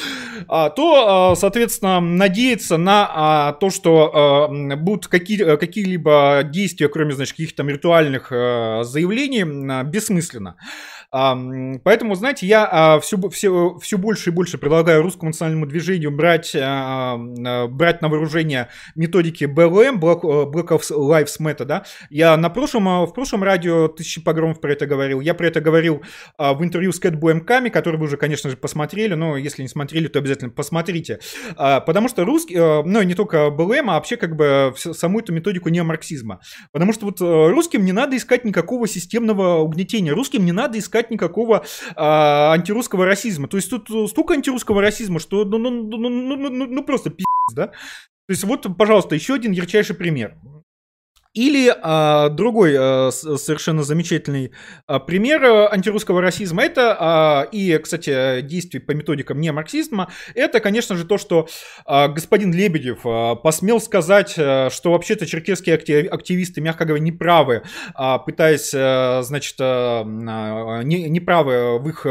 а, 0.47 0.69
то, 0.69 1.35
соответственно, 1.35 1.99
надеяться 1.99 2.77
на 2.77 3.53
то, 3.59 3.69
что 3.69 4.49
будут 4.77 5.07
какие, 5.07 5.57
какие-либо 5.57 6.41
действия, 6.43 6.87
кроме, 6.89 7.13
значит, 7.13 7.33
каких-то 7.33 7.63
ритуальных 7.63 8.27
заявлений, 8.29 9.43
бессмысленно. 9.83 10.55
Поэтому, 11.11 12.15
знаете, 12.15 12.47
я 12.47 12.65
а, 12.71 12.99
все, 13.01 13.17
все, 13.29 13.77
все 13.81 13.97
больше 13.97 14.29
и 14.29 14.33
больше 14.33 14.57
предлагаю 14.57 15.01
русскому 15.01 15.31
национальному 15.31 15.65
движению 15.65 16.11
брать, 16.11 16.55
а, 16.55 17.19
а, 17.45 17.67
брать 17.67 18.01
на 18.01 18.07
вооружение 18.07 18.69
методики 18.95 19.43
БЛМ, 19.43 19.99
Black, 19.99 20.21
Black 20.21 20.69
Lives 20.89 21.37
Matter, 21.41 21.65
да. 21.65 21.83
Я 22.09 22.37
на 22.37 22.49
прошлом, 22.49 23.05
в 23.05 23.13
прошлом 23.13 23.43
радио 23.43 23.89
Тысячи 23.89 24.21
Погромов 24.21 24.61
про 24.61 24.71
это 24.71 24.85
говорил. 24.85 25.19
Я 25.19 25.33
про 25.33 25.47
это 25.47 25.59
говорил 25.59 26.01
в 26.37 26.63
интервью 26.63 26.93
с 26.93 26.99
Кэтбоем 26.99 27.41
Ками, 27.41 27.67
который 27.67 27.97
вы 27.97 28.05
уже, 28.05 28.15
конечно 28.15 28.49
же, 28.49 28.55
посмотрели, 28.55 29.13
но 29.13 29.35
если 29.35 29.63
не 29.63 29.67
смотрели, 29.67 30.07
то 30.07 30.19
обязательно 30.19 30.51
посмотрите. 30.51 31.19
Потому 31.57 32.07
что 32.07 32.23
русский, 32.23 32.55
ну, 32.55 33.01
не 33.01 33.15
только 33.15 33.49
БЛМ, 33.49 33.89
а 33.89 33.95
вообще 33.95 34.15
как 34.15 34.37
бы 34.37 34.73
саму 34.77 35.19
эту 35.19 35.33
методику 35.33 35.67
неомарксизма. 35.67 36.39
Потому 36.71 36.93
что 36.93 37.07
вот 37.07 37.19
русским 37.19 37.83
не 37.83 37.91
надо 37.91 38.15
искать 38.15 38.45
никакого 38.45 38.87
системного 38.87 39.57
угнетения, 39.57 40.13
русским 40.13 40.45
не 40.45 40.53
надо 40.53 40.79
искать 40.79 41.00
искать 41.01 41.11
никакого 41.11 41.65
а, 41.95 42.53
антирусского 42.53 43.05
расизма. 43.05 43.47
То 43.47 43.57
есть 43.57 43.69
тут 43.69 43.89
столько 44.09 44.33
антирусского 44.33 44.81
расизма, 44.81 45.19
что 45.19 45.45
ну, 45.45 45.57
ну, 45.57 45.69
ну, 45.69 45.97
ну, 45.97 46.09
ну, 46.09 46.49
ну, 46.49 46.65
ну 46.67 46.83
просто 46.83 47.09
пиздец, 47.09 47.55
да? 47.55 47.67
То 47.67 48.33
есть 48.33 48.43
вот, 48.43 48.65
пожалуйста, 48.77 49.15
еще 49.15 49.33
один 49.33 49.51
ярчайший 49.51 49.95
пример. 49.95 50.37
Или 51.33 51.73
а, 51.81 52.27
другой 52.27 52.75
а, 52.77 53.09
совершенно 53.11 53.83
замечательный 53.83 54.51
а, 54.85 54.99
пример 54.99 55.43
а, 55.45 55.71
антирусского 55.71 56.21
расизма, 56.21 56.63
это, 56.63 56.97
а, 56.99 57.47
и, 57.51 57.77
кстати, 57.77 58.41
действий 58.41 58.81
по 58.81 58.91
методикам 58.91 59.39
не 59.39 59.49
марксизма, 59.53 60.09
это, 60.35 60.59
конечно 60.59 60.97
же, 60.97 61.05
то, 61.05 61.17
что 61.17 61.47
а, 61.85 62.09
господин 62.09 62.53
Лебедев 62.53 63.05
а, 63.05 63.35
посмел 63.35 63.79
сказать, 63.79 64.35
а, 64.37 64.69
что 64.69 64.91
вообще-то 64.91 65.25
черкесские 65.25 65.77
активисты, 66.09 66.59
мягко 66.59 66.83
говоря, 66.83 67.01
неправы, 67.01 67.63
а, 67.93 68.17
пытаясь, 68.17 68.73
а, 68.75 69.21
значит, 69.23 69.55
а, 69.61 70.03
не, 70.83 71.07
неправы 71.07 71.79
в 71.79 71.87
их 71.87 72.05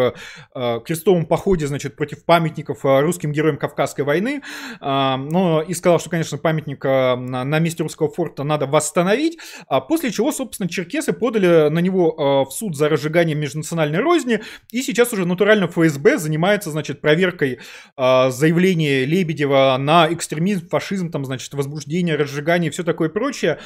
а, 0.55 0.81
крестовом 0.81 1.27
походе, 1.27 1.67
значит, 1.67 1.95
против 1.95 2.25
памятников 2.25 2.79
русским 2.85 3.33
героям 3.33 3.59
Кавказской 3.59 4.01
войны, 4.03 4.41
а, 4.81 5.19
но 5.19 5.61
и 5.61 5.75
сказал, 5.75 6.01
что, 6.01 6.09
конечно, 6.09 6.39
памятник 6.39 6.83
а, 6.87 7.17
на 7.17 7.59
месте 7.59 7.83
русского 7.83 8.09
форта 8.09 8.45
надо 8.45 8.67
восстановить, 8.67 9.10
остановить, 9.11 9.39
а 9.69 9.81
после 9.81 10.11
чего, 10.11 10.33
собственно, 10.33 10.69
черкесы 10.69 11.13
подали 11.13 11.69
на 11.69 11.79
него 11.81 12.15
а, 12.17 12.45
в 12.45 12.53
суд 12.53 12.77
за 12.77 12.89
разжигание 12.89 13.37
межнациональной 13.37 13.99
розни, 13.99 14.41
и 14.71 14.83
сейчас 14.83 15.13
уже 15.13 15.27
натурально 15.27 15.67
ФСБ 15.67 16.19
занимается, 16.19 16.71
значит, 16.71 17.01
проверкой 17.01 17.59
а, 17.97 18.31
заявления 18.31 19.05
Лебедева 19.05 19.77
на 19.79 20.13
экстремизм, 20.13 20.69
фашизм, 20.69 21.11
там, 21.11 21.25
значит, 21.25 21.53
возбуждение, 21.55 22.17
разжигание 22.17 22.69
и 22.69 22.73
все 22.73 22.85
такое 22.85 23.09
прочее. 23.09 23.59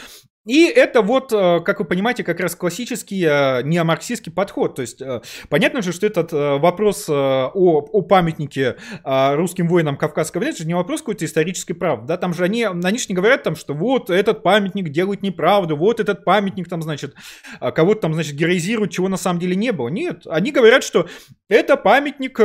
И 0.47 0.67
это 0.67 1.01
вот, 1.01 1.33
э, 1.33 1.61
как 1.61 1.79
вы 1.79 1.87
понимаете, 1.87 2.23
как 2.23 2.39
раз 2.39 2.55
классический 2.55 3.25
э, 3.25 3.63
неомарксистский 3.63 4.31
подход. 4.31 4.75
То 4.75 4.83
есть 4.83 5.01
э, 5.01 5.23
понятно 5.49 5.81
же, 5.81 5.93
что 5.93 6.07
этот 6.07 6.33
вопрос 6.33 7.09
о, 7.09 7.51
о 7.55 8.03
памятнике 8.03 8.77
русским 9.05 9.69
воинам 9.69 9.97
Кавказского 9.97 10.43
войны, 10.43 10.55
не 10.65 10.75
вопрос 10.75 11.01
какой-то 11.01 11.25
исторической 11.25 11.73
правды. 11.73 12.07
Да? 12.09 12.17
Там 12.17 12.35
же 12.35 12.45
они, 12.45 12.65
они 12.65 12.99
же 12.99 13.07
не 13.09 13.15
говорят 13.15 13.43
там, 13.43 13.57
что 13.57 13.73
вот 13.73 14.11
этот 14.11 14.43
памятник 14.43 14.91
делает 14.91 15.23
неправду, 15.23 15.77
вот 15.77 16.01
этот 16.01 16.25
памятник 16.25 16.69
там, 16.69 16.83
значит, 16.83 17.15
кого-то 17.61 18.03
там, 18.03 18.15
значит, 18.15 18.35
героизирует, 18.35 18.91
чего 18.91 19.09
на 19.09 19.17
самом 19.17 19.41
деле 19.41 19.57
не 19.57 19.73
было. 19.73 19.89
Нет, 19.89 20.27
они 20.27 20.51
говорят, 20.53 20.85
что 20.85 21.09
это 21.49 21.77
памятник 21.77 22.39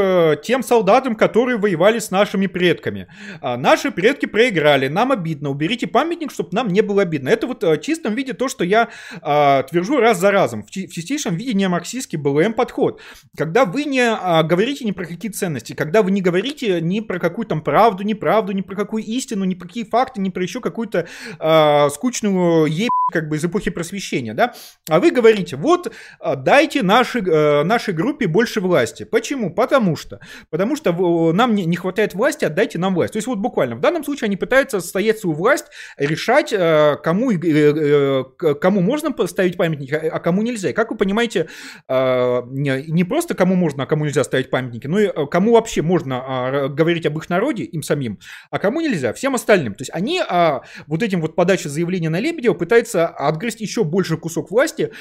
тем 0.44 0.64
солдатам, 0.64 1.16
которые 1.16 1.58
воевали 1.58 2.00
с 2.00 2.12
нашими 2.12 2.48
предками. 2.48 3.08
Наши 3.42 3.92
предки 3.92 4.26
проиграли, 4.26 4.88
нам 4.88 5.12
обидно, 5.12 5.50
уберите 5.50 5.88
памятник, 5.88 6.32
чтобы 6.32 6.50
нам 6.54 6.70
не 6.70 6.82
было 6.82 7.02
обидно. 7.02 7.30
Это 7.30 7.48
вот 7.48 7.64
чистом 7.90 8.14
виде 8.14 8.34
то, 8.34 8.48
что 8.48 8.64
я 8.64 8.90
э, 9.22 9.64
твержу 9.70 9.98
раз 9.98 10.20
за 10.20 10.32
разом. 10.32 10.64
В, 10.64 10.70
чистейшем 10.70 11.36
виде 11.36 11.54
не 11.54 11.68
марксистский 11.68 12.20
БЛМ 12.20 12.54
подход. 12.54 13.02
Когда 13.36 13.66
вы 13.66 13.86
не 13.86 14.02
э, 14.02 14.44
говорите 14.44 14.86
ни 14.86 14.92
про 14.92 15.06
какие 15.06 15.32
ценности, 15.32 15.74
когда 15.74 16.04
вы 16.04 16.12
не 16.12 16.22
говорите 16.22 16.82
ни 16.82 17.00
про 17.00 17.20
какую 17.20 17.48
там 17.48 17.62
правду, 17.62 18.04
неправду, 18.04 18.52
ни 18.52 18.62
про 18.62 18.76
какую 18.76 19.04
истину, 19.04 19.46
ни 19.46 19.56
про 19.56 19.68
какие 19.68 19.86
факты, 19.86 20.22
ни 20.22 20.30
про 20.30 20.44
еще 20.44 20.62
какую-то 20.62 21.08
э, 21.40 21.90
скучную 21.90 22.68
еб 22.68 22.90
как 23.12 23.28
бы 23.28 23.38
из 23.38 23.44
эпохи 23.44 23.72
просвещения, 23.72 24.36
да, 24.36 24.54
а 24.88 25.00
вы 25.00 25.10
говорите, 25.10 25.56
вот 25.56 25.92
дайте 26.22 26.84
нашей, 26.84 27.24
нашей 27.64 27.92
группе 27.92 28.28
больше 28.28 28.62
власти. 28.62 29.04
Почему? 29.04 29.52
Потому 29.52 29.96
что. 29.96 30.20
Потому 30.52 30.76
что 30.76 31.34
нам 31.34 31.56
не, 31.56 31.76
хватает 31.76 32.14
власти, 32.14 32.46
отдайте 32.46 32.78
нам 32.78 32.94
власть. 32.94 33.14
То 33.14 33.18
есть 33.18 33.26
вот 33.26 33.40
буквально 33.40 33.78
в 33.78 33.80
данном 33.80 34.04
случае 34.04 34.28
они 34.28 34.38
пытаются 34.38 34.80
стоять 34.80 35.18
свою 35.18 35.36
власть, 35.36 35.66
решать, 35.98 36.54
кому, 37.02 37.32
кому 38.62 38.82
можно 38.82 39.12
поставить 39.12 39.58
памятник, 39.58 39.94
а 39.94 40.20
кому 40.20 40.42
нельзя. 40.42 40.74
Как 40.74 40.92
вы 40.92 40.98
понимаете, 40.98 41.48
не 41.88 43.04
просто 43.04 43.36
кому 43.36 43.56
можно, 43.56 43.84
а 43.84 43.86
кому 43.86 44.06
нельзя 44.06 44.24
ставить 44.24 44.50
памятники, 44.50 44.88
но 44.88 45.00
и 45.00 45.10
кому 45.28 45.54
вообще 45.54 45.82
можно 45.82 46.70
говорить 46.70 47.06
об 47.06 47.18
их 47.18 47.30
народе, 47.30 47.64
им 47.64 47.84
самим, 47.84 48.20
а 48.52 48.60
кому 48.60 48.82
нельзя, 48.82 49.14
всем 49.14 49.36
остальным. 49.36 49.76
То 49.76 49.82
есть 49.82 49.92
они 49.94 50.22
вот 50.88 51.04
этим 51.04 51.22
вот 51.22 51.36
подачей 51.36 51.70
заявления 51.70 52.10
на 52.10 52.20
Лебедева 52.20 52.54
пытаются 52.54 53.08
отгрызть 53.08 53.62
еще 53.62 53.84
больше 53.84 54.18
кусок 54.18 54.52
власти, 54.52 54.92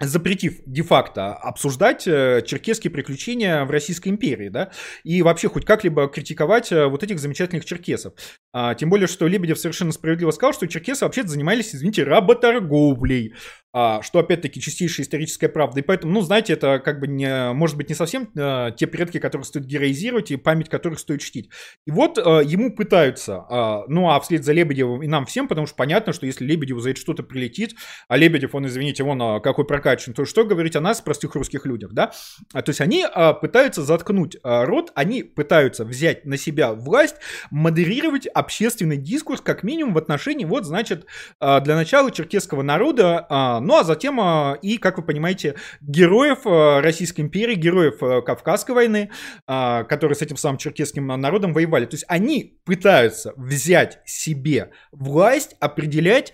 запретив 0.00 0.60
де-факто 0.64 1.34
обсуждать 1.34 2.06
э, 2.06 2.42
черкесские 2.46 2.90
приключения 2.90 3.64
в 3.64 3.70
Российской 3.72 4.10
империи, 4.10 4.48
да, 4.48 4.70
и 5.02 5.22
вообще 5.22 5.48
хоть 5.48 5.64
как-либо 5.64 6.06
критиковать 6.06 6.70
э, 6.70 6.86
вот 6.86 7.02
этих 7.02 7.18
замечательных 7.18 7.64
черкесов. 7.64 8.12
А, 8.52 8.74
тем 8.74 8.90
более, 8.90 9.06
что 9.06 9.26
Лебедев 9.26 9.58
совершенно 9.58 9.92
справедливо 9.92 10.30
сказал, 10.30 10.52
что 10.52 10.66
черкесы 10.66 11.04
вообще 11.04 11.22
занимались, 11.22 11.74
извините, 11.74 12.04
работорговлей. 12.04 13.34
А, 13.70 14.00
что 14.00 14.18
опять-таки 14.18 14.62
чистейшая 14.62 15.04
историческая 15.04 15.48
правда. 15.50 15.80
И 15.80 15.82
поэтому, 15.82 16.14
ну, 16.14 16.20
знаете, 16.22 16.54
это 16.54 16.78
как 16.78 17.00
бы 17.00 17.06
не, 17.06 17.52
может 17.52 17.76
быть 17.76 17.90
не 17.90 17.94
совсем 17.94 18.30
а, 18.36 18.70
те 18.70 18.86
предки, 18.86 19.18
которых 19.18 19.46
стоит 19.46 19.66
героизировать 19.66 20.30
и 20.30 20.36
память 20.36 20.70
которых 20.70 20.98
стоит 20.98 21.20
чтить. 21.20 21.50
И 21.86 21.90
вот 21.90 22.18
а, 22.18 22.40
ему 22.40 22.74
пытаются, 22.74 23.44
а, 23.50 23.84
ну, 23.86 24.08
а 24.08 24.18
вслед 24.20 24.42
за 24.42 24.54
Лебедевым 24.54 25.02
и 25.02 25.06
нам 25.06 25.26
всем, 25.26 25.48
потому 25.48 25.66
что 25.66 25.76
понятно, 25.76 26.14
что 26.14 26.24
если 26.24 26.46
Лебедеву 26.46 26.80
за 26.80 26.90
это 26.90 27.00
что-то 27.00 27.22
прилетит, 27.22 27.74
а 28.08 28.16
Лебедев, 28.16 28.54
он, 28.54 28.66
извините, 28.66 29.04
он 29.04 29.20
а, 29.20 29.40
какой 29.40 29.66
прокачан, 29.66 30.14
то 30.14 30.24
что 30.24 30.44
говорить 30.44 30.74
о 30.74 30.80
нас, 30.80 31.02
простых 31.02 31.34
русских 31.34 31.66
людях, 31.66 31.92
да? 31.92 32.12
А, 32.54 32.62
то 32.62 32.70
есть 32.70 32.80
они 32.80 33.04
а, 33.04 33.34
пытаются 33.34 33.82
заткнуть 33.82 34.38
а, 34.42 34.64
рот, 34.64 34.92
они 34.94 35.22
пытаются 35.22 35.84
взять 35.84 36.24
на 36.24 36.38
себя 36.38 36.72
власть, 36.72 37.16
модерировать 37.50 38.26
общественный 38.48 38.96
дискурс, 38.96 39.42
как 39.42 39.62
минимум 39.62 39.92
в 39.92 39.98
отношении, 39.98 40.46
вот, 40.46 40.64
значит, 40.64 41.04
а, 41.38 41.60
для 41.60 41.76
начала 41.76 42.10
черкесского 42.10 42.62
народа, 42.62 43.26
а, 43.28 43.60
ну 43.60 43.76
а 43.76 43.84
затем 43.84 44.18
а, 44.22 44.56
и, 44.62 44.78
как 44.78 44.96
вы 44.96 45.04
понимаете, 45.04 45.56
героев 45.82 46.46
Российской 46.82 47.20
империи, 47.20 47.56
героев 47.56 47.98
Кавказской 48.24 48.72
войны, 48.72 49.10
которые 49.46 50.14
с 50.14 50.22
этим 50.22 50.36
самым 50.38 50.56
черкесским 50.56 51.06
народом 51.06 51.52
воевали. 51.52 51.84
То 51.84 51.94
есть 51.94 52.04
они 52.08 52.58
пытаются 52.64 53.34
взять 53.36 54.00
себе 54.06 54.70
власть, 54.92 55.56
определять, 55.60 56.32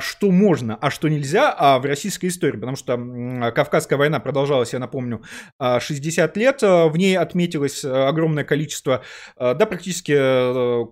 что 0.00 0.30
можно, 0.30 0.76
а 0.76 0.90
что 0.90 1.08
нельзя 1.08 1.78
в 1.78 1.84
российской 1.84 2.26
истории. 2.26 2.58
Потому 2.58 2.76
что 2.76 3.52
Кавказская 3.54 3.98
война 3.98 4.20
продолжалась, 4.20 4.72
я 4.72 4.78
напомню, 4.78 5.22
60 5.60 6.36
лет. 6.36 6.62
В 6.62 6.92
ней 6.96 7.16
отметилось 7.16 7.84
огромное 7.84 8.44
количество, 8.44 9.02
да, 9.38 9.54
практически 9.54 10.12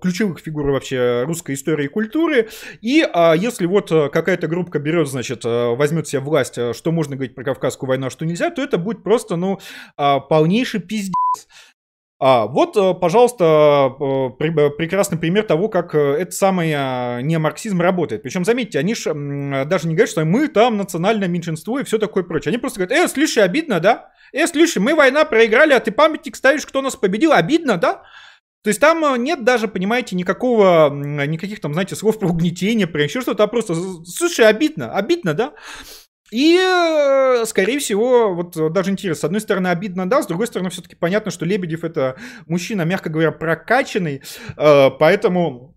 ключевых 0.01 0.39
фигур 0.39 0.52
вообще 0.53 1.25
русской 1.25 1.55
истории 1.55 1.87
и 1.87 1.89
культуры. 1.89 2.49
И 2.81 3.05
если 3.37 3.67
вот 3.67 3.91
какая-то 3.91 4.49
группа 4.49 4.79
берет, 4.79 5.09
значит, 5.09 5.45
возьмет 5.45 6.09
себе 6.09 6.21
власть, 6.21 6.59
э, 6.59 6.73
что 6.73 6.93
можно 6.93 7.17
говорить 7.17 7.35
про 7.35 7.45
Кавказскую 7.45 7.89
войну, 7.89 8.07
а 8.07 8.11
что 8.11 8.25
нельзя, 8.25 8.51
то 8.51 8.63
это 8.63 8.79
будет 8.79 9.03
просто, 9.03 9.37
ну, 9.37 9.59
а, 9.97 10.21
полнейший 10.21 10.81
пиздец. 10.81 11.15
А, 12.21 12.47
вот, 12.47 12.77
э, 12.77 12.95
пожалуйста, 12.95 13.97
э, 13.99 14.31
прекрасный 14.39 15.19
пример 15.19 15.45
того, 15.45 15.69
как 15.69 15.95
этот 15.95 16.35
самый 16.35 16.69
не 17.23 17.39
марксизм 17.39 17.81
работает. 17.81 18.23
Причем, 18.23 18.45
заметьте, 18.45 18.79
они 18.79 18.95
же 18.95 19.13
даже 19.67 19.89
не 19.89 19.95
говорят, 19.95 20.11
что 20.11 20.25
мы 20.25 20.47
там 20.47 20.77
национальное 20.77 21.27
меньшинство 21.27 21.81
и 21.81 21.85
все 21.85 21.99
такое 21.99 22.23
прочее. 22.23 22.51
Они 22.51 22.59
просто 22.59 22.81
говорят, 22.81 22.97
э, 22.97 23.09
слушай, 23.09 23.43
обидно, 23.43 23.81
да? 23.81 24.13
Э, 24.33 24.47
слушай, 24.47 24.79
мы 24.79 24.95
война 24.95 25.25
проиграли, 25.25 25.73
а 25.73 25.81
ты 25.81 25.91
памятник 25.91 26.37
ставишь, 26.37 26.65
кто 26.65 26.81
нас 26.81 26.95
победил, 26.95 27.33
обидно, 27.33 27.77
да? 27.77 28.03
То 28.63 28.69
есть 28.69 28.81
там 28.81 29.05
э, 29.05 29.19
нет 29.19 29.45
даже, 29.45 29.69
понимаете, 29.69 30.15
никакого, 30.15 30.91
никаких 30.91 31.61
там, 31.61 31.73
знаете, 31.73 31.97
слов 31.97 32.19
про 32.19 32.29
угнетение, 32.29 32.87
про 32.87 33.03
еще 33.03 33.21
что-то, 33.21 33.45
а 33.45 33.49
просто, 33.49 33.75
слушай, 34.05 34.47
обидно, 34.47 34.95
обидно, 34.95 35.35
да? 35.35 35.55
И, 36.31 36.57
э, 36.59 37.45
скорее 37.45 37.79
всего, 37.79 38.35
вот 38.35 38.73
даже 38.73 38.91
интересно, 38.91 39.21
с 39.21 39.25
одной 39.25 39.41
стороны 39.41 39.69
обидно, 39.69 40.09
да, 40.09 40.23
с 40.23 40.27
другой 40.27 40.47
стороны 40.47 40.71
все-таки 40.71 40.97
понятно, 40.97 41.31
что 41.31 41.45
Лебедев 41.45 41.85
это 41.85 42.17
мужчина, 42.47 42.83
мягко 42.83 43.11
говоря, 43.11 43.33
прокачанный, 43.33 44.23
э, 44.57 44.91
поэтому 44.99 45.77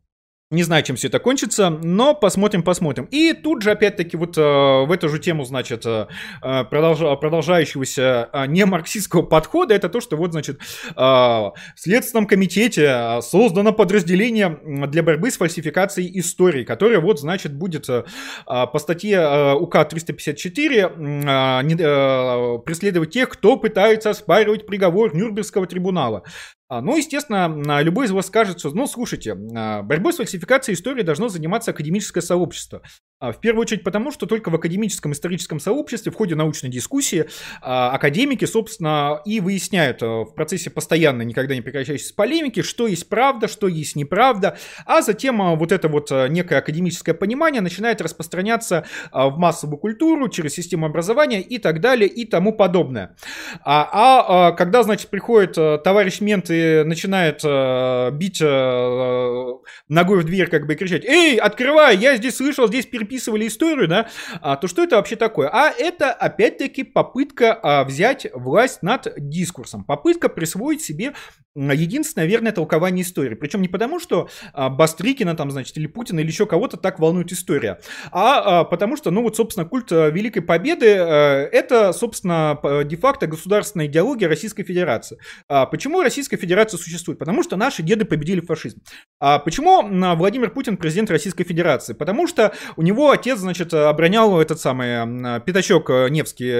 не 0.55 0.63
знаю, 0.63 0.83
чем 0.83 0.95
все 0.95 1.07
это 1.07 1.19
кончится, 1.19 1.69
но 1.69 2.15
посмотрим, 2.15 2.63
посмотрим. 2.63 3.07
И 3.11 3.33
тут 3.33 3.61
же, 3.61 3.71
опять-таки, 3.71 4.17
вот 4.17 4.37
э, 4.37 4.41
в 4.41 4.91
эту 4.91 5.09
же 5.09 5.19
тему, 5.19 5.43
значит, 5.43 5.85
э, 5.85 6.07
э 6.41 6.63
продолж, 6.63 6.99
продолжающегося 7.19 8.29
э, 8.31 8.45
не 8.47 8.65
марксистского 8.65 9.21
подхода, 9.21 9.73
это 9.73 9.89
то, 9.89 10.01
что 10.01 10.17
вот, 10.17 10.31
значит, 10.31 10.59
э, 10.59 10.93
в 10.95 11.53
Следственном 11.75 12.25
комитете 12.25 13.19
создано 13.21 13.73
подразделение 13.73 14.59
для 14.87 15.03
борьбы 15.03 15.29
с 15.29 15.37
фальсификацией 15.37 16.19
истории, 16.19 16.63
которое 16.63 16.99
вот, 16.99 17.19
значит, 17.19 17.53
будет 17.53 17.89
э, 17.89 18.03
по 18.45 18.79
статье 18.79 19.17
э, 19.17 19.53
УК 19.53 19.85
354 19.85 20.81
э, 20.81 20.87
э, 20.87 22.59
преследовать 22.65 23.11
тех, 23.11 23.29
кто 23.29 23.57
пытается 23.57 24.11
оспаривать 24.11 24.65
приговор 24.65 25.15
Нюрнбергского 25.15 25.67
трибунала. 25.67 26.23
А, 26.67 26.81
ну, 26.81 26.97
естественно, 26.97 27.81
любой 27.81 28.07
из 28.07 28.11
вас 28.11 28.25
скажет, 28.25 28.59
что, 28.59 28.71
ну, 28.71 28.87
слушайте, 28.87 29.37
а, 29.55 29.83
борьбой 29.83 30.13
с 30.13 30.17
фальсификацией 30.17 30.75
истории 30.75 31.03
должно 31.03 31.29
заниматься 31.29 31.71
академическое 31.71 32.23
сообщество. 32.23 32.81
А, 33.19 33.31
в 33.31 33.39
первую 33.39 33.61
очередь 33.61 33.83
потому, 33.83 34.11
что 34.11 34.25
только 34.25 34.49
в 34.49 34.55
академическом 34.55 35.11
историческом 35.11 35.59
сообществе 35.59 36.11
в 36.11 36.15
ходе 36.15 36.33
научной 36.33 36.69
дискуссии 36.69 37.25
академики, 37.61 38.45
собственно, 38.45 39.21
и 39.25 39.39
выясняют 39.39 40.01
в 40.01 40.33
процессе 40.35 40.71
постоянно, 40.71 41.21
никогда 41.21 41.53
не 41.53 41.61
прекращающейся 41.61 42.15
полемики, 42.15 42.63
что 42.63 42.87
есть 42.87 43.09
правда, 43.09 43.47
что 43.47 43.67
есть 43.67 43.95
неправда, 43.95 44.57
а 44.85 45.01
затем 45.01 45.55
вот 45.57 45.71
это 45.71 45.87
вот 45.87 46.09
некое 46.29 46.57
академическое 46.57 47.13
понимание 47.13 47.61
начинает 47.61 48.01
распространяться 48.01 48.85
в 49.11 49.37
массовую 49.37 49.77
культуру, 49.77 50.29
через 50.29 50.53
систему 50.53 50.85
образования 50.85 51.41
и 51.41 51.57
так 51.57 51.81
далее 51.81 52.09
и 52.09 52.25
тому 52.25 52.53
подобное. 52.53 53.15
А, 53.63 54.49
а 54.49 54.51
когда, 54.51 54.83
значит, 54.83 55.09
приходит 55.09 55.53
товарищ 55.83 56.21
мент 56.21 56.49
и 56.55 56.83
начинает 56.83 57.41
э, 57.43 58.11
бить 58.11 58.41
э, 58.41 59.45
ногой 59.87 60.19
в 60.19 60.23
дверь, 60.23 60.47
как 60.47 60.65
бы 60.67 60.75
кричать, 60.75 61.05
эй, 61.05 61.37
открывай, 61.37 61.97
я 61.97 62.15
здесь 62.17 62.37
слышал, 62.37 62.67
здесь 62.67 62.85
переписывали 62.85 63.47
историю, 63.47 63.87
да, 63.87 64.09
а, 64.41 64.55
то 64.55 64.67
что 64.67 64.83
это 64.83 64.97
вообще 64.97 65.15
такое? 65.15 65.49
А 65.51 65.69
это, 65.69 66.11
опять-таки, 66.11 66.83
попытка 66.83 67.53
а, 67.61 67.83
взять 67.83 68.27
власть 68.33 68.81
над 68.83 69.07
дискурсом, 69.17 69.83
попытка 69.83 70.29
присвоить 70.29 70.81
себе 70.81 71.13
единственное 71.55 72.27
верное 72.27 72.51
толкование 72.51 73.03
истории. 73.03 73.35
Причем 73.35 73.61
не 73.61 73.67
потому, 73.67 73.99
что 73.99 74.29
а, 74.53 74.69
Бастрикина 74.69 75.35
там, 75.35 75.51
значит, 75.51 75.77
или 75.77 75.87
Путина, 75.87 76.19
или 76.19 76.27
еще 76.27 76.45
кого-то 76.45 76.77
так 76.77 76.99
волнует 76.99 77.31
история, 77.31 77.79
а, 78.11 78.59
а 78.61 78.63
потому 78.65 78.97
что, 78.97 79.11
ну 79.11 79.21
вот, 79.21 79.35
собственно, 79.35 79.65
культ 79.65 79.91
э, 79.91 80.11
Великой 80.11 80.41
Победы 80.41 80.87
э, 80.87 81.49
это, 81.51 81.93
собственно, 81.93 82.59
де-факто 82.85 83.27
государственная 83.27 83.87
идеология 83.87 84.27
Российской 84.27 84.63
Федерации. 84.63 85.17
А 85.47 85.65
почему 85.65 86.01
Российская 86.01 86.37
Федерация 86.37 86.44
существует? 86.77 87.19
Потому 87.19 87.43
что 87.43 87.55
наши 87.55 87.83
деды 87.83 88.05
победили 88.05 88.41
фашизм. 88.41 88.81
А 89.19 89.39
почему 89.39 89.83
Владимир 90.15 90.49
Путин 90.49 90.77
президент 90.77 91.09
Российской 91.09 91.43
Федерации? 91.43 91.93
Потому 91.93 92.27
что 92.27 92.53
у 92.75 92.81
него 92.81 93.11
отец, 93.11 93.39
значит, 93.39 93.73
оборонял 93.73 94.39
этот 94.39 94.59
самый 94.59 95.41
пятачок 95.41 95.89
э, 95.89 96.09
Невский 96.09 96.51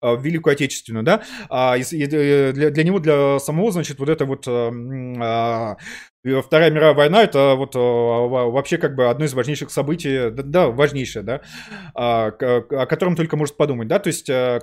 в 0.00 0.22
Великую 0.22 0.52
Отечественную, 0.52 1.04
да, 1.04 1.22
а 1.48 1.76
для, 1.78 2.70
для 2.70 2.84
него, 2.84 2.98
для 2.98 3.38
самого, 3.38 3.70
значит, 3.70 3.92
значит, 3.92 3.98
вот 3.98 4.08
это 4.08 4.24
вот 4.24 4.46
а, 4.48 5.76
Вторая 6.24 6.70
мировая 6.70 6.94
война 6.94 7.24
это 7.24 7.54
вот 7.56 7.74
вообще 7.74 8.78
как 8.78 8.94
бы 8.94 9.08
одно 9.08 9.24
из 9.24 9.34
важнейших 9.34 9.72
событий, 9.72 10.30
да, 10.30 10.42
да 10.44 10.66
важнейшее, 10.68 11.24
да, 11.24 11.40
а, 11.96 12.26
о 12.28 12.86
котором 12.86 13.16
только 13.16 13.36
может 13.36 13.56
подумать, 13.56 13.88
да, 13.88 13.98
то 13.98 14.06
есть 14.06 14.30
э, 14.30 14.60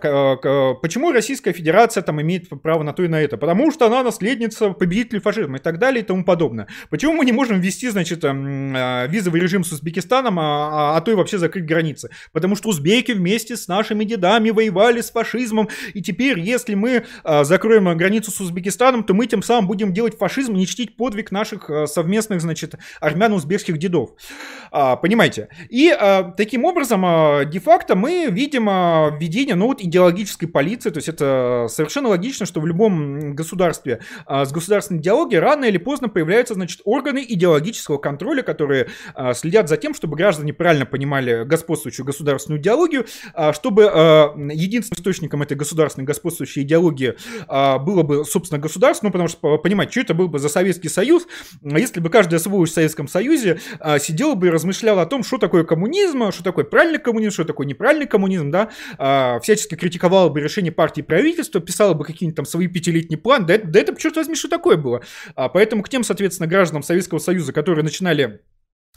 почему 0.82 1.12
Российская 1.12 1.52
Федерация 1.52 2.02
там 2.02 2.22
имеет 2.22 2.48
право 2.62 2.84
на 2.84 2.94
то 2.94 3.04
и 3.04 3.10
на 3.10 3.20
это? 3.20 3.36
Потому 3.36 3.72
что 3.72 3.88
она 3.88 4.04
наследница 4.04 4.70
победителей 4.70 5.20
фашизма 5.20 5.58
и 5.58 5.60
так 5.60 5.80
далее 5.80 6.02
и 6.02 6.06
тому 6.06 6.24
подобное. 6.24 6.68
Почему 6.90 7.12
мы 7.12 7.26
не 7.26 7.34
можем 7.34 7.60
ввести, 7.60 7.90
значит, 7.90 8.24
а, 8.24 9.06
визовый 9.08 9.42
режим 9.42 9.66
с 9.66 9.74
Узбекистаном, 9.74 10.40
а, 10.40 10.96
а 10.96 11.02
то 11.02 11.12
и 11.12 11.16
вообще 11.16 11.38
закрыть 11.40 11.66
границы? 11.66 12.10
Потому 12.32 12.56
что 12.56 12.70
узбеки 12.70 13.12
вместе 13.12 13.58
с 13.58 13.68
нашими 13.68 14.06
дедами 14.06 14.52
воевали 14.52 15.02
с 15.02 15.12
фашизмом, 15.12 15.68
и 15.94 16.02
теперь, 16.02 16.40
если 16.40 16.76
мы 16.76 17.04
закроем 17.42 17.98
границу 17.98 18.32
с 18.32 18.40
Узбекистаном, 18.40 19.04
то 19.04 19.14
мы 19.14 19.28
тем 19.28 19.44
самым 19.44 19.68
будем 19.68 19.92
делать 19.92 20.18
фашизм 20.18 20.54
не 20.54 20.66
чтить 20.66 20.96
подвиг 20.96 21.32
наших 21.32 21.49
наших 21.52 21.90
совместных, 21.90 22.42
значит, 22.42 22.76
армяно-узбекских 23.02 23.78
дедов. 23.78 24.12
А, 24.72 24.96
понимаете? 24.96 25.50
И 25.70 25.90
а, 25.90 26.34
таким 26.36 26.66
образом, 26.66 27.04
а, 27.06 27.46
де-факто 27.46 27.96
мы 27.96 28.28
видим 28.30 28.66
введение, 29.18 29.56
ну 29.56 29.68
вот, 29.68 29.82
идеологической 29.82 30.48
полиции, 30.48 30.90
то 30.90 30.98
есть 30.98 31.10
это 31.10 31.68
совершенно 31.70 32.10
логично, 32.10 32.46
что 32.46 32.62
в 32.62 32.68
любом 32.68 33.36
государстве 33.36 34.00
с 34.28 34.52
государственной 34.52 35.00
идеологией 35.00 35.40
рано 35.40 35.66
или 35.66 35.78
поздно 35.78 36.10
появляются, 36.10 36.54
значит, 36.54 36.82
органы 36.84 37.26
идеологического 37.28 37.98
контроля, 37.98 38.44
которые 38.44 38.90
следят 39.34 39.70
за 39.70 39.78
тем, 39.78 39.94
чтобы 39.94 40.18
граждане 40.18 40.54
правильно 40.54 40.86
понимали 40.86 41.44
господствующую 41.46 42.06
государственную 42.06 42.62
идеологию, 42.62 43.06
чтобы 43.54 43.84
единственным 43.84 45.00
источником 45.00 45.42
этой 45.42 45.58
государственной 45.58 46.06
господствующей 46.06 46.64
идеологии 46.64 47.16
было 47.48 48.04
бы, 48.04 48.26
собственно, 48.26 48.60
государство, 48.60 49.08
ну, 49.08 49.12
потому 49.12 49.28
что, 49.28 49.58
понимать, 49.58 49.92
что 49.92 50.02
это 50.02 50.14
был 50.14 50.28
бы 50.28 50.40
за 50.40 50.50
Советский 50.50 50.90
Союз, 50.90 51.28
если 51.64 52.00
бы 52.00 52.10
каждая 52.10 52.40
сволочь 52.40 52.70
в 52.70 52.74
Советском 52.74 53.08
Союзе 53.08 53.60
а, 53.80 54.00
сидела 54.00 54.36
бы 54.36 54.48
и 54.48 54.50
размышляла 54.50 55.04
о 55.04 55.06
том, 55.06 55.24
что 55.24 55.38
такое 55.38 55.64
коммунизм, 55.64 56.32
что 56.32 56.44
такое 56.44 56.66
правильный 56.66 57.00
коммунизм, 57.00 57.32
что 57.32 57.44
такое 57.46 57.68
неправильный 57.68 58.08
коммунизм, 58.08 58.52
да, 58.52 58.70
а, 58.98 59.40
всячески 59.40 59.76
критиковала 59.76 60.30
бы 60.30 60.42
решение 60.42 60.72
партии 60.72 61.02
и 61.02 61.04
правительства, 61.04 61.62
писала 61.62 61.94
бы 61.94 62.04
какие-нибудь 62.04 62.36
там 62.36 62.46
свои 62.46 62.68
пятилетний 62.68 63.18
план, 63.18 63.46
да, 63.46 63.58
да 63.58 63.80
это, 63.80 63.96
черт 63.96 64.16
возьми, 64.16 64.36
что 64.36 64.48
такое 64.48 64.78
было. 64.78 65.02
А, 65.36 65.50
поэтому 65.50 65.84
к 65.84 65.90
тем, 65.90 66.04
соответственно, 66.04 66.48
гражданам 66.48 66.84
Советского 66.84 67.20
Союза, 67.20 67.54
которые 67.54 67.84
начинали 67.84 68.42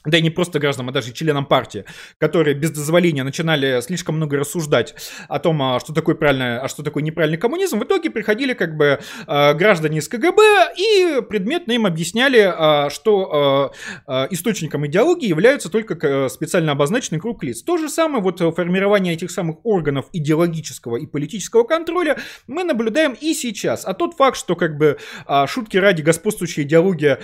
да 0.05 0.19
и 0.19 0.23
не 0.23 0.31
просто 0.31 0.59
гражданам, 0.59 0.91
а 0.91 0.93
даже 0.93 1.13
членам 1.13 1.47
партии, 1.47 1.85
которые 2.19 2.55
без 2.55 2.71
дозволения 2.71 3.23
начинали 3.23 3.81
слишком 3.81 4.17
много 4.17 4.37
рассуждать 4.37 4.95
о 5.29 5.39
том, 5.39 5.63
а 5.63 5.81
что 5.81 5.93
такое 5.93 6.15
правильное, 6.15 6.61
а 6.61 6.69
что 6.69 6.83
такое 6.83 7.03
неправильный 7.03 7.39
коммунизм, 7.39 7.79
в 7.79 7.85
итоге 7.85 8.11
приходили 8.11 8.55
как 8.55 8.77
бы 8.77 9.01
э, 9.27 9.55
граждане 9.55 9.99
из 9.99 10.09
КГБ 10.09 10.43
и 10.77 11.21
предметно 11.29 11.73
им 11.73 11.87
объясняли, 11.87 12.87
э, 12.87 12.91
что 12.91 13.73
э, 14.07 14.27
источником 14.31 14.87
идеологии 14.87 15.29
являются 15.29 15.71
только 15.71 16.29
специально 16.29 16.73
обозначенный 16.73 17.21
круг 17.21 17.43
лиц. 17.45 17.63
То 17.63 17.77
же 17.77 17.89
самое 17.89 18.23
вот 18.23 18.41
формирование 18.55 19.15
этих 19.15 19.31
самых 19.31 19.65
органов 19.65 20.07
идеологического 20.13 20.97
и 20.97 21.07
политического 21.07 21.65
контроля 21.65 22.19
мы 22.47 22.65
наблюдаем 22.65 23.17
и 23.21 23.35
сейчас. 23.35 23.85
А 23.85 23.95
тот 23.95 24.15
факт, 24.15 24.37
что 24.37 24.57
как 24.57 24.77
бы 24.77 24.99
шутки 25.47 25.77
ради 25.77 26.03
господствующая 26.03 26.65
идеология 26.65 27.21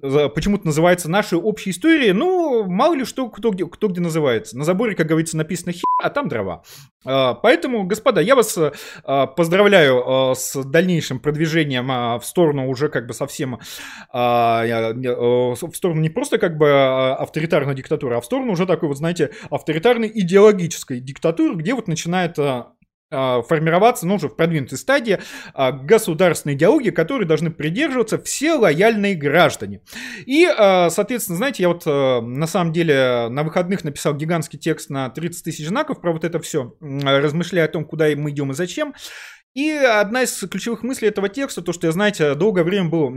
почему-то 0.00 0.66
называется 0.66 1.10
нашей 1.10 1.35
нашей 1.36 1.42
общей 1.42 1.70
истории, 1.70 2.12
ну, 2.12 2.64
мало 2.64 2.94
ли 2.94 3.04
что, 3.04 3.28
кто 3.28 3.50
где, 3.50 3.66
кто 3.66 3.88
где 3.88 4.00
называется. 4.00 4.56
На 4.56 4.64
заборе, 4.64 4.94
как 4.94 5.06
говорится, 5.06 5.36
написано 5.36 5.72
хи, 5.72 5.82
а 6.02 6.10
там 6.10 6.28
дрова. 6.28 6.62
А, 7.04 7.34
поэтому, 7.34 7.84
господа, 7.84 8.20
я 8.20 8.34
вас 8.34 8.58
а, 9.04 9.26
поздравляю 9.26 10.02
а, 10.30 10.34
с 10.34 10.64
дальнейшим 10.64 11.20
продвижением 11.20 11.86
в 12.18 12.24
сторону 12.24 12.68
уже 12.68 12.88
как 12.88 13.06
бы 13.06 13.14
совсем, 13.14 13.58
в 14.12 15.56
сторону 15.74 16.00
не 16.00 16.10
просто 16.10 16.38
как 16.38 16.56
бы 16.56 17.14
авторитарной 17.14 17.74
диктатуры, 17.74 18.16
а 18.16 18.20
в 18.20 18.24
сторону 18.24 18.52
уже 18.52 18.66
такой 18.66 18.88
вот, 18.88 18.98
знаете, 18.98 19.30
авторитарной 19.50 20.10
идеологической 20.12 21.00
диктатуры, 21.00 21.54
где 21.54 21.74
вот 21.74 21.88
начинает 21.88 22.38
формироваться, 23.10 24.06
ну, 24.06 24.16
уже 24.16 24.28
в 24.28 24.36
продвинутой 24.36 24.78
стадии, 24.78 25.18
а, 25.54 25.72
государственной 25.72 26.54
идеологии, 26.54 26.90
которой 26.90 27.24
должны 27.24 27.50
придерживаться 27.50 28.18
все 28.18 28.54
лояльные 28.54 29.14
граждане. 29.14 29.80
И, 30.24 30.44
а, 30.44 30.90
соответственно, 30.90 31.36
знаете, 31.36 31.62
я 31.62 31.68
вот 31.68 31.86
на 31.86 32.46
самом 32.46 32.72
деле 32.72 33.28
на 33.28 33.42
выходных 33.42 33.84
написал 33.84 34.14
гигантский 34.14 34.58
текст 34.58 34.90
на 34.90 35.08
30 35.08 35.44
тысяч 35.44 35.66
знаков 35.66 36.00
про 36.00 36.12
вот 36.12 36.24
это 36.24 36.40
все, 36.40 36.74
размышляя 36.80 37.66
о 37.66 37.68
том, 37.68 37.84
куда 37.84 38.06
мы 38.16 38.30
идем 38.30 38.50
и 38.50 38.54
зачем. 38.54 38.94
И 39.56 39.70
одна 39.70 40.24
из 40.24 40.38
ключевых 40.50 40.82
мыслей 40.82 41.08
этого 41.08 41.30
текста, 41.30 41.62
то, 41.62 41.72
что 41.72 41.86
я, 41.86 41.92
знаете, 41.92 42.34
долгое 42.34 42.62
время 42.62 42.90
был 42.90 43.08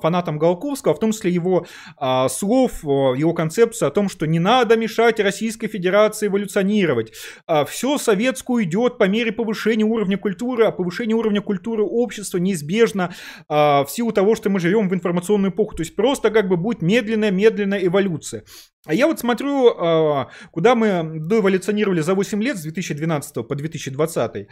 фанатом 0.00 0.36
Голковского, 0.36 0.94
в 0.94 0.98
том 0.98 1.12
числе 1.12 1.30
его 1.30 1.64
а, 1.96 2.28
слов, 2.28 2.82
его 2.82 3.32
концепции 3.34 3.86
о 3.86 3.92
том, 3.92 4.08
что 4.08 4.26
не 4.26 4.40
надо 4.40 4.76
мешать 4.76 5.20
Российской 5.20 5.68
Федерации 5.68 6.26
эволюционировать. 6.26 7.12
А, 7.46 7.64
все 7.64 7.98
советскую 7.98 8.64
идет 8.64 8.98
по 8.98 9.04
мере 9.04 9.30
повышения 9.30 9.84
уровня 9.84 10.18
культуры, 10.18 10.64
а 10.64 10.72
повышение 10.72 11.14
уровня 11.14 11.40
культуры 11.40 11.84
общества 11.84 12.38
неизбежно 12.38 13.14
а, 13.48 13.84
в 13.84 13.90
силу 13.92 14.10
того, 14.10 14.34
что 14.34 14.50
мы 14.50 14.58
живем 14.58 14.88
в 14.88 14.94
информационную 14.94 15.52
эпоху. 15.52 15.76
То 15.76 15.82
есть 15.82 15.94
просто 15.94 16.32
как 16.32 16.48
бы 16.48 16.56
будет 16.56 16.82
медленная-медленная 16.82 17.86
эволюция. 17.86 18.42
А 18.86 18.94
я 18.94 19.06
вот 19.06 19.18
смотрю, 19.18 19.68
а, 19.68 20.30
куда 20.50 20.74
мы 20.74 21.20
доэволюционировали 21.20 22.00
за 22.00 22.14
8 22.14 22.42
лет, 22.42 22.56
с 22.56 22.62
2012 22.62 23.46
по 23.46 23.54
2020. 23.54 24.48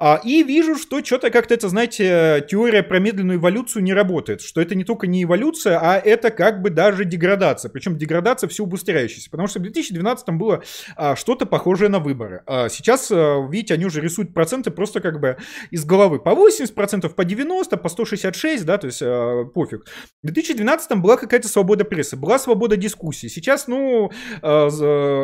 А, 0.00 0.20
и 0.24 0.42
вижу, 0.42 0.74
что 0.74 1.04
что-то 1.04 1.30
как-то 1.30 1.54
это, 1.54 1.68
знаете, 1.68 2.44
теория 2.50 2.82
про 2.82 2.98
медленную 2.98 3.38
эволюцию 3.38 3.84
не 3.84 3.94
работает. 3.94 4.40
Что 4.40 4.60
это 4.60 4.74
не 4.74 4.82
только 4.82 5.06
не 5.06 5.22
эволюция, 5.22 5.78
а 5.80 5.98
это 5.98 6.30
как 6.30 6.62
бы 6.62 6.70
даже 6.70 7.04
деградация. 7.04 7.70
Причем 7.70 7.96
деградация 7.96 8.48
все 8.48 8.64
убыстряющаяся. 8.64 9.30
Потому 9.30 9.46
что 9.46 9.60
в 9.60 9.62
2012 9.62 10.28
было 10.30 10.64
а, 10.96 11.14
что-то 11.14 11.46
похожее 11.46 11.88
на 11.88 12.00
выборы. 12.00 12.42
А 12.46 12.68
сейчас, 12.68 13.08
а, 13.12 13.46
видите, 13.48 13.74
они 13.74 13.86
уже 13.86 14.00
рисуют 14.00 14.34
проценты 14.34 14.72
просто 14.72 15.00
как 15.00 15.20
бы 15.20 15.36
из 15.70 15.84
головы. 15.84 16.18
По 16.18 16.30
80%, 16.30 17.14
по 17.14 17.22
90%, 17.22 17.76
по 17.76 17.88
166, 17.88 18.64
да, 18.64 18.78
то 18.78 18.88
есть 18.88 19.00
а, 19.00 19.44
пофиг. 19.44 19.86
В 20.24 20.26
2012 20.26 20.98
была 20.98 21.16
какая-то 21.16 21.46
свобода 21.46 21.84
прессы, 21.84 22.16
была 22.16 22.40
свобода 22.40 22.76
дискуссии. 22.76 23.28
Сейчас, 23.28 23.68
ну, 23.68 24.10
а, 24.42 24.68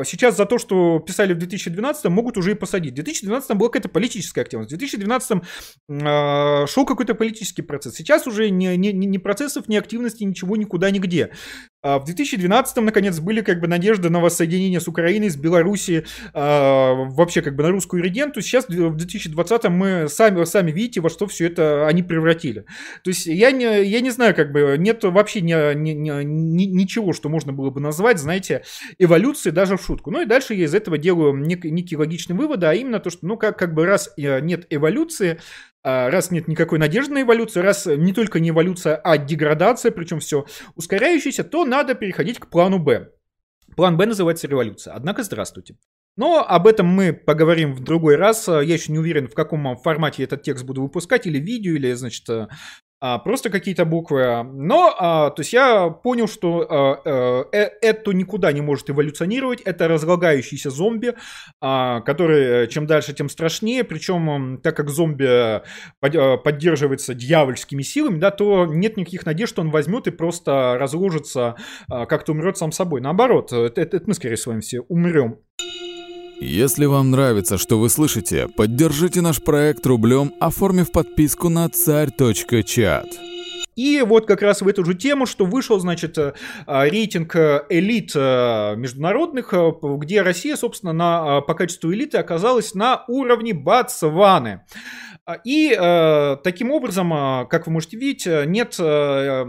сейчас 0.05 0.37
за 0.37 0.47
то, 0.47 0.59
что 0.59 1.01
писали 1.01 1.35
в 1.35 1.39
2012 1.39 2.05
могут 2.05 2.39
уже 2.39 2.53
и 2.53 2.55
посадить. 2.55 2.93
В 2.93 2.97
2012 2.97 3.57
была 3.57 3.69
какая-то 3.69 3.89
политическая 3.89 4.43
активность. 4.43 4.60
В 4.63 4.67
2012 4.67 5.31
э, 5.31 5.41
а, 6.03 6.67
шел 6.67 6.85
какой-то 6.87 7.15
политический 7.15 7.63
процесс. 7.63 7.95
Сейчас 7.95 8.27
уже 8.27 8.51
ни, 8.51 8.67
ни, 8.77 8.89
ни 8.89 9.19
процессов, 9.19 9.69
ни 9.69 9.77
активности, 9.77 10.25
ничего 10.25 10.57
никуда, 10.57 10.91
нигде. 10.91 11.33
А 11.83 11.99
в 11.99 12.05
2012 12.05 12.77
наконец 12.77 13.19
были 13.21 13.41
как 13.41 13.61
бы 13.61 13.67
надежды 13.67 14.11
на 14.11 14.21
воссоединение 14.21 14.81
с 14.81 14.89
Украиной, 14.89 15.31
с 15.31 15.37
Белоруссией, 15.37 16.01
э, 16.01 16.05
вообще 16.35 17.41
как 17.41 17.57
бы 17.57 17.63
на 17.63 17.71
русскую 17.71 18.03
регенту. 18.03 18.43
Сейчас 18.43 18.69
в 18.69 18.97
2020 18.97 19.65
мы 19.71 20.09
сами, 20.09 20.45
сами 20.45 20.73
видите, 20.73 21.01
во 21.01 21.09
что 21.09 21.27
все 21.27 21.47
это 21.47 21.87
они 21.87 22.03
превратили. 22.03 22.67
То 23.03 23.11
есть 23.11 23.27
я 23.27 23.51
не, 23.51 23.85
я 23.85 24.01
не 24.01 24.11
знаю, 24.11 24.35
как 24.35 24.53
бы 24.53 24.77
нет 24.79 25.03
вообще 25.05 25.41
ни, 25.41 25.75
ни, 25.75 25.93
ни, 25.93 26.65
ничего, 26.65 27.15
что 27.15 27.31
можно 27.31 27.53
было 27.53 27.71
бы 27.71 27.81
назвать, 27.81 28.19
знаете, 28.19 28.63
эволюцией 28.99 29.55
даже 29.55 29.79
в 29.79 29.83
шутку. 29.83 30.11
Ну 30.11 30.21
и 30.21 30.27
дальше 30.27 30.53
я 30.55 30.67
из 30.67 30.75
этого 30.75 30.99
делаю 30.99 31.35
нек, 31.35 31.65
некие 31.65 31.97
логичные 31.97 32.37
выводы, 32.37 32.67
а 32.67 32.75
именно 32.75 33.01
то, 33.01 33.09
что 33.09 33.27
ну 33.27 33.39
как, 33.39 33.59
как 33.59 33.73
бы 33.73 33.87
раз 33.87 34.13
э, 34.19 34.41
нет 34.41 34.67
эволюции, 34.69 35.39
а, 35.80 35.80
раз 35.83 36.31
нет 36.31 36.49
никакой 36.49 36.79
надежды 36.79 37.15
на 37.15 37.23
эволюцию, 37.23 37.63
раз 37.63 37.87
не 37.87 38.13
только 38.13 38.41
не 38.41 38.51
эволюция, 38.51 38.97
а 38.97 39.19
деградация, 39.19 39.91
причем 39.91 40.21
все 40.21 40.47
ускоряющееся, 40.75 41.45
то 41.45 41.65
надо 41.65 41.95
переходить 41.95 42.39
к 42.39 42.49
плану 42.49 42.79
Б. 42.79 43.11
План 43.77 43.97
Б 43.97 44.07
называется 44.07 44.49
революция. 44.49 44.95
Однако, 44.95 45.23
здравствуйте. 45.23 45.77
Но 46.17 46.45
об 46.47 46.67
этом 46.67 46.87
мы 46.87 47.13
поговорим 47.13 47.73
в 47.73 47.81
другой 47.81 48.17
раз. 48.17 48.49
Я 48.49 48.61
еще 48.61 48.93
не 48.93 48.99
уверен, 48.99 49.29
в 49.29 49.35
каком 49.35 49.77
формате 49.77 50.25
этот 50.25 50.43
текст 50.43 50.65
буду 50.65 50.83
выпускать, 50.83 51.27
или 51.27 51.39
видео, 51.39 51.75
или, 51.75 51.93
значит, 51.93 52.27
а, 53.01 53.19
просто 53.19 53.51
какие-то 53.51 53.85
буквы. 53.85 54.43
Но, 54.45 54.95
а, 54.99 55.31
то 55.31 55.41
есть 55.41 55.53
я 55.53 55.89
понял, 55.89 56.29
что 56.29 56.67
а, 56.69 57.45
э, 57.51 57.71
это 57.81 58.13
никуда 58.13 58.53
не 58.53 58.61
может 58.61 58.91
эволюционировать. 58.91 59.63
Это 59.63 59.89
разлагающийся 59.89 60.71
зомби, 60.71 61.15
а, 61.61 62.01
который 62.03 62.69
чем 62.69 62.87
дальше, 62.87 63.15
тем 63.15 63.29
страшнее. 63.29 63.85
Причем, 63.85 64.61
так 64.63 64.77
как 64.77 64.91
зомби 64.91 65.63
под, 66.01 66.15
а, 66.15 66.37
поддерживается 66.37 67.15
дьявольскими 67.15 67.83
силами, 67.83 68.19
да, 68.19 68.31
то 68.31 68.67
нет 68.67 68.97
никаких 68.97 69.25
надежд, 69.25 69.53
что 69.53 69.63
он 69.63 69.71
возьмет 69.71 70.07
и 70.07 70.11
просто 70.11 70.77
разложится, 70.79 71.57
а, 71.89 72.07
как-то 72.07 72.33
умрет 72.33 72.59
сам 72.59 72.71
собой. 72.71 73.01
Наоборот, 73.01 73.53
это, 73.53 73.81
это 73.81 74.03
мы, 74.07 74.15
скорее, 74.15 74.37
с 74.37 74.47
вами 74.47 74.61
все 74.61 74.81
умрем. 74.81 75.39
Если 76.41 76.87
вам 76.87 77.11
нравится, 77.11 77.59
что 77.59 77.79
вы 77.79 77.91
слышите, 77.91 78.49
поддержите 78.49 79.21
наш 79.21 79.43
проект 79.43 79.85
рублем, 79.85 80.33
оформив 80.41 80.91
подписку 80.91 81.51
на 81.51 81.69
царь.чат. 81.69 83.07
И 83.77 84.03
вот 84.03 84.27
как 84.27 84.43
раз 84.43 84.63
в 84.63 84.69
эту 84.69 84.85
же 84.85 84.95
тему, 84.95 85.27
что 85.27 85.45
вышел, 85.45 85.79
значит, 85.79 86.19
э, 86.19 86.33
рейтинг 86.67 87.37
э, 87.37 87.65
элит 87.69 88.13
э, 88.15 88.75
международных, 88.77 89.55
где 89.83 90.23
Россия, 90.23 90.57
собственно, 90.57 90.93
на, 90.93 91.41
по 91.43 91.55
качеству 91.55 91.93
элиты 91.93 92.19
оказалась 92.19 92.75
на 92.75 93.05
уровне 93.07 93.55
Ботсваны. 93.55 94.61
А, 94.61 94.65
и 95.45 95.77
э, 95.79 96.37
таким 96.43 96.71
образом, 96.71 97.13
а, 97.13 97.45
как 97.47 97.67
вы 97.67 97.73
можете 97.73 97.97
видеть, 97.97 98.27
э, 98.27 98.45
нет, 98.47 98.77
э, 98.79 99.45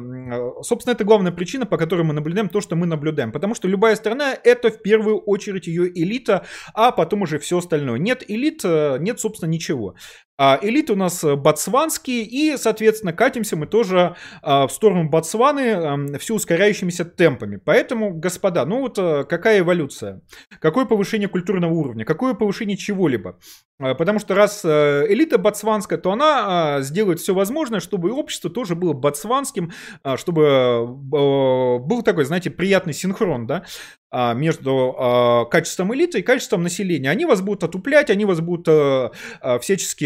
собственно, 0.61 0.93
это 0.93 1.03
главная 1.03 1.31
причина, 1.31 1.65
по 1.65 1.77
которой 1.77 2.03
мы 2.03 2.13
наблюдаем 2.13 2.49
то, 2.49 2.61
что 2.61 2.75
мы 2.75 2.85
наблюдаем. 2.85 3.31
Потому 3.31 3.55
что 3.55 3.67
любая 3.67 3.95
страна 3.95 4.35
это 4.43 4.69
в 4.69 4.81
первую 4.81 5.19
очередь 5.19 5.67
ее 5.67 5.87
элита, 5.89 6.45
а 6.73 6.91
потом 6.91 7.23
уже 7.23 7.39
все 7.39 7.57
остальное. 7.57 7.99
Нет 7.99 8.23
элит, 8.27 8.63
нет, 8.63 9.19
собственно, 9.19 9.49
ничего. 9.49 9.95
А 10.43 10.59
у 10.59 10.95
нас 10.95 11.23
ботсванские, 11.23 12.23
и, 12.23 12.57
соответственно, 12.57 13.13
катимся 13.13 13.55
мы 13.55 13.67
тоже 13.67 14.15
а, 14.41 14.65
в 14.65 14.71
сторону 14.71 15.07
Ботсваны 15.07 15.69
а, 15.69 16.17
все 16.17 16.33
ускоряющимися 16.33 17.05
темпами. 17.05 17.57
Поэтому, 17.57 18.15
господа, 18.15 18.65
ну 18.65 18.79
вот 18.79 18.97
а, 18.97 19.23
какая 19.23 19.59
эволюция? 19.59 20.21
Какое 20.59 20.85
повышение 20.85 21.29
культурного 21.29 21.71
уровня? 21.71 22.05
Какое 22.05 22.33
повышение 22.33 22.75
чего-либо? 22.75 23.37
А, 23.81 23.95
потому 23.95 24.19
что 24.19 24.35
раз 24.35 24.63
а, 24.63 25.03
элита 25.07 25.37
ботсванская, 25.37 25.97
то 25.99 26.11
она 26.11 26.77
а, 26.77 26.81
сделает 26.81 27.19
все 27.19 27.33
возможное, 27.33 27.79
чтобы 27.79 28.09
и 28.09 28.11
общество 28.11 28.49
тоже 28.49 28.75
было 28.75 28.93
ботсванским, 28.93 29.71
чтобы 30.15 30.87
был 30.87 32.01
такой, 32.03 32.25
знаете, 32.25 32.49
приятный 32.49 32.93
синхрон, 32.93 33.47
да? 33.47 33.65
А, 34.13 34.33
между 34.33 34.93
а, 34.97 35.45
качеством 35.45 35.95
элиты 35.95 36.19
и 36.19 36.21
качеством 36.21 36.63
населения. 36.63 37.09
Они 37.09 37.25
вас 37.25 37.41
будут 37.41 37.63
отуплять, 37.63 38.09
они 38.09 38.25
вас 38.25 38.41
будут 38.41 38.67
а, 38.67 39.11
всячески 39.59 40.05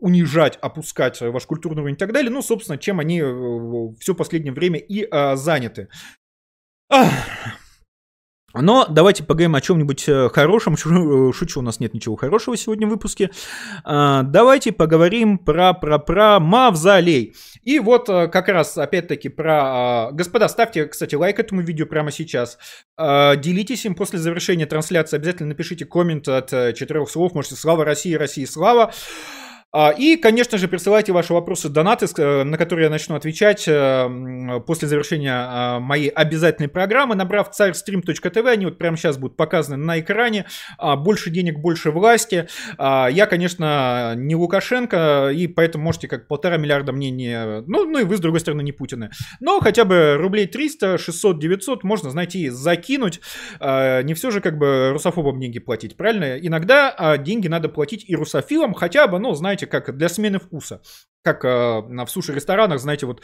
унижать, 0.00 0.58
опускать 0.60 1.20
ваш 1.20 1.46
культурный 1.46 1.82
уровень 1.82 1.94
и 1.94 1.98
так 1.98 2.12
далее. 2.12 2.32
Ну, 2.32 2.42
собственно, 2.42 2.78
чем 2.78 2.98
они 2.98 3.20
э, 3.20 3.94
все 4.00 4.14
последнее 4.16 4.52
время 4.52 4.80
и 4.80 5.08
заняты. 5.36 5.88
Но 8.60 8.86
давайте 8.88 9.24
поговорим 9.24 9.54
о 9.54 9.60
чем-нибудь 9.60 10.08
э, 10.08 10.28
хорошем. 10.30 10.74
Э, 10.74 11.32
шучу, 11.32 11.60
у 11.60 11.62
нас 11.62 11.80
нет 11.80 11.94
ничего 11.94 12.16
хорошего 12.16 12.56
сегодня 12.56 12.86
в 12.86 12.90
выпуске. 12.90 13.30
А, 13.84 14.22
давайте 14.22 14.72
поговорим 14.72 15.38
про, 15.38 15.74
про, 15.74 15.98
про 15.98 16.40
Мавзолей. 16.40 17.34
И 17.62 17.78
вот 17.78 18.08
э, 18.08 18.28
как 18.28 18.48
раз 18.48 18.76
опять-таки 18.78 19.28
про... 19.28 19.60
А, 19.62 20.10
господа, 20.12 20.48
ставьте, 20.48 20.86
кстати, 20.86 21.14
лайк 21.14 21.38
этому 21.38 21.62
видео 21.62 21.86
прямо 21.86 22.10
сейчас. 22.10 22.58
А, 22.96 23.36
делитесь 23.36 23.84
им 23.84 23.94
после 23.94 24.18
завершения 24.18 24.66
трансляции. 24.66 25.16
Обязательно 25.16 25.50
напишите 25.50 25.84
коммент 25.84 26.28
от 26.28 26.50
четырех 26.50 27.10
слов. 27.10 27.34
Можете 27.34 27.56
«Слава 27.56 27.84
России, 27.84 28.14
России, 28.14 28.44
слава!» 28.44 28.92
А, 29.78 29.90
и, 29.90 30.16
конечно 30.16 30.56
же, 30.56 30.68
присылайте 30.68 31.12
ваши 31.12 31.34
вопросы, 31.34 31.68
донаты, 31.68 32.06
э, 32.16 32.44
на 32.44 32.56
которые 32.56 32.84
я 32.84 32.90
начну 32.90 33.14
отвечать 33.14 33.68
э, 33.68 34.60
после 34.66 34.88
завершения 34.88 35.34
а, 35.34 35.80
моей 35.80 36.08
обязательной 36.08 36.70
программы. 36.70 37.14
Набрав 37.14 37.50
царьстрим.тв, 37.50 38.36
они 38.46 38.64
вот 38.64 38.78
прямо 38.78 38.96
сейчас 38.96 39.18
будут 39.18 39.36
показаны 39.36 39.76
на 39.76 40.00
экране. 40.00 40.46
А, 40.78 40.96
больше 40.96 41.28
денег, 41.28 41.58
больше 41.58 41.90
власти. 41.90 42.48
Я, 42.78 43.26
конечно, 43.28 44.14
не 44.16 44.34
Лукашенко, 44.34 45.32
и 45.34 45.46
поэтому 45.46 45.84
можете 45.84 46.08
как 46.08 46.26
полтора 46.26 46.56
миллиарда 46.56 46.92
мне 46.92 47.10
не... 47.10 47.60
Ну, 47.66 47.84
ну 47.84 47.98
и 47.98 48.04
вы, 48.04 48.16
с 48.16 48.20
другой 48.20 48.40
стороны, 48.40 48.62
не 48.62 48.72
Путины. 48.72 49.10
Но 49.40 49.60
хотя 49.60 49.84
бы 49.84 50.16
рублей 50.16 50.46
300, 50.46 50.96
600, 50.96 51.38
900 51.38 51.84
можно, 51.84 52.10
знаете, 52.10 52.50
закинуть. 52.50 53.20
Не 53.60 54.14
все 54.14 54.30
же 54.30 54.40
как 54.40 54.56
бы 54.56 54.90
русофобам 54.92 55.38
деньги 55.38 55.58
платить, 55.58 55.96
правильно? 55.96 56.38
Иногда 56.38 57.18
деньги 57.18 57.48
надо 57.48 57.68
платить 57.68 58.04
и 58.08 58.16
русофилам, 58.16 58.72
хотя 58.72 59.06
бы, 59.06 59.18
ну, 59.18 59.34
знаете, 59.34 59.65
как 59.66 59.96
для 59.96 60.08
смены 60.08 60.38
вкуса. 60.38 60.82
Как 61.22 61.44
э, 61.44 61.48
в 61.48 62.06
суши-ресторанах, 62.06 62.78
знаете, 62.80 63.06
вот 63.06 63.22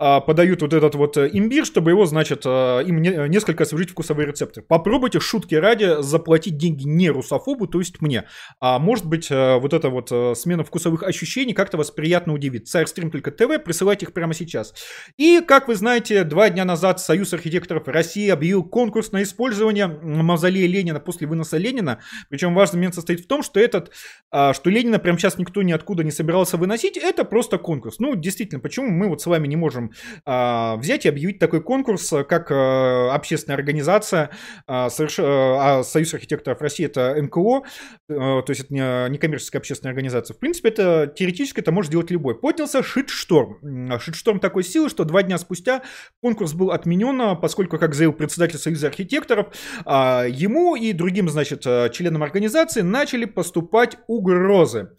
подают 0.00 0.62
вот 0.62 0.72
этот 0.72 0.94
вот 0.94 1.18
э, 1.18 1.28
имбирь, 1.30 1.64
чтобы 1.64 1.90
его, 1.90 2.06
значит, 2.06 2.42
э, 2.46 2.82
им 2.86 3.02
несколько 3.02 3.64
освежить 3.64 3.90
вкусовые 3.90 4.26
рецепторы. 4.26 4.64
Попробуйте 4.66 5.20
шутки 5.20 5.54
ради 5.54 6.00
заплатить 6.00 6.56
деньги 6.56 6.84
не 6.84 7.10
русофобу, 7.10 7.66
то 7.66 7.80
есть 7.80 8.00
мне. 8.00 8.24
А 8.60 8.78
может 8.78 9.04
быть, 9.04 9.30
э, 9.30 9.58
вот 9.58 9.74
эта 9.74 9.90
вот 9.90 10.08
смена 10.38 10.64
вкусовых 10.64 11.02
ощущений 11.02 11.52
как-то 11.52 11.76
вас 11.76 11.90
приятно 11.90 12.32
удивит. 12.32 12.66
Царьстрим 12.66 13.10
только 13.10 13.30
ТВ, 13.30 13.62
присылайте 13.62 14.06
их 14.06 14.14
прямо 14.14 14.32
сейчас. 14.32 14.72
И, 15.18 15.42
как 15.46 15.68
вы 15.68 15.74
знаете, 15.74 16.24
два 16.24 16.48
дня 16.48 16.64
назад 16.64 16.98
Союз 17.00 17.34
архитекторов 17.34 17.86
России 17.86 18.30
объявил 18.30 18.64
конкурс 18.64 19.12
на 19.12 19.22
использование 19.22 19.86
мавзолея 19.86 20.66
Ленина 20.66 21.00
после 21.00 21.26
выноса 21.26 21.58
Ленина. 21.58 22.00
Причем 22.30 22.54
важный 22.54 22.76
момент 22.76 22.94
состоит 22.94 23.20
в 23.20 23.26
том, 23.26 23.42
что 23.42 23.60
этот, 23.60 23.90
а, 24.30 24.54
что 24.54 24.70
Ленина 24.70 24.98
прямо 24.98 25.18
сейчас 25.18 25.36
никто 25.36 25.60
ниоткуда 25.62 26.04
не 26.04 26.10
собирался 26.10 26.56
выносить, 26.56 26.96
это 26.96 27.24
просто 27.24 27.58
конкурс. 27.58 27.98
Ну, 27.98 28.14
действительно, 28.14 28.60
почему 28.60 28.88
мы 28.88 29.08
вот 29.08 29.20
с 29.20 29.26
вами 29.26 29.46
не 29.46 29.56
можем 29.56 29.89
а, 30.24 30.76
взять 30.76 31.06
и 31.06 31.08
объявить 31.08 31.38
такой 31.38 31.62
конкурс, 31.62 32.12
э, 32.12 32.24
как 32.24 32.50
э, 32.50 33.08
общественная 33.10 33.56
организация, 33.56 34.30
а, 34.66 34.88
а, 34.88 35.82
Союз 35.82 36.14
архитекторов 36.14 36.60
России, 36.60 36.86
это 36.86 37.14
НКО, 37.20 37.62
э, 38.08 38.14
то 38.14 38.44
есть 38.48 38.62
это 38.62 38.74
не 38.74 39.10
некоммерческая 39.10 39.60
общественная 39.60 39.92
организация. 39.92 40.34
В 40.34 40.38
принципе, 40.38 40.68
это 40.68 41.12
теоретически 41.14 41.60
это 41.60 41.72
может 41.72 41.90
делать 41.90 42.10
любой. 42.10 42.34
Поднялся 42.38 42.82
шит-шторм. 42.82 43.58
Шит-шторм 43.98 44.40
такой 44.40 44.64
силы, 44.64 44.88
что 44.88 45.04
два 45.04 45.22
дня 45.22 45.38
спустя 45.38 45.82
конкурс 46.22 46.52
был 46.52 46.70
отменен, 46.70 47.38
поскольку, 47.40 47.78
как 47.78 47.94
заявил 47.94 48.12
председатель 48.12 48.58
Союза 48.58 48.88
архитекторов, 48.88 49.48
ему 49.86 50.76
и 50.76 50.92
другим, 50.92 51.28
значит, 51.28 51.62
членам 51.92 52.22
организации 52.22 52.82
начали 52.82 53.24
поступать 53.24 53.96
угрозы. 54.06 54.90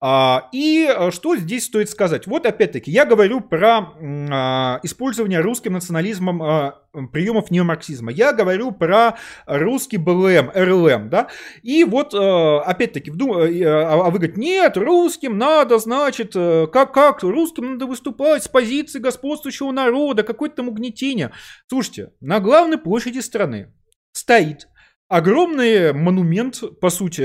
А, 0.00 0.48
и 0.52 0.86
э, 0.88 1.10
что 1.10 1.36
здесь 1.36 1.64
стоит 1.64 1.90
сказать? 1.90 2.28
Вот 2.28 2.46
опять-таки, 2.46 2.88
я 2.88 3.04
говорю 3.04 3.40
про 3.40 3.94
а, 4.00 4.78
использование 4.84 5.40
русским 5.40 5.72
национализмом 5.72 6.40
а, 6.40 6.82
приемов 7.12 7.50
неомарксизма. 7.50 8.12
Я 8.12 8.32
говорю 8.32 8.70
про 8.70 9.16
русский 9.46 9.96
БЛМ, 9.96 10.52
РЛМ, 10.54 11.10
да? 11.10 11.28
И 11.62 11.82
вот, 11.82 12.14
опять-таки, 12.14 13.10
а 13.10 14.10
вы 14.10 14.18
говорите, 14.18 14.40
нет, 14.40 14.76
русским 14.76 15.36
надо, 15.36 15.78
значит, 15.78 16.32
как, 16.34 16.94
как, 16.94 17.22
русским 17.22 17.72
надо 17.72 17.86
выступать 17.86 18.44
с 18.44 18.48
позиции 18.48 19.00
господствующего 19.00 19.70
народа, 19.70 20.22
какое-то 20.22 20.56
там 20.56 20.68
угнетение. 20.68 21.32
Слушайте, 21.68 22.12
на 22.20 22.40
главной 22.40 22.78
площади 22.78 23.18
страны 23.18 23.72
стоит 24.12 24.68
огромный 25.08 25.92
монумент, 25.92 26.62
по 26.80 26.90
сути, 26.90 27.22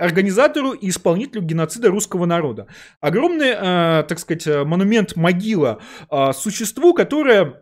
организатору 0.00 0.72
и 0.72 0.88
исполнителю 0.88 1.42
геноцида 1.42 1.88
русского 1.88 2.26
народа. 2.26 2.66
Огромный, 3.00 3.50
э, 3.50 4.04
так 4.08 4.18
сказать, 4.18 4.46
монумент 4.66 5.16
могила 5.16 5.80
э, 6.10 6.32
существу, 6.34 6.94
которое 6.94 7.61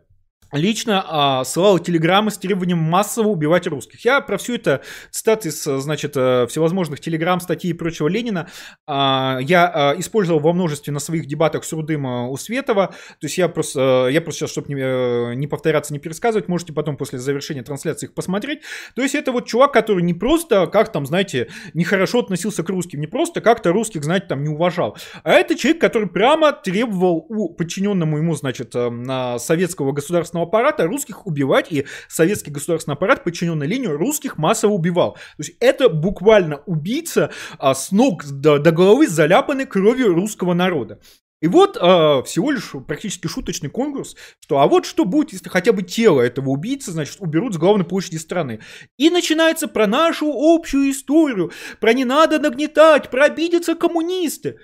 лично 0.53 1.05
а, 1.07 1.45
ссылал 1.45 1.79
телеграммы 1.79 2.31
с 2.31 2.39
требованием 2.39 2.79
массово 2.79 3.29
убивать 3.29 3.67
русских. 3.67 4.05
Я 4.05 4.21
про 4.21 4.39
все 4.39 4.57
это 4.57 4.83
цитаты 5.11 5.49
из, 5.49 5.63
значит, 5.63 6.17
э, 6.17 6.47
всевозможных 6.49 7.01
телеграмм, 7.01 7.41
статей 7.41 7.71
и 7.71 7.75
прочего 7.75 8.09
Ленина 8.09 8.49
а, 8.87 9.39
я 9.41 9.71
а, 9.73 9.95
использовал 9.99 10.41
во 10.41 10.53
множестве 10.53 10.93
на 10.93 11.01
своих 11.01 11.27
дебатах 11.27 11.65
с 11.65 11.73
Рудым 11.73 12.07
а, 12.07 12.29
у 12.29 12.37
Светова. 12.37 12.89
То 13.21 13.27
есть 13.27 13.39
я 13.39 13.49
просто, 13.49 14.09
я 14.11 14.21
просто 14.21 14.41
сейчас, 14.41 14.51
чтобы 14.51 14.73
не, 14.73 14.81
э, 14.81 15.35
не 15.35 15.47
повторяться, 15.47 15.93
не 15.93 15.99
пересказывать, 15.99 16.49
можете 16.49 16.73
потом 16.73 16.97
после 16.97 17.19
завершения 17.19 17.63
трансляции 17.63 18.07
их 18.07 18.15
посмотреть. 18.15 18.61
То 18.95 19.03
есть 19.03 19.15
это 19.15 19.33
вот 19.33 19.47
чувак, 19.47 19.73
который 19.73 20.03
не 20.03 20.15
просто, 20.15 20.67
как 20.67 20.93
там, 20.93 21.07
знаете, 21.07 21.49
нехорошо 21.75 22.21
относился 22.21 22.63
к 22.63 22.69
русским, 22.69 23.01
не 23.01 23.07
просто 23.07 23.41
как-то 23.41 23.73
русских, 23.73 24.05
знаете, 24.05 24.27
там 24.27 24.43
не 24.43 24.49
уважал, 24.49 24.97
а 25.23 25.33
это 25.33 25.57
человек, 25.57 25.81
который 25.81 26.09
прямо 26.09 26.53
требовал 26.53 27.27
у 27.29 27.49
подчиненному 27.49 28.19
ему, 28.19 28.35
значит, 28.35 28.75
на 28.75 29.39
советского 29.39 29.93
государственного 29.93 30.40
государственного 30.41 30.43
аппарата 30.43 30.87
русских 30.87 31.27
убивать, 31.27 31.67
и 31.71 31.87
советский 32.09 32.51
государственный 32.51 32.95
аппарат, 32.95 33.25
подчиненный 33.25 33.67
линию, 33.67 33.97
русских 33.97 34.39
массово 34.39 34.73
убивал. 34.73 35.15
То 35.15 35.43
есть 35.43 35.57
это 35.61 35.89
буквально 35.89 36.59
убийца 36.67 37.31
а, 37.59 37.75
с 37.75 37.93
ног 37.93 38.25
до, 38.25 38.59
до 38.59 38.73
головы 38.73 39.07
заляпанной 39.07 39.67
кровью 39.67 40.15
русского 40.15 40.55
народа. 40.55 40.99
И 41.43 41.49
вот 41.49 41.79
э, 41.79 42.23
всего 42.27 42.51
лишь 42.51 42.73
практически 42.87 43.27
шуточный 43.27 43.71
конкурс, 43.71 44.15
что 44.41 44.59
а 44.59 44.67
вот 44.67 44.85
что 44.85 45.07
будет, 45.07 45.33
если 45.33 45.49
хотя 45.49 45.73
бы 45.73 45.83
тело 45.83 46.21
этого 46.21 46.51
убийцы, 46.51 46.93
значит, 46.93 47.17
уберут 47.19 47.55
с 47.55 47.57
главной 47.57 47.87
площади 47.87 48.19
страны. 48.19 48.61
И 48.99 49.09
начинается 49.09 49.67
про 49.67 49.87
нашу 49.87 50.31
общую 50.31 50.91
историю, 50.91 51.51
про 51.81 51.95
не 51.95 52.05
надо 52.05 52.39
нагнетать, 52.39 53.09
про 53.09 53.25
обидеться 53.25 53.75
коммунисты. 53.75 54.59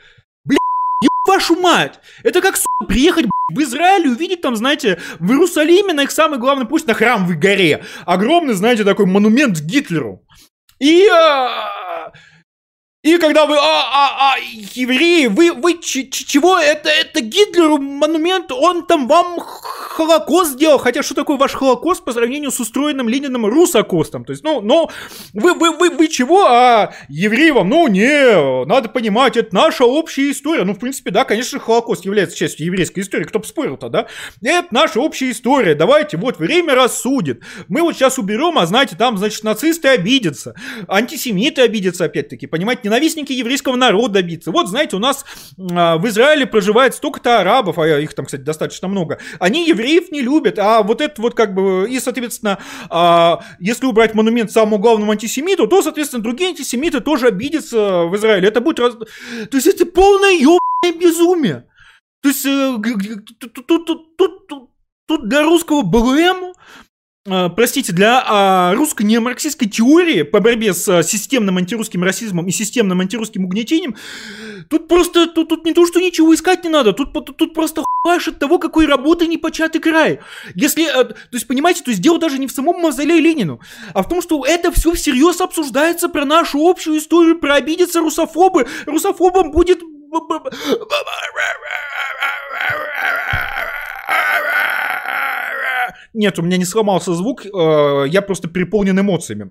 Вашу 1.27 1.57
мать! 1.57 1.99
Это 2.23 2.41
как, 2.41 2.57
сука, 2.57 2.87
приехать, 2.87 3.27
в 3.53 3.61
Израиле 3.61 4.11
увидеть 4.11 4.41
там, 4.41 4.57
знаете, 4.57 4.99
в 5.19 5.31
Иерусалиме 5.31 5.93
на 5.93 6.03
их 6.03 6.11
самый 6.11 6.39
главный 6.39 6.67
пусть 6.67 6.87
на 6.87 6.95
храмовой 6.95 7.37
горе 7.37 7.85
огромный, 8.05 8.55
знаете, 8.55 8.85
такой 8.85 9.07
монумент 9.07 9.61
Гитлеру. 9.61 10.23
И 10.79 11.07
а, 11.09 12.13
и 13.07 13.19
когда 13.19 13.47
вы, 13.47 13.57
а, 13.57 13.61
а, 13.61 14.35
а, 14.35 14.37
евреи, 14.75 15.27
вы, 15.27 15.53
вы 15.53 15.79
ч, 15.81 16.09
ч, 16.09 16.25
чего, 16.25 16.59
это, 16.59 16.89
это 16.89 17.21
Гитлеру 17.21 17.79
монумент, 17.79 18.51
он 18.51 18.85
там 18.85 19.07
вам 19.07 19.39
Холокост 19.39 20.53
сделал, 20.53 20.79
хотя 20.79 21.05
что 21.05 21.15
такое 21.15 21.37
ваш 21.37 21.53
Холокост 21.53 22.05
по 22.05 22.13
сравнению 22.13 22.51
с 22.51 22.59
устроенным 22.59 23.09
Лениным 23.09 23.47
Русокостом, 23.47 24.25
то 24.25 24.33
есть, 24.33 24.43
ну, 24.43 24.61
ну, 24.61 24.91
вы, 25.33 25.55
вы, 25.55 25.71
вы, 25.71 25.91
вы 25.91 26.09
чего, 26.09 26.47
а 26.47 26.95
евреи 27.09 27.51
вам, 27.51 27.69
ну, 27.69 27.87
не, 27.87 28.65
надо 28.67 28.89
понимать, 28.89 29.37
это 29.37 29.55
наша 29.55 29.85
общая 29.85 30.33
история, 30.33 30.65
ну, 30.65 30.75
в 30.75 30.81
принципе, 30.81 31.13
да, 31.13 31.25
конечно, 31.25 31.61
Холокост 31.61 32.05
является 32.05 32.37
частью 32.37 32.67
еврейской 32.67 33.01
истории, 33.01 33.25
кто 33.25 33.39
бы 33.39 33.45
спорил-то, 33.45 33.89
да, 33.89 34.09
это 34.43 34.69
наша 34.73 34.99
общая 34.99 35.31
история, 35.31 35.77
давайте, 35.77 36.17
вот, 36.17 36.39
время 36.39 36.75
рассудит, 36.75 37.43
мы 37.69 37.83
вот 37.83 37.95
сейчас 37.95 38.19
уберем, 38.19 38.59
а 38.59 38.67
знаете, 38.67 38.97
там, 38.97 39.17
значит, 39.17 39.45
нацисты 39.45 39.89
обидятся, 39.89 40.57
антисемиты 40.89 41.63
обидятся, 41.63 42.07
опять-таки, 42.07 42.49
понимаете, 42.49 42.83
не 42.85 42.96
ненавистники 42.97 43.33
еврейского 43.33 43.77
народа 43.77 44.15
добиться. 44.15 44.51
Вот, 44.51 44.69
знаете, 44.69 44.97
у 44.97 44.99
нас 44.99 45.25
а, 45.71 45.99
в 45.99 46.09
Израиле 46.09 46.47
проживает 46.47 46.95
столько-то 46.95 47.41
арабов, 47.41 47.79
а 47.79 47.87
их 47.87 48.15
там, 48.15 48.25
кстати, 48.25 48.43
достаточно 48.43 48.89
много. 48.89 49.19
Они 49.39 49.69
евреев 49.69 50.11
не 50.11 50.23
любят, 50.23 50.59
а 50.59 50.83
вот 50.83 51.01
это 51.01 51.21
вот 51.21 51.35
как 51.35 51.55
бы, 51.55 51.87
и, 51.89 52.01
соответственно, 52.01 52.59
а, 52.89 53.41
если 53.61 53.87
убрать 53.87 54.15
монумент 54.15 54.51
самому 54.51 54.79
главному 54.79 55.13
антисемиту, 55.13 55.67
то, 55.67 55.83
соответственно, 55.83 56.23
другие 56.23 56.51
антисемиты 56.51 57.01
тоже 57.01 57.29
обидятся 57.29 58.05
в 58.05 58.17
Израиле. 58.17 58.49
Это 58.49 58.61
будет... 58.61 58.81
Раз... 58.81 58.95
То 58.95 59.57
есть 59.57 59.67
это 59.67 59.87
полное 59.87 60.33
ебаное 60.33 60.99
безумие. 60.99 61.67
То 62.23 62.29
есть 62.31 62.47
э, 62.47 62.77
тут, 63.39 63.67
тут, 63.67 63.87
тут, 63.87 64.17
тут, 64.17 64.71
тут 65.07 65.29
для 65.29 65.43
русского 65.43 65.83
БЛМ 65.83 66.47
Э, 66.47 66.56
простите, 67.55 67.93
для 67.93 68.23
а, 68.27 68.75
русской 68.75 69.03
неомарксистской 69.03 69.69
теории 69.69 70.23
по 70.23 70.41
борьбе 70.41 70.73
с 70.73 70.89
а, 70.89 71.03
системным 71.03 71.59
антирусским 71.59 72.03
расизмом 72.03 72.47
и 72.47 72.51
системным 72.51 73.01
антирусским 73.01 73.45
угнетением, 73.45 73.97
тут 74.69 74.89
просто, 74.89 75.27
тут, 75.27 75.49
тут 75.49 75.65
не 75.65 75.73
то, 75.73 75.87
что 75.87 76.01
ничего 76.01 76.35
искать 76.35 76.65
не 76.65 76.71
надо, 76.71 76.93
тут, 76.93 77.13
тут, 77.13 77.37
тут 77.37 77.55
просто 77.55 77.85
хуаш 78.03 78.29
от 78.29 78.39
того, 78.39 78.59
какой 78.59 78.87
работы 78.87 79.27
непочатый 79.27 79.81
край. 79.81 80.21
Если, 80.55 80.85
а, 80.85 81.05
то 81.05 81.17
есть, 81.33 81.47
понимаете, 81.47 81.83
то 81.83 81.91
есть 81.91 82.01
дело 82.01 82.19
даже 82.19 82.39
не 82.39 82.47
в 82.47 82.53
самом 82.53 82.81
мавзолее 82.81 83.21
Ленину, 83.21 83.61
а 83.95 84.03
в 84.03 84.09
том, 84.09 84.23
что 84.23 84.45
это 84.45 84.71
все 84.73 84.93
всерьез 84.93 85.41
обсуждается 85.41 86.09
про 86.09 86.25
нашу 86.25 86.67
общую 86.67 86.99
историю, 86.99 87.39
про 87.39 87.55
обидеться 87.55 88.01
русофобы, 88.01 88.67
русофобам 88.87 89.51
будет 89.51 89.83
нет, 96.17 96.39
у 96.39 96.43
меня 96.43 96.57
не 96.57 96.65
сломался 96.65 97.15
звук, 97.15 97.47
э, 97.47 98.05
я 98.09 98.23
просто 98.23 98.49
переполнен 98.49 98.99
эмоциями. 98.99 99.51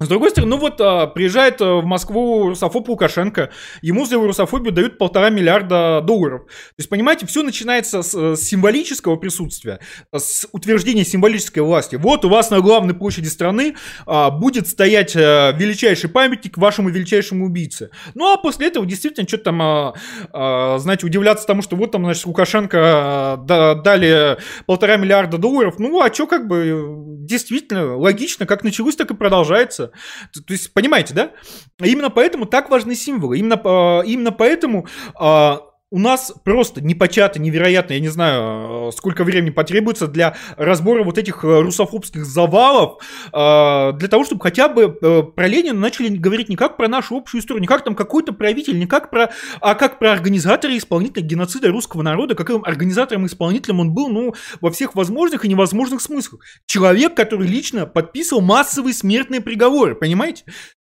С 0.00 0.08
другой 0.08 0.30
стороны, 0.30 0.50
ну 0.50 0.56
вот 0.58 0.80
а, 0.80 1.06
приезжает 1.06 1.62
а, 1.62 1.76
в 1.76 1.84
Москву 1.84 2.48
русофоб 2.48 2.88
Лукашенко, 2.88 3.50
ему 3.80 4.04
за 4.04 4.16
его 4.16 4.26
русофобию 4.26 4.72
дают 4.72 4.98
полтора 4.98 5.30
миллиарда 5.30 6.00
долларов. 6.02 6.46
То 6.46 6.78
есть, 6.78 6.90
понимаете, 6.90 7.26
все 7.26 7.44
начинается 7.44 8.02
с, 8.02 8.12
с 8.12 8.40
символического 8.40 9.14
присутствия, 9.14 9.78
с 10.12 10.48
утверждения 10.50 11.04
символической 11.04 11.62
власти. 11.62 11.94
Вот 11.94 12.24
у 12.24 12.28
вас 12.28 12.50
на 12.50 12.60
главной 12.60 12.94
площади 12.94 13.28
страны 13.28 13.76
а, 14.04 14.30
будет 14.30 14.66
стоять 14.66 15.14
а, 15.14 15.52
величайший 15.52 16.10
памятник 16.10 16.58
вашему 16.58 16.88
величайшему 16.88 17.46
убийце. 17.46 17.90
Ну 18.14 18.32
а 18.32 18.36
после 18.36 18.66
этого 18.66 18.86
действительно 18.86 19.28
что-то 19.28 19.44
там, 19.44 19.62
а, 19.62 19.94
а, 20.32 20.78
знаете, 20.78 21.06
удивляться 21.06 21.46
тому, 21.46 21.62
что 21.62 21.76
вот 21.76 21.92
там, 21.92 22.04
значит, 22.04 22.26
Лукашенко 22.26 23.38
да, 23.44 23.74
дали 23.76 24.38
полтора 24.66 24.96
миллиарда 24.96 25.38
долларов. 25.38 25.76
Ну 25.78 26.02
а 26.02 26.12
что 26.12 26.26
как 26.26 26.48
бы 26.48 26.94
действительно 27.20 27.96
логично, 27.96 28.44
как 28.44 28.64
началось, 28.64 28.96
так 28.96 29.12
и 29.12 29.14
продолжается 29.14 29.83
меняются. 29.84 30.30
То, 30.32 30.42
то 30.42 30.52
есть, 30.52 30.72
понимаете, 30.72 31.14
да? 31.14 31.32
Именно 31.78 32.10
поэтому 32.10 32.46
так 32.46 32.70
важны 32.70 32.94
символы. 32.94 33.38
Именно, 33.38 33.60
э, 33.64 34.06
именно 34.06 34.32
поэтому 34.32 34.86
э, 35.20 35.56
у 35.94 35.98
нас 36.00 36.34
просто 36.42 36.80
непочато, 36.80 37.40
невероятно, 37.40 37.92
я 37.92 38.00
не 38.00 38.08
знаю, 38.08 38.88
э, 38.88 38.92
сколько 38.96 39.22
времени 39.22 39.50
потребуется 39.50 40.08
для 40.08 40.36
разбора 40.56 41.04
вот 41.04 41.18
этих 41.18 41.44
э, 41.44 41.60
русофобских 41.60 42.24
завалов, 42.26 43.00
э, 43.32 43.92
для 43.92 44.08
того, 44.08 44.24
чтобы 44.24 44.42
хотя 44.42 44.68
бы 44.68 44.88
про 44.90 45.46
Ленина 45.46 45.78
начали 45.78 46.08
говорить 46.08 46.48
не 46.48 46.56
как 46.56 46.76
про 46.76 46.88
нашу 46.88 47.16
общую 47.16 47.40
историю, 47.40 47.60
не 47.60 47.68
как 47.68 47.84
там 47.84 47.94
какой-то 47.94 48.32
правитель, 48.32 48.76
не 48.76 48.86
как 48.86 49.08
про, 49.08 49.30
а 49.60 49.76
как 49.76 50.00
про 50.00 50.10
организатора 50.10 50.74
и 50.74 50.78
исполнителя 50.78 51.22
геноцида 51.22 51.68
русского 51.68 52.02
народа, 52.02 52.34
каким 52.34 52.64
организатором 52.64 53.26
и 53.26 53.28
исполнителем 53.28 53.78
он 53.78 53.94
был, 53.94 54.08
ну, 54.08 54.34
во 54.60 54.72
всех 54.72 54.96
возможных 54.96 55.44
и 55.44 55.48
невозможных 55.48 56.00
смыслах. 56.00 56.40
Человек, 56.66 57.14
который 57.14 57.46
лично 57.46 57.86
подписывал 57.86 58.42
массовые 58.42 58.94
смертные 58.94 59.40
приговоры, 59.40 59.94
понимаете? 59.94 60.42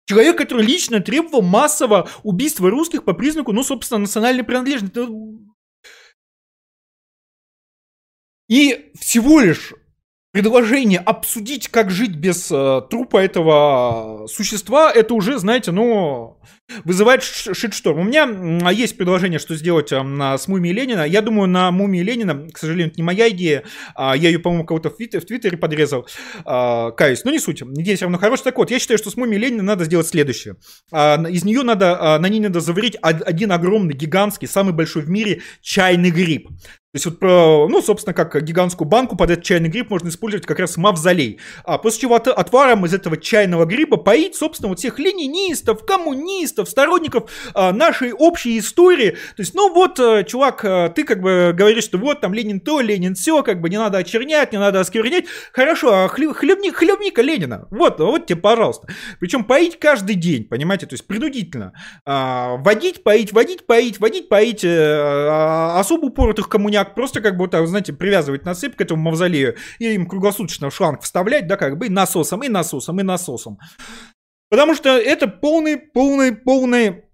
Человек, 0.07 0.39
который 0.39 0.65
лично 0.65 1.01
требовал 1.01 1.43
массового 1.43 2.09
убийства 2.23 2.71
русских 2.71 3.05
по 3.05 3.13
признаку, 3.13 3.53
ну, 3.53 3.63
собственно, 3.65 4.01
национальной 4.01 4.45
принадлежности. 4.45 5.01
И 8.49 8.93
всего 9.01 9.41
лишь 9.41 9.75
предложение 10.31 11.01
обсудить, 11.01 11.69
как 11.69 11.91
жить 11.91 12.15
без 12.15 12.53
э, 12.53 12.83
трупа 12.89 13.19
этого 13.19 14.29
существа, 14.29 14.93
это 14.93 15.15
уже, 15.15 15.39
знаете, 15.39 15.73
ну, 15.73 16.41
вызывает 16.85 17.23
шитшторм. 17.23 18.01
У 18.01 18.05
меня 18.05 18.71
есть 18.71 18.97
предложение, 18.97 19.39
что 19.39 19.55
сделать 19.55 19.93
э, 19.93 19.99
с 20.39 20.49
мумией 20.49 20.75
Ленина. 20.75 21.07
Я 21.07 21.23
думаю, 21.23 21.49
на 21.49 21.71
мумии 21.71 22.03
Ленина, 22.03 22.49
к 22.51 22.59
сожалению, 22.59 22.89
это 22.89 22.97
не 22.97 23.03
моя 23.03 23.29
идея. 23.31 23.65
А 23.95 24.17
я 24.17 24.29
ее, 24.29 24.39
по-моему, 24.39 24.65
кого-то 24.65 24.91
в, 24.91 24.97
Твиттере, 24.97 25.57
подрезал. 25.57 26.07
А, 26.45 26.91
каюсь, 26.93 27.25
но 27.25 27.31
не 27.31 27.39
суть. 27.39 27.63
Идея 27.63 27.97
все 27.97 28.05
равно 28.07 28.19
хорошая. 28.19 28.45
Так 28.45 28.59
вот, 28.59 28.71
я 28.71 28.79
считаю, 28.79 28.99
что 28.99 29.11
с 29.11 29.17
мумией 29.17 29.41
Ленина 29.41 29.63
надо 29.63 29.85
сделать 29.85 30.09
следующее. 30.09 30.57
А, 30.93 31.23
из 31.29 31.45
нее 31.45 31.63
надо, 31.63 32.19
на 32.19 32.29
ней 32.29 32.41
надо 32.41 32.61
заварить 32.61 32.97
один 33.01 33.53
огромный, 33.53 33.95
гигантский, 33.95 34.49
самый 34.49 34.75
большой 34.75 35.03
в 35.03 35.11
мире 35.11 35.43
чайный 35.63 36.11
гриб. 36.11 36.49
То 36.97 36.97
есть 36.97 37.21
вот, 37.21 37.21
ну, 37.71 37.83
собственно, 37.83 38.15
как 38.15 38.43
гигантскую 38.43 38.89
банку 38.89 39.17
под 39.17 39.31
этот 39.31 39.45
чайный 39.45 39.69
гриб 39.69 39.91
можно 39.91 40.09
использовать 40.09 40.47
как 40.47 40.59
раз 40.59 40.79
мавзолей. 40.79 41.41
А 41.65 41.77
после 41.77 42.03
чего 42.03 42.15
от, 42.15 42.27
отваром 42.29 42.87
из 42.87 42.95
этого 42.95 43.19
чайного 43.19 43.67
гриба 43.67 43.99
поить, 43.99 44.35
собственно, 44.35 44.71
вот 44.71 44.79
всех 44.79 44.99
ленинистов, 44.99 45.85
коммунистов, 45.85 46.56
сторонников 46.65 47.31
а, 47.55 47.73
нашей 47.73 48.13
общей 48.13 48.59
истории. 48.59 49.11
То 49.11 49.43
есть, 49.43 49.55
ну 49.55 49.73
вот, 49.73 50.01
а, 50.01 50.25
чувак, 50.25 50.65
а, 50.65 50.89
ты 50.89 51.05
как 51.05 51.21
бы 51.21 51.53
говоришь, 51.55 51.85
что 51.85 51.99
вот 51.99 52.21
там 52.21 52.33
Ленин 52.33 52.61
то, 52.61 52.81
Ленин 52.81 53.15
все, 53.15 53.43
как 53.43 53.61
бы 53.61 53.69
не 53.69 53.79
надо 53.79 53.99
очернять, 53.99 54.53
не 54.53 54.59
надо 54.59 54.81
осквернять. 54.81 55.27
Хорошо, 55.53 55.93
а 55.93 56.09
хлеб, 56.09 56.33
хлебни, 56.35 56.71
хлебника 56.71 57.23
Ленина. 57.23 57.69
Вот, 57.71 58.01
вот 58.01 58.27
тебе, 58.27 58.41
пожалуйста. 58.41 58.89
Причем 59.21 59.45
поить 59.45 59.79
каждый 59.79 60.15
день, 60.15 60.45
понимаете, 60.45 60.87
то 60.87 60.95
есть 60.95 61.07
принудительно. 61.07 61.73
А, 62.05 62.57
водить, 62.57 63.03
поить, 63.03 63.33
водить, 63.33 63.67
поить, 63.67 64.01
водить, 64.01 64.29
поить. 64.29 64.65
А, 64.65 65.79
особо 65.79 66.07
упоротых 66.07 66.49
коммуняк 66.49 66.95
просто 66.95 67.21
как 67.21 67.37
бы, 67.37 67.49
так, 67.49 67.67
знаете, 67.67 67.93
привязывать 67.93 68.45
насыпь 68.45 68.77
к 68.77 68.81
этому 68.81 69.03
мавзолею 69.03 69.57
и 69.79 69.87
им 69.95 70.07
круглосуточно 70.07 70.71
шланг 70.71 71.03
вставлять, 71.03 71.47
да, 71.47 71.57
как 71.57 71.79
бы 71.79 71.87
и 71.87 71.91
насосом, 71.91 72.43
и 72.43 72.49
насосом, 72.49 73.01
и 73.01 73.03
насосом. 73.03 73.59
Потому 74.49 74.75
что 74.75 74.91
это 74.91 75.29
полный, 75.29 75.77
полный, 75.77 76.33
полный... 76.33 77.05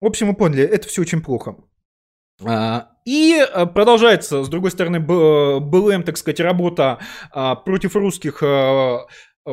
В 0.00 0.06
общем, 0.06 0.28
вы 0.28 0.34
поняли, 0.34 0.64
это 0.64 0.88
все 0.88 1.02
очень 1.02 1.22
плохо. 1.22 1.56
А, 2.44 2.90
и 3.04 3.36
э, 3.38 3.66
продолжается, 3.66 4.44
с 4.44 4.48
другой 4.48 4.70
стороны, 4.70 5.00
БЛМ, 5.00 6.04
так 6.04 6.16
сказать, 6.16 6.40
работа 6.40 6.98
а, 7.32 7.56
против 7.56 7.96
русских 7.96 8.42
э, 8.42 8.46
Э, 8.46 9.06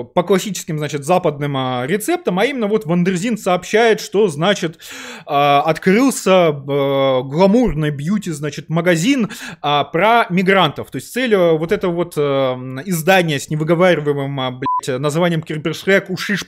по 0.03 0.23
классическим, 0.23 0.77
значит, 0.77 1.05
западным 1.05 1.55
а, 1.57 1.85
рецептам, 1.85 2.39
а 2.39 2.45
именно 2.45 2.67
вот 2.67 2.85
Wonderzine 2.85 3.37
сообщает, 3.37 4.01
что, 4.01 4.27
значит, 4.27 4.79
а, 5.25 5.61
открылся 5.61 6.47
а, 6.47 7.21
гламурный 7.21 7.91
beauty, 7.91 8.31
значит, 8.31 8.69
магазин 8.69 9.29
а, 9.61 9.83
про 9.83 10.25
мигрантов. 10.29 10.91
То 10.91 10.97
есть 10.97 11.11
целью 11.11 11.57
вот 11.57 11.71
этого 11.71 11.93
вот 11.93 12.13
а, 12.17 12.55
издания 12.85 13.39
с 13.39 13.49
невыговариваемым, 13.49 14.39
а, 14.39 14.51
блядь, 14.51 14.99
названием 14.99 15.41
Кирбершрек 15.41 16.09
Ушиш 16.09 16.45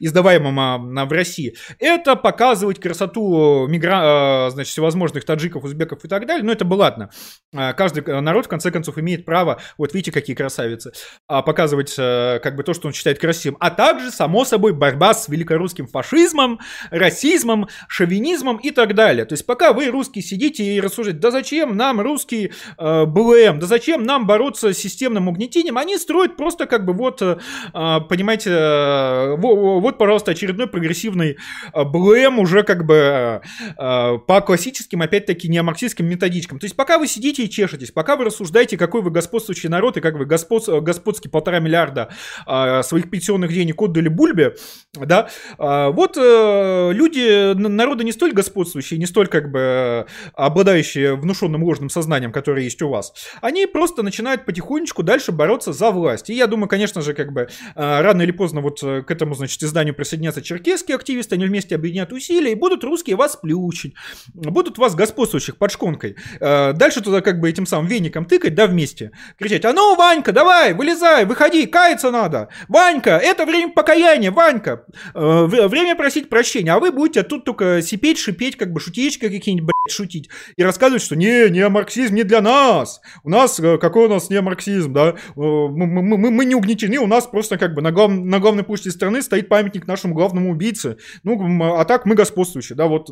издаваемым 0.00 0.60
а, 0.60 1.04
в 1.06 1.12
России, 1.12 1.54
это 1.78 2.16
показывать 2.16 2.80
красоту 2.80 3.66
мигра... 3.68 4.48
значит, 4.50 4.72
всевозможных 4.72 5.24
таджиков, 5.24 5.64
узбеков 5.64 6.04
и 6.04 6.08
так 6.08 6.26
далее. 6.26 6.44
Но 6.44 6.52
это 6.52 6.64
бы 6.64 6.74
ладно. 6.74 7.10
Каждый 7.52 8.20
народ, 8.20 8.46
в 8.46 8.48
конце 8.48 8.70
концов, 8.70 8.98
имеет 8.98 9.24
право, 9.24 9.60
вот 9.78 9.94
видите, 9.94 10.12
какие 10.12 10.34
красавицы, 10.36 10.92
показывать 11.26 11.94
Э, 12.16 12.38
как 12.38 12.56
бы 12.56 12.62
то, 12.62 12.74
что 12.74 12.88
он 12.88 12.94
считает 12.94 13.18
красивым, 13.18 13.56
а 13.60 13.70
также, 13.70 14.10
само 14.10 14.44
собой, 14.44 14.72
борьба 14.72 15.14
с 15.14 15.28
великорусским 15.28 15.86
фашизмом, 15.86 16.60
расизмом, 16.90 17.68
шовинизмом 17.88 18.56
и 18.58 18.70
так 18.70 18.94
далее. 18.94 19.24
То 19.24 19.34
есть 19.34 19.46
пока 19.46 19.72
вы, 19.72 19.86
русские, 19.86 20.22
сидите 20.22 20.64
и 20.64 20.80
рассуждаете, 20.80 21.20
да 21.20 21.30
зачем 21.30 21.76
нам 21.76 22.00
русский 22.00 22.52
э, 22.78 23.04
БЛМ, 23.04 23.58
да 23.58 23.66
зачем 23.66 24.02
нам 24.02 24.26
бороться 24.26 24.72
с 24.72 24.78
системным 24.78 25.28
угнетением, 25.28 25.78
они 25.78 25.96
строят 25.98 26.36
просто 26.36 26.66
как 26.66 26.84
бы 26.84 26.92
вот, 26.92 27.22
э, 27.22 27.36
понимаете, 27.72 28.50
э, 28.50 29.36
вот, 29.36 29.98
пожалуйста, 29.98 30.32
очередной 30.32 30.66
прогрессивный 30.66 31.36
э, 31.72 31.84
БЛМ 31.84 32.38
уже 32.38 32.62
как 32.62 32.86
бы 32.86 33.42
э, 33.76 34.18
по 34.26 34.40
классическим, 34.40 35.02
опять-таки, 35.02 35.48
неомарксистским 35.48 36.06
методичкам. 36.06 36.58
То 36.58 36.66
есть 36.66 36.76
пока 36.76 36.98
вы 36.98 37.06
сидите 37.06 37.44
и 37.44 37.50
чешетесь, 37.50 37.90
пока 37.90 38.16
вы 38.16 38.24
рассуждаете, 38.24 38.76
какой 38.76 39.02
вы 39.02 39.10
господствующий 39.10 39.68
народ 39.68 39.96
и 39.96 40.00
как 40.00 40.16
вы 40.16 40.24
господ, 40.24 40.68
господский 40.82 41.28
полтора 41.28 41.60
миллиарда 41.60 42.05
а, 42.46 42.82
своих 42.82 43.10
пенсионных 43.10 43.52
денег 43.52 43.80
отдали 43.80 44.08
Бульбе, 44.08 44.54
да, 44.94 45.28
а, 45.58 45.90
вот 45.90 46.16
э, 46.16 46.90
люди, 46.92 47.54
народы 47.54 48.04
не 48.04 48.12
столь 48.12 48.32
господствующие, 48.32 48.98
не 48.98 49.06
столь 49.06 49.28
как 49.28 49.50
бы 49.50 50.06
обладающие 50.34 51.16
внушенным 51.16 51.62
ложным 51.62 51.90
сознанием, 51.90 52.32
которое 52.32 52.62
есть 52.64 52.80
у 52.82 52.88
вас, 52.88 53.12
они 53.42 53.66
просто 53.66 54.02
начинают 54.02 54.44
потихонечку 54.44 55.02
дальше 55.02 55.32
бороться 55.32 55.72
за 55.72 55.90
власть. 55.90 56.30
И 56.30 56.34
я 56.34 56.46
думаю, 56.46 56.68
конечно 56.68 57.02
же, 57.02 57.14
как 57.14 57.32
бы 57.32 57.48
а, 57.74 58.02
рано 58.02 58.22
или 58.22 58.32
поздно 58.32 58.60
вот 58.60 58.80
к 58.80 59.10
этому, 59.10 59.34
значит, 59.34 59.62
изданию 59.62 59.94
присоединятся 59.94 60.42
черкесские 60.42 60.96
активисты, 60.96 61.34
они 61.34 61.46
вместе 61.46 61.74
объединят 61.74 62.12
усилия, 62.12 62.52
и 62.52 62.54
будут 62.54 62.84
русские 62.84 63.16
вас 63.16 63.36
плющить, 63.36 63.94
будут 64.34 64.78
вас 64.78 64.94
господствующих 64.94 65.56
под 65.56 65.70
шконкой. 65.70 66.16
Э, 66.40 66.72
дальше 66.72 67.00
туда 67.00 67.20
как 67.20 67.40
бы 67.40 67.48
этим 67.48 67.66
самым 67.66 67.86
веником 67.86 68.24
тыкать, 68.24 68.54
да, 68.54 68.66
вместе. 68.66 69.12
Кричать, 69.38 69.64
а 69.64 69.72
ну, 69.72 69.96
Ванька, 69.96 70.32
давай, 70.32 70.74
вылезай, 70.74 71.24
выходи, 71.24 71.66
каяться 71.86 72.10
надо. 72.10 72.48
Ванька, 72.68 73.10
это 73.10 73.46
время 73.46 73.72
покаяния, 73.72 74.30
Ванька. 74.30 74.84
Э, 75.14 75.46
время 75.46 75.94
просить 75.94 76.28
прощения, 76.28 76.72
а 76.72 76.80
вы 76.80 76.90
будете 76.90 77.22
тут 77.22 77.44
только 77.44 77.80
сипеть, 77.82 78.18
шипеть, 78.18 78.56
как 78.56 78.72
бы 78.72 78.80
шутечка 78.80 79.28
какие-нибудь, 79.28 79.66
блядь, 79.66 79.94
шутить. 79.94 80.28
И 80.56 80.62
рассказывать, 80.62 81.02
что 81.02 81.16
не, 81.16 81.48
не 81.50 81.68
марксизм 81.68 82.14
не 82.14 82.24
для 82.24 82.40
нас. 82.40 83.00
У 83.22 83.30
нас, 83.30 83.60
э, 83.60 83.78
какой 83.78 84.06
у 84.06 84.08
нас 84.08 84.30
не 84.30 84.40
марксизм, 84.40 84.92
да? 84.92 85.14
Мы, 85.36 85.86
мы, 85.86 86.02
мы, 86.02 86.30
мы 86.30 86.44
не 86.44 86.54
угнетены, 86.54 86.98
у 86.98 87.06
нас 87.06 87.26
просто 87.26 87.58
как 87.58 87.74
бы 87.74 87.82
на, 87.82 87.92
глав, 87.92 88.10
на 88.10 88.40
главной 88.40 88.64
площади 88.64 88.88
страны 88.88 89.22
стоит 89.22 89.48
памятник 89.48 89.86
нашему 89.86 90.14
главному 90.14 90.50
убийце. 90.50 90.96
Ну, 91.22 91.62
а 91.78 91.84
так 91.84 92.06
мы 92.06 92.14
господствующие, 92.14 92.76
да, 92.76 92.86
вот. 92.86 93.10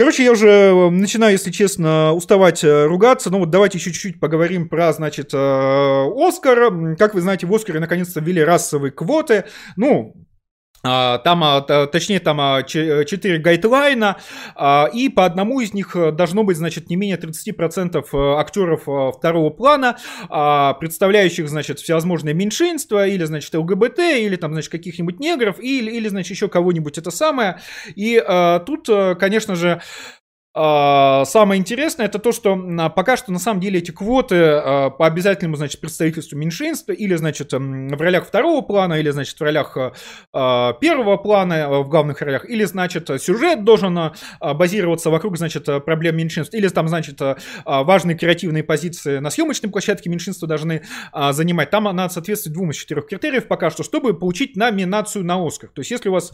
Короче, 0.00 0.24
я 0.24 0.32
уже 0.32 0.48
э, 0.48 0.88
начинаю, 0.88 1.32
если 1.32 1.50
честно, 1.50 2.14
уставать 2.14 2.64
э, 2.64 2.86
ругаться. 2.86 3.28
Ну 3.28 3.40
вот 3.40 3.50
давайте 3.50 3.76
еще 3.76 3.92
чуть-чуть 3.92 4.18
поговорим 4.18 4.66
про, 4.66 4.90
значит, 4.94 5.34
э, 5.34 5.36
Оскар. 5.36 6.96
Как 6.96 7.12
вы 7.12 7.20
знаете, 7.20 7.46
в 7.46 7.54
Оскаре 7.54 7.80
наконец-то 7.80 8.20
ввели 8.20 8.42
расовые 8.42 8.92
квоты. 8.92 9.44
Ну, 9.76 10.14
там, 10.82 11.44
а, 11.44 11.60
точнее, 11.86 12.20
там 12.20 12.64
4 12.64 13.34
а, 13.34 13.38
гайдлайна, 13.38 14.16
и 14.94 15.08
по 15.08 15.26
одному 15.26 15.60
из 15.60 15.74
них 15.74 15.94
э, 15.94 16.10
должно 16.10 16.42
быть, 16.42 16.56
значит, 16.56 16.88
не 16.88 16.96
менее 16.96 17.18
30% 17.18 18.04
э, 18.12 18.34
актеров 18.38 18.88
э, 18.88 19.12
второго 19.16 19.50
плана, 19.50 19.98
представляющих, 20.80 21.48
значит, 21.48 21.80
всевозможные 21.80 22.34
меньшинства, 22.34 23.06
или, 23.06 23.24
значит, 23.24 23.54
ЛГБТ, 23.54 23.98
или 23.98 24.36
там, 24.36 24.52
значит, 24.52 24.70
каких-нибудь 24.70 25.20
негров, 25.20 25.60
или, 25.60 25.90
или 25.90 26.08
значит, 26.08 26.30
еще 26.30 26.48
кого-нибудь 26.48 26.98
это 26.98 27.10
самое. 27.10 27.60
И 27.94 28.22
тут, 28.66 28.88
конечно 29.18 29.56
же, 29.56 29.70
а, 29.70 29.80
самое 30.52 31.60
интересное 31.60 32.06
это 32.06 32.18
то, 32.18 32.32
что 32.32 32.56
пока 32.96 33.16
что 33.16 33.30
на 33.30 33.38
самом 33.38 33.60
деле 33.60 33.78
эти 33.78 33.92
квоты 33.92 34.34
а, 34.36 34.90
по 34.90 35.06
обязательному, 35.06 35.56
значит, 35.56 35.80
представительству 35.80 36.36
меньшинства 36.36 36.90
или, 36.90 37.14
значит, 37.14 37.52
в 37.52 38.00
ролях 38.00 38.26
второго 38.26 38.60
плана, 38.62 38.94
или, 38.94 39.10
значит, 39.10 39.38
в 39.38 39.42
ролях 39.42 39.76
а, 40.32 40.72
первого 40.72 41.18
плана, 41.18 41.68
в 41.68 41.88
главных 41.88 42.20
ролях, 42.20 42.50
или, 42.50 42.64
значит, 42.64 43.08
сюжет 43.22 43.62
должен 43.62 44.12
базироваться 44.40 45.10
вокруг, 45.10 45.38
значит, 45.38 45.66
проблем 45.84 46.16
меньшинств, 46.16 46.52
или 46.52 46.66
там, 46.66 46.88
значит, 46.88 47.20
важные 47.64 48.16
креативные 48.16 48.64
позиции 48.64 49.18
на 49.18 49.30
съемочной 49.30 49.70
площадке 49.70 50.10
меньшинства 50.10 50.48
должны 50.48 50.82
занимать. 51.30 51.70
Там 51.70 51.84
надо 51.84 52.12
соответствовать 52.12 52.54
двум 52.54 52.72
из 52.72 52.76
четырех 52.76 53.06
критериев 53.06 53.46
пока 53.46 53.70
что, 53.70 53.84
чтобы 53.84 54.14
получить 54.14 54.56
номинацию 54.56 55.24
на 55.24 55.46
Оскар. 55.46 55.70
То 55.72 55.80
есть, 55.80 55.92
если 55.92 56.08
у 56.08 56.12
вас 56.12 56.32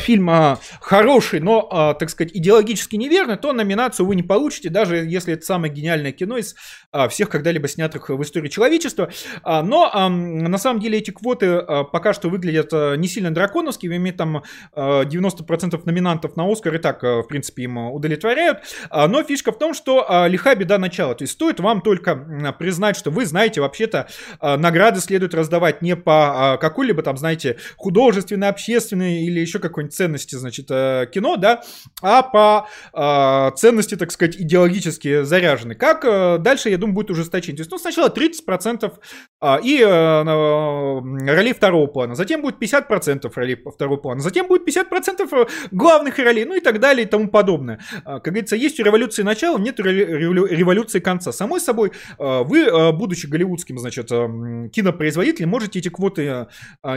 фильм 0.00 0.58
хороший, 0.80 1.40
но, 1.40 1.96
так 1.98 2.10
сказать, 2.10 2.32
идеологически 2.34 2.96
неверный, 2.96 3.36
то 3.36 3.53
номинацию 3.54 4.06
вы 4.06 4.16
не 4.16 4.22
получите, 4.22 4.68
даже 4.68 4.96
если 4.96 5.34
это 5.34 5.44
самое 5.44 5.72
гениальное 5.72 6.12
кино 6.12 6.36
из 6.36 6.54
а, 6.92 7.08
всех 7.08 7.28
когда-либо 7.28 7.68
снятых 7.68 8.10
в 8.10 8.22
истории 8.22 8.48
человечества. 8.48 9.10
А, 9.42 9.62
но 9.62 9.90
а, 9.92 10.08
на 10.08 10.58
самом 10.58 10.80
деле 10.80 10.98
эти 10.98 11.10
квоты 11.10 11.46
а, 11.46 11.84
пока 11.84 12.12
что 12.12 12.28
выглядят 12.28 12.70
а, 12.72 12.94
не 12.94 13.08
сильно 13.08 13.32
драконовскими, 13.32 14.10
там 14.10 14.42
а, 14.72 15.04
90% 15.04 15.80
номинантов 15.84 16.36
на 16.36 16.50
Оскар 16.50 16.74
и 16.74 16.78
так, 16.78 17.02
а, 17.04 17.22
в 17.22 17.28
принципе, 17.28 17.64
им 17.64 17.78
удовлетворяют. 17.78 18.60
А, 18.90 19.08
но 19.08 19.22
фишка 19.22 19.52
в 19.52 19.58
том, 19.58 19.74
что 19.74 20.06
а, 20.08 20.28
лиха 20.28 20.54
беда 20.54 20.78
начала. 20.78 21.14
То 21.14 21.22
есть 21.22 21.34
стоит 21.34 21.60
вам 21.60 21.80
только 21.80 22.12
а, 22.12 22.52
признать, 22.52 22.96
что 22.96 23.10
вы 23.10 23.26
знаете, 23.26 23.60
вообще-то 23.60 24.08
а, 24.40 24.56
награды 24.56 25.00
следует 25.00 25.34
раздавать 25.34 25.82
не 25.82 25.96
по 25.96 26.54
а, 26.54 26.56
какой-либо 26.56 27.02
там, 27.02 27.16
знаете, 27.16 27.58
художественной, 27.76 28.48
общественной 28.48 29.24
или 29.24 29.40
еще 29.40 29.58
какой-нибудь 29.58 29.94
ценности, 29.94 30.34
значит, 30.36 30.66
а, 30.70 31.06
кино, 31.06 31.36
да, 31.36 31.62
а 32.02 32.22
по 32.22 32.68
а, 32.92 33.43
ценности, 33.50 33.96
так 33.96 34.12
сказать, 34.12 34.36
идеологически 34.36 35.22
заряжены. 35.22 35.74
Как 35.74 36.04
э, 36.04 36.38
дальше, 36.38 36.70
я 36.70 36.78
думаю, 36.78 36.94
будет 36.94 37.10
ужесточение. 37.10 37.56
То 37.56 37.62
есть, 37.62 37.70
ну, 37.70 37.78
сначала 37.78 38.08
30% 38.08 38.84
а, 38.84 38.94
и 39.62 39.80
э, 39.80 40.22
ролей 41.32 41.52
второго 41.52 41.86
плана, 41.86 42.14
затем 42.14 42.42
будет 42.42 42.60
50% 42.60 43.30
ролей 43.34 43.56
второго 43.56 43.96
плана, 43.96 44.20
затем 44.20 44.46
будет 44.46 44.66
50% 44.68 45.28
э, 45.32 45.46
главных 45.70 46.18
ролей, 46.18 46.44
ну 46.44 46.54
и 46.56 46.60
так 46.60 46.80
далее 46.80 47.06
и 47.06 47.08
тому 47.08 47.28
подобное. 47.28 47.80
А, 48.04 48.20
как 48.20 48.32
говорится, 48.32 48.56
есть 48.56 48.78
у 48.80 48.84
революции 48.84 49.22
начало, 49.22 49.58
нет 49.58 49.78
революции 49.80 51.00
конца. 51.00 51.32
Самой 51.32 51.60
собой, 51.60 51.92
вы, 52.18 52.92
будучи 52.92 53.26
голливудским, 53.26 53.78
значит, 53.78 54.08
кинопроизводителем, 54.08 55.48
можете 55.48 55.78
эти 55.78 55.88
квоты 55.88 56.46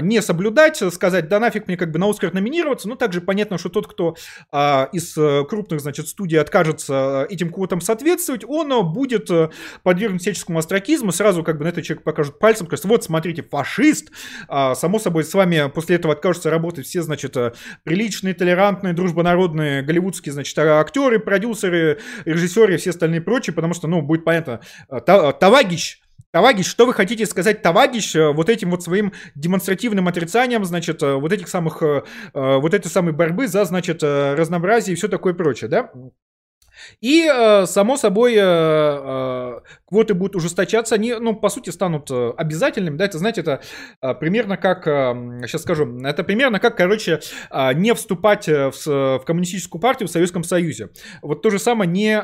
не 0.02 0.22
соблюдать, 0.22 0.82
сказать, 0.94 1.28
да 1.30 1.40
нафиг 1.40 1.68
мне 1.68 1.78
как 1.78 1.92
бы 1.92 2.00
на 2.00 2.10
Оскар 2.10 2.34
номинироваться, 2.34 2.88
но 2.88 2.96
также 2.96 3.22
понятно, 3.22 3.58
что 3.58 3.70
тот, 3.70 3.88
кто 3.88 4.16
из 4.52 5.14
крупных, 5.48 5.82
значит, 5.82 6.08
студий 6.08 6.40
откажется 6.40 7.28
э, 7.28 7.34
этим 7.34 7.52
квотам 7.52 7.82
соответствовать, 7.82 8.44
он 8.48 8.72
э, 8.72 8.82
будет 8.82 9.30
э, 9.30 9.50
подвергнут 9.84 10.22
всяческому 10.22 10.60
астракизму, 10.60 11.12
сразу 11.12 11.44
как 11.44 11.58
бы 11.58 11.66
на 11.66 11.70
этот 11.70 11.84
человек 11.84 12.04
покажут 12.04 12.37
пальцем, 12.40 12.68
скажут, 12.68 12.86
вот, 12.86 13.04
смотрите, 13.04 13.44
фашист, 13.44 14.12
а, 14.48 14.76
само 14.76 15.00
собой, 15.00 15.24
с 15.24 15.34
вами 15.34 15.70
после 15.74 15.96
этого 15.96 16.14
откажутся 16.14 16.50
работать 16.50 16.86
все, 16.86 17.02
значит, 17.02 17.36
приличные, 17.84 18.34
толерантные, 18.34 18.94
дружбонародные, 18.94 19.82
голливудские, 19.82 20.34
значит, 20.34 20.58
актеры, 20.58 21.20
продюсеры, 21.20 22.00
режиссеры 22.26 22.76
и 22.76 22.78
все 22.78 22.92
остальные 22.92 23.22
прочие, 23.22 23.54
потому 23.54 23.74
что, 23.74 23.88
ну, 23.88 24.02
будет 24.02 24.24
понятно, 24.24 24.62
Тавагич, 24.90 26.02
Тавагич, 26.32 26.68
что 26.68 26.86
вы 26.86 26.94
хотите 26.94 27.26
сказать, 27.26 27.62
Тавагич, 27.62 28.14
вот 28.16 28.50
этим 28.50 28.72
вот 28.72 28.84
своим 28.84 29.14
демонстративным 29.36 30.08
отрицанием, 30.08 30.66
значит, 30.66 31.02
вот 31.02 31.32
этих 31.32 31.48
самых, 31.48 31.82
вот 32.34 32.74
этой 32.74 32.90
самой 32.90 33.14
борьбы 33.14 33.48
за, 33.48 33.66
значит, 33.66 34.04
разнообразие 34.04 34.94
и 34.94 34.96
все 34.96 35.08
такое 35.08 35.34
прочее, 35.34 35.70
да? 35.70 35.92
И, 37.02 37.26
э, 37.26 37.66
само 37.66 37.98
собой, 37.98 38.36
э, 38.36 38.40
э, 38.42 39.60
квоты 39.86 40.14
будут 40.14 40.36
ужесточаться, 40.36 40.96
они, 40.96 41.14
ну, 41.14 41.36
по 41.36 41.50
сути, 41.50 41.70
станут 41.70 42.10
обязательными, 42.12 42.98
да, 42.98 43.06
это, 43.06 43.18
знаете, 43.18 43.42
это 43.42 43.62
примерно 44.16 44.58
как, 44.58 44.84
сейчас 44.86 45.62
скажу, 45.62 46.00
это 46.04 46.24
примерно 46.24 46.60
как, 46.60 46.76
короче, 46.76 47.20
не 47.76 47.94
вступать 47.94 48.48
в, 48.48 48.86
в 48.86 49.24
коммунистическую 49.26 49.82
партию 49.82 50.08
в 50.10 50.12
Советском 50.12 50.44
Союзе. 50.44 50.90
Вот 51.22 51.42
то 51.42 51.50
же 51.50 51.60
самое 51.60 51.90
не, 51.90 52.22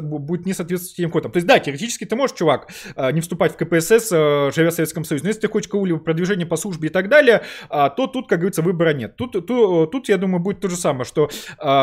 будет 0.00 0.46
не 0.46 0.52
соответствовать 0.52 0.98
этим 0.98 1.10
квотам. 1.10 1.32
То 1.32 1.38
есть, 1.38 1.46
да, 1.46 1.58
теоретически 1.58 2.04
ты 2.04 2.16
можешь, 2.16 2.36
чувак, 2.36 2.68
не 3.12 3.20
вступать 3.20 3.54
в 3.54 3.56
КПСС, 3.56 4.10
живя 4.10 4.70
в 4.70 4.74
Советском 4.74 5.04
Союзе, 5.04 5.24
но 5.24 5.28
если 5.28 5.42
ты 5.42 5.48
хочешь 5.48 5.68
какого-либо 5.68 5.98
продвижения 5.98 6.46
по 6.46 6.56
службе 6.56 6.88
и 6.88 6.92
так 6.92 7.08
далее, 7.08 7.42
то 7.68 8.06
тут, 8.06 8.28
как 8.28 8.40
говорится, 8.40 8.62
выбора 8.62 8.92
нет. 8.92 9.16
Тут, 9.16 9.32
тут, 9.46 9.90
тут 9.90 10.08
я 10.08 10.18
думаю, 10.18 10.40
будет 10.40 10.60
то 10.60 10.68
же 10.68 10.76
самое, 10.76 11.04
что 11.04 11.30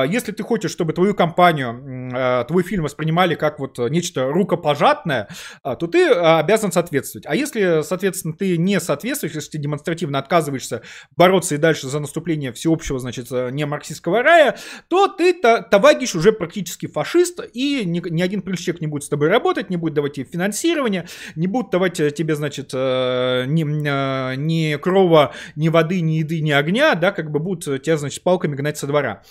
если 0.08 0.32
ты 0.32 0.44
хочешь, 0.44 0.72
чтобы 0.72 0.94
твою 0.94 1.16
компанию 1.16 2.13
Э, 2.16 2.46
твой 2.48 2.64
фильм 2.64 2.84
воспринимали 2.84 3.36
как 3.36 3.60
вот 3.60 3.78
нечто 3.90 4.32
рукопожатное, 4.32 5.28
э, 5.64 5.76
то 5.80 5.88
ты 5.88 6.00
э, 6.00 6.38
обязан 6.40 6.72
соответствовать. 6.72 7.26
А 7.28 7.36
если, 7.36 7.82
соответственно, 7.84 8.34
ты 8.34 8.58
не 8.58 8.80
соответствуешь, 8.80 9.34
если 9.34 9.52
ты 9.52 9.58
демонстративно 9.58 10.20
отказываешься 10.20 10.82
бороться 11.16 11.56
и 11.56 11.58
дальше 11.58 11.88
за 11.88 12.00
наступление 12.00 12.52
всеобщего, 12.54 13.00
значит, 13.00 13.32
не 13.32 13.66
марксистского 13.66 14.24
рая, 14.24 14.58
то 14.88 15.08
ты, 15.08 15.34
товарищ, 15.34 16.16
уже 16.16 16.32
практически 16.32 16.88
фашист, 16.88 17.42
и 17.54 17.84
ни, 17.86 18.02
ни 18.10 18.22
один 18.22 18.42
прыщик 18.42 18.82
не 18.82 18.88
будет 18.88 19.04
с 19.04 19.10
тобой 19.10 19.30
работать, 19.30 19.70
не 19.70 19.78
будет 19.78 19.94
давать 19.94 20.14
тебе 20.14 20.26
финансирование, 20.26 21.08
не 21.36 21.48
будет 21.48 21.70
давать 21.70 21.94
тебе, 21.94 22.36
значит, 22.36 22.74
ни, 22.74 23.64
ни 24.36 24.76
крова, 24.78 25.34
ни 25.56 25.70
воды, 25.70 26.02
ни 26.02 26.14
еды, 26.14 26.42
ни 26.42 26.52
огня, 26.52 26.96
да, 26.96 27.12
как 27.12 27.32
бы 27.32 27.40
будут 27.40 27.84
тебя, 27.84 27.98
значит, 27.98 28.24
палками 28.24 28.56
гнать 28.56 28.78
со 28.78 28.88
двора. 28.88 29.24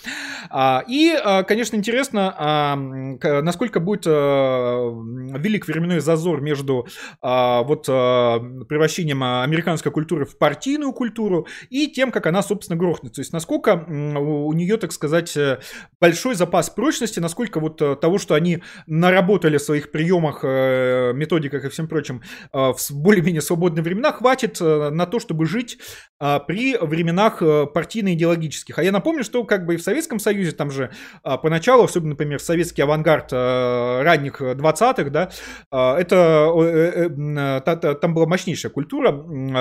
А, 0.49 0.83
и, 0.87 1.15
конечно, 1.47 1.75
интересно, 1.75 2.33
а, 2.37 2.72
насколько 2.75 3.79
будет 3.79 4.05
э, 4.05 4.09
велик 4.09 5.67
временной 5.67 5.99
зазор 5.99 6.41
между 6.41 6.87
а, 7.21 7.63
вот 7.63 7.85
а, 7.89 8.39
превращением 8.67 9.23
американской 9.23 9.91
культуры 9.91 10.25
в 10.25 10.37
партийную 10.37 10.93
культуру 10.93 11.47
и 11.69 11.87
тем, 11.87 12.11
как 12.11 12.27
она, 12.27 12.41
собственно, 12.41 12.77
грохнется. 12.77 13.15
То 13.15 13.21
есть 13.21 13.33
насколько 13.33 13.85
у 13.87 14.53
нее, 14.53 14.77
так 14.77 14.91
сказать, 14.91 15.35
э, 15.37 15.59
большой 15.99 16.35
запас 16.35 16.69
прочности, 16.69 17.19
насколько 17.19 17.59
вот 17.59 17.81
э, 17.81 17.95
того, 17.95 18.17
что 18.17 18.35
они 18.35 18.63
наработали 18.87 19.57
в 19.57 19.61
своих 19.61 19.91
приемах, 19.91 20.43
методиках 20.43 21.65
и 21.65 21.69
всем 21.69 21.87
прочем 21.87 22.21
в 22.51 22.77
более-менее 22.91 23.41
свободные 23.41 23.83
времена, 23.83 24.11
хватит 24.11 24.59
на 24.59 25.05
то, 25.05 25.19
чтобы 25.19 25.45
жить 25.45 25.77
при 26.19 26.77
временах 26.77 27.39
партийно-идеологических. 27.39 28.79
А 28.79 28.83
я 28.83 28.91
напомню, 28.91 29.23
что 29.23 29.43
как 29.43 29.65
бы 29.65 29.75
и 29.75 29.77
в 29.77 29.81
Советском 29.81 30.19
Союзе 30.19 30.51
там 30.51 30.71
же 30.71 30.91
поначалу, 31.23 31.83
особенно, 31.83 32.11
например, 32.11 32.39
в 32.39 32.43
советский 32.63 32.81
авангард 32.81 33.33
э, 33.33 34.01
ранних 34.03 34.41
20-х, 34.41 35.09
да, 35.09 35.29
э, 35.71 36.01
это 36.01 36.51
э, 36.55 37.95
там 37.95 38.13
была 38.13 38.25
мощнейшая 38.25 38.71
культура, 38.71 39.11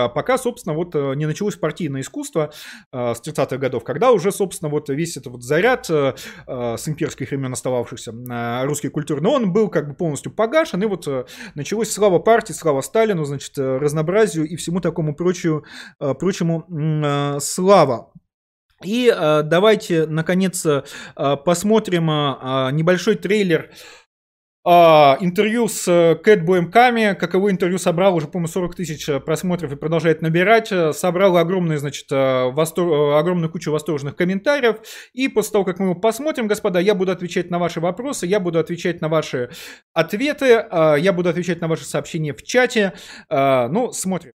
пока, 0.08 0.38
собственно, 0.38 0.74
вот 0.74 0.94
не 0.94 1.26
началось 1.26 1.56
партийное 1.56 2.02
искусство 2.02 2.52
с 2.92 3.20
30-х 3.20 3.56
годов, 3.56 3.84
когда 3.84 4.12
уже, 4.12 4.30
собственно, 4.30 4.70
вот 4.70 4.88
весь 4.88 5.16
этот 5.16 5.32
вот 5.32 5.42
заряд 5.42 5.86
с 5.86 6.88
имперских 6.88 7.30
времен 7.30 7.52
остававшихся 7.52 8.12
русской 8.64 8.88
культуры, 8.88 9.20
но 9.20 9.32
он 9.34 9.52
был 9.52 9.68
как 9.68 9.88
бы 9.88 9.94
полностью 9.94 10.32
погашен, 10.32 10.82
и 10.82 10.86
вот 10.86 11.08
началось 11.54 11.90
слава 11.90 12.18
партии, 12.18 12.52
слава 12.52 12.80
Сталину, 12.80 13.24
значит, 13.24 13.58
разнообразию 13.58 14.46
и 14.46 14.56
всему 14.56 14.80
такому 14.80 15.14
прочему, 15.14 15.64
прочему 15.98 17.38
слава. 17.40 18.12
И 18.84 19.12
э, 19.14 19.42
давайте, 19.42 20.06
наконец, 20.06 20.64
э, 20.66 20.82
посмотрим 21.44 22.10
э, 22.10 22.70
небольшой 22.72 23.16
трейлер 23.16 23.70
а, 24.64 25.16
интервью 25.20 25.66
с 25.66 25.88
э, 25.88 26.14
Кэтбоем 26.14 26.70
Ками, 26.70 27.16
каково 27.18 27.50
интервью 27.50 27.78
собрал 27.78 28.14
уже, 28.14 28.28
по-моему, 28.28 28.46
40 28.46 28.76
тысяч 28.76 29.08
э, 29.08 29.18
просмотров 29.18 29.72
и 29.72 29.76
продолжает 29.76 30.22
набирать. 30.22 30.70
Э, 30.70 30.92
собрал 30.92 31.36
огромную, 31.36 31.80
значит, 31.80 32.06
востор... 32.08 33.18
огромную 33.18 33.50
кучу 33.50 33.72
восторженных 33.72 34.14
комментариев. 34.14 34.76
И 35.14 35.26
после 35.26 35.52
того, 35.52 35.64
как 35.64 35.80
мы 35.80 35.86
его 35.86 35.94
посмотрим, 35.96 36.46
господа, 36.46 36.78
я 36.78 36.94
буду 36.94 37.10
отвечать 37.10 37.50
на 37.50 37.58
ваши 37.58 37.80
вопросы, 37.80 38.26
я 38.26 38.38
буду 38.38 38.60
отвечать 38.60 39.00
на 39.00 39.08
ваши 39.08 39.50
ответы, 39.94 40.64
я 40.72 41.12
буду 41.12 41.28
отвечать 41.28 41.60
на 41.60 41.66
ваши 41.66 41.84
сообщения 41.84 42.32
в 42.32 42.42
чате. 42.42 42.92
Ну, 43.28 43.90
смотрим. 43.92 44.32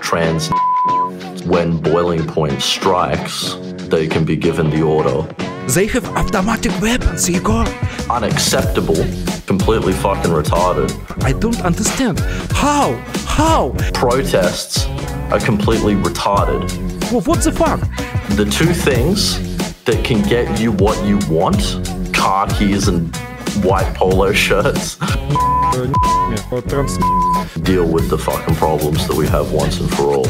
Trans 0.00 0.50
when 1.46 1.78
boiling 1.78 2.26
point 2.26 2.62
strikes 2.62 3.54
they 3.88 4.06
can 4.06 4.24
be 4.24 4.36
given 4.36 4.70
the 4.70 4.82
order. 4.82 5.22
They 5.68 5.86
have 5.88 6.06
automatic 6.16 6.72
weapons, 6.80 7.28
Igor. 7.30 7.64
Unacceptable. 8.10 8.96
Completely 9.46 9.92
fucking 9.92 10.30
retarded. 10.30 10.90
I 11.22 11.32
don't 11.32 11.60
understand. 11.62 12.20
How? 12.50 12.94
How? 13.26 13.74
Protests 13.92 14.86
are 15.32 15.40
completely 15.40 15.94
retarded. 15.94 16.70
Well, 17.10 17.22
what 17.22 17.42
the 17.42 17.52
fuck? 17.52 17.80
The 18.36 18.44
two 18.44 18.72
things 18.72 19.38
that 19.84 20.04
can 20.04 20.22
get 20.22 20.58
you 20.58 20.72
what 20.72 21.02
you 21.06 21.18
want 21.28 21.80
car 22.14 22.46
keys 22.48 22.88
and 22.88 23.12
white 23.62 23.94
polo 23.94 24.32
shirts 24.32 24.96
deal 27.62 27.86
with 27.86 28.08
the 28.08 28.18
fucking 28.18 28.54
problems 28.56 29.06
that 29.06 29.16
we 29.16 29.26
have 29.26 29.52
once 29.52 29.80
and 29.80 29.90
for 29.94 30.04
all. 30.14 30.26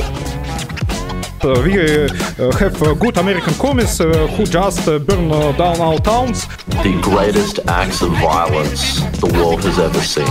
we 1.62 1.79
uh, 1.79 2.09
uh, 2.39 2.53
have 2.57 2.79
good 2.99 3.16
American 3.18 3.55
commies 3.55 4.01
uh, 4.01 4.27
who 4.29 4.45
just 4.47 4.87
burn 4.87 5.29
down 5.57 5.81
our 5.81 5.99
towns. 5.99 6.47
The 6.66 6.99
greatest 7.03 7.61
acts 7.66 8.03
of 8.03 8.12
violence 8.12 9.01
the 9.20 9.31
world 9.35 9.62
has 9.64 9.79
ever 9.79 10.01
seen. 10.01 10.29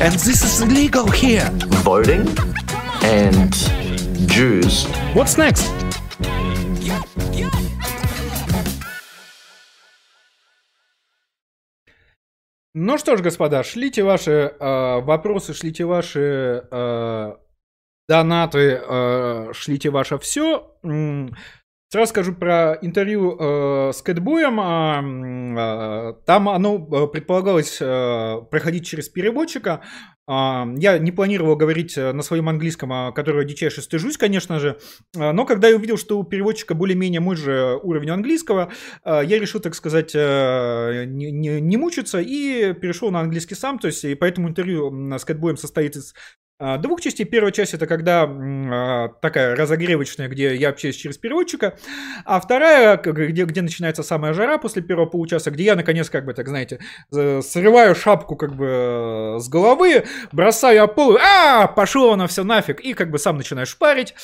And 0.00 0.14
this 0.14 0.42
is 0.42 0.60
illegal 0.60 1.10
here. 1.10 1.50
Voting 1.84 2.26
and 3.02 3.52
Jews. 4.28 4.86
What's 5.14 5.36
next? 5.36 5.70
Ну 12.76 12.98
что 12.98 13.16
ж, 13.16 13.22
господа, 13.22 13.62
шлите 13.62 14.02
ваши 14.02 14.32
э, 14.32 15.00
вопросы, 15.00 15.54
шлите 15.54 15.84
ваши 15.84 16.66
э, 16.68 17.32
донаты, 18.08 18.82
э, 18.82 19.52
шлите 19.52 19.90
ваше 19.90 20.18
все. 20.18 20.76
Сразу 21.90 22.10
скажу 22.10 22.34
про 22.34 22.76
интервью 22.82 23.36
э, 23.38 23.92
с 23.92 24.02
Кэтбоем. 24.02 24.58
Э, 24.58 26.10
э, 26.10 26.14
там 26.26 26.48
оно 26.48 26.76
э, 26.76 27.06
предполагалось 27.06 27.78
э, 27.80 28.40
проходить 28.50 28.84
через 28.84 29.08
переводчика. 29.08 29.82
Э, 30.28 30.64
я 30.76 30.98
не 30.98 31.12
планировал 31.12 31.54
говорить 31.54 31.96
на 31.96 32.22
своем 32.22 32.48
английском, 32.48 33.12
которого 33.14 33.44
дичайше 33.44 33.80
стыжусь, 33.80 34.16
конечно 34.16 34.58
же. 34.58 34.78
Но 35.14 35.44
когда 35.44 35.68
я 35.68 35.76
увидел, 35.76 35.96
что 35.96 36.18
у 36.18 36.24
переводчика 36.24 36.74
более-менее 36.74 37.20
мой 37.20 37.36
же 37.36 37.78
уровень 37.80 38.10
английского, 38.10 38.72
э, 39.04 39.20
я 39.24 39.38
решил, 39.38 39.60
так 39.60 39.76
сказать, 39.76 40.12
э, 40.16 41.04
не, 41.06 41.30
не, 41.30 41.60
не 41.60 41.76
мучиться 41.76 42.20
и 42.20 42.72
перешел 42.72 43.12
на 43.12 43.20
английский 43.20 43.54
сам. 43.54 43.78
То 43.78 43.86
есть, 43.86 44.04
и 44.04 44.16
поэтому 44.16 44.48
интервью 44.48 44.90
с 45.16 45.24
Кэтбоем 45.24 45.56
состоит 45.56 45.94
из 45.94 46.14
двух 46.78 47.00
частей. 47.00 47.24
Первая 47.24 47.52
часть 47.52 47.74
это 47.74 47.86
когда 47.86 48.22
а, 48.24 49.08
такая 49.20 49.56
разогревочная, 49.56 50.28
где 50.28 50.54
я 50.54 50.68
общаюсь 50.68 50.96
через 50.96 51.18
переводчика, 51.18 51.76
а 52.24 52.40
вторая, 52.40 52.96
где, 52.96 53.44
где 53.44 53.62
начинается 53.62 54.02
самая 54.02 54.32
жара 54.34 54.58
после 54.58 54.82
первого 54.82 55.06
получаса, 55.06 55.50
где 55.50 55.64
я 55.64 55.74
наконец, 55.74 56.08
как 56.10 56.24
бы, 56.24 56.32
так 56.32 56.48
знаете, 56.48 56.78
срываю 57.10 57.94
шапку 57.94 58.36
как 58.36 58.54
бы 58.54 58.66
э, 58.66 59.38
с 59.40 59.48
головы, 59.48 60.04
бросаю 60.32 60.84
о 60.84 60.86
пол, 60.86 61.18
а, 61.18 61.66
пошло 61.66 62.12
оно 62.12 62.28
все 62.28 62.44
нафиг, 62.44 62.80
и 62.80 62.94
как 62.94 63.10
бы 63.10 63.18
сам 63.18 63.36
начинаю 63.36 63.66
шпарить. 63.66 64.14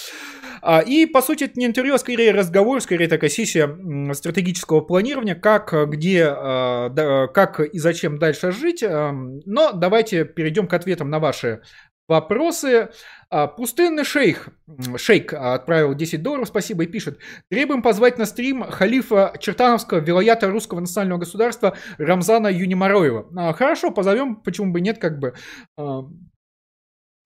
А, 0.62 0.80
и, 0.80 1.06
по 1.06 1.22
сути, 1.22 1.44
это 1.44 1.58
не 1.58 1.66
интервью, 1.66 1.94
а 1.94 1.98
скорее 1.98 2.32
разговор, 2.32 2.80
скорее 2.80 3.08
такая 3.08 3.30
сессия 3.30 3.68
стратегического 4.14 4.82
планирования, 4.82 5.34
как, 5.34 5.72
где, 5.90 6.26
как 6.26 7.60
и 7.60 7.78
зачем 7.78 8.18
дальше 8.18 8.52
жить. 8.52 8.82
Но 8.82 9.72
давайте 9.72 10.24
перейдем 10.24 10.68
к 10.68 10.74
ответам 10.74 11.08
на 11.08 11.18
ваши 11.18 11.62
вопросы. 12.10 12.90
А, 13.30 13.46
пустынный 13.46 14.04
шейх, 14.04 14.48
шейк 14.96 15.32
отправил 15.32 15.94
10 15.94 16.22
долларов, 16.22 16.48
спасибо, 16.48 16.82
и 16.82 16.88
пишет. 16.88 17.20
Требуем 17.48 17.80
позвать 17.80 18.18
на 18.18 18.26
стрим 18.26 18.64
халифа 18.64 19.32
Чертановского, 19.38 20.00
вилоята 20.00 20.50
русского 20.50 20.80
национального 20.80 21.20
государства 21.20 21.76
Рамзана 21.96 22.48
Юнимароева. 22.48 23.28
А, 23.36 23.52
хорошо, 23.52 23.92
позовем, 23.92 24.36
почему 24.36 24.72
бы 24.72 24.80
нет, 24.80 24.98
как 24.98 25.20
бы. 25.20 25.34
А, 25.78 26.02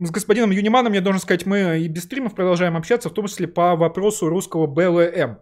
с 0.01 0.11
господином 0.11 0.51
Юниманом, 0.51 0.93
я 0.93 1.01
должен 1.01 1.21
сказать, 1.21 1.47
мы 1.47 1.79
и 1.79 1.89
без 1.89 2.05
стримов 2.05 2.35
продолжаем 2.35 2.77
общаться, 2.77 3.09
в 3.09 3.15
том 3.15 3.27
числе 3.27 3.49
по 3.49 3.75
вопросу 3.75 4.29
русского 4.29 4.67
БЛМ. 4.67 5.39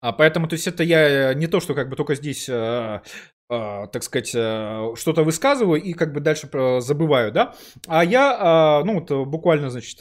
А 0.00 0.12
поэтому, 0.12 0.48
то 0.48 0.54
есть 0.54 0.66
это 0.66 0.82
я 0.82 1.34
не 1.34 1.46
то, 1.46 1.60
что 1.60 1.74
как 1.74 1.88
бы 1.88 1.96
только 1.96 2.16
здесь 2.16 2.48
Uh, 3.48 3.86
так 3.92 4.02
сказать, 4.02 4.34
uh, 4.34 4.96
что-то 4.96 5.22
высказываю 5.22 5.80
и 5.80 5.92
как 5.92 6.12
бы 6.12 6.18
дальше 6.18 6.48
забываю, 6.80 7.30
да. 7.30 7.54
А 7.86 8.04
я, 8.04 8.80
uh, 8.82 8.84
ну 8.84 8.94
вот 8.94 9.28
буквально, 9.28 9.70
значит, 9.70 9.98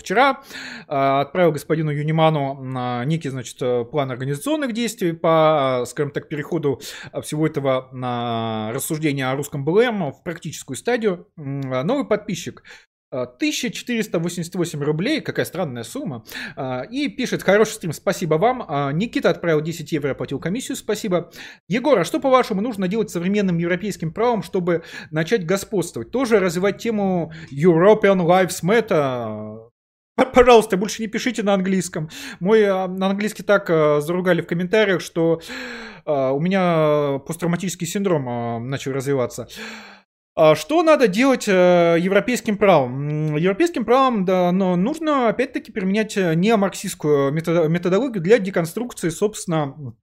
вчера 0.00 0.40
отправил 0.86 1.52
господину 1.52 1.90
Юниману 1.90 3.04
некий, 3.04 3.28
значит, 3.28 3.58
план 3.90 4.10
организационных 4.10 4.72
действий 4.72 5.12
по, 5.12 5.84
скажем 5.86 6.10
так, 6.10 6.28
переходу 6.28 6.80
всего 7.22 7.46
этого 7.46 7.90
на 7.92 8.70
рассуждения 8.72 9.30
о 9.30 9.36
русском 9.36 9.62
БЛМ 9.66 10.12
в 10.12 10.22
практическую 10.22 10.78
стадию. 10.78 11.28
Новый 11.36 12.06
подписчик 12.06 12.62
1488 13.22 14.82
рублей, 14.82 15.20
какая 15.20 15.44
странная 15.44 15.84
сумма. 15.84 16.24
А, 16.56 16.82
и 16.82 17.08
пишет, 17.08 17.42
хороший 17.42 17.72
стрим, 17.72 17.92
спасибо 17.92 18.34
вам. 18.34 18.64
А, 18.66 18.92
Никита 18.92 19.30
отправил 19.30 19.60
10 19.60 19.92
евро, 19.92 20.10
оплатил 20.10 20.38
комиссию, 20.38 20.76
спасибо. 20.76 21.30
Егор, 21.68 21.98
а 21.98 22.04
что 22.04 22.20
по-вашему 22.20 22.60
нужно 22.60 22.88
делать 22.88 23.10
современным 23.10 23.58
европейским 23.58 24.12
правом, 24.12 24.42
чтобы 24.42 24.82
начать 25.10 25.46
господствовать? 25.46 26.10
Тоже 26.10 26.40
развивать 26.40 26.78
тему 26.78 27.32
European 27.52 28.20
Lives 28.26 28.62
Matter? 28.62 29.70
Пожалуйста, 30.34 30.76
больше 30.76 31.02
не 31.02 31.08
пишите 31.08 31.42
на 31.42 31.54
английском. 31.54 32.08
Мой 32.38 32.66
на 32.66 33.08
английский 33.08 33.42
так 33.42 33.66
заругали 33.68 34.42
в 34.42 34.46
комментариях, 34.46 35.00
что 35.00 35.40
у 36.06 36.38
меня 36.38 37.18
посттравматический 37.26 37.86
синдром 37.86 38.68
начал 38.68 38.92
развиваться. 38.92 39.48
А 40.36 40.56
что 40.56 40.82
надо 40.82 41.06
делать 41.06 41.46
э, 41.46 41.96
европейским 42.00 42.58
правом? 42.58 43.36
Европейским 43.36 43.84
правом 43.84 44.24
да, 44.24 44.50
но 44.50 44.74
нужно 44.74 45.28
опять-таки 45.28 45.70
применять 45.70 46.16
э, 46.16 46.34
неомарксистскую 46.34 47.32
методологию 47.32 48.20
для 48.20 48.38
деконструкции, 48.40 49.10
собственно, 49.10 49.94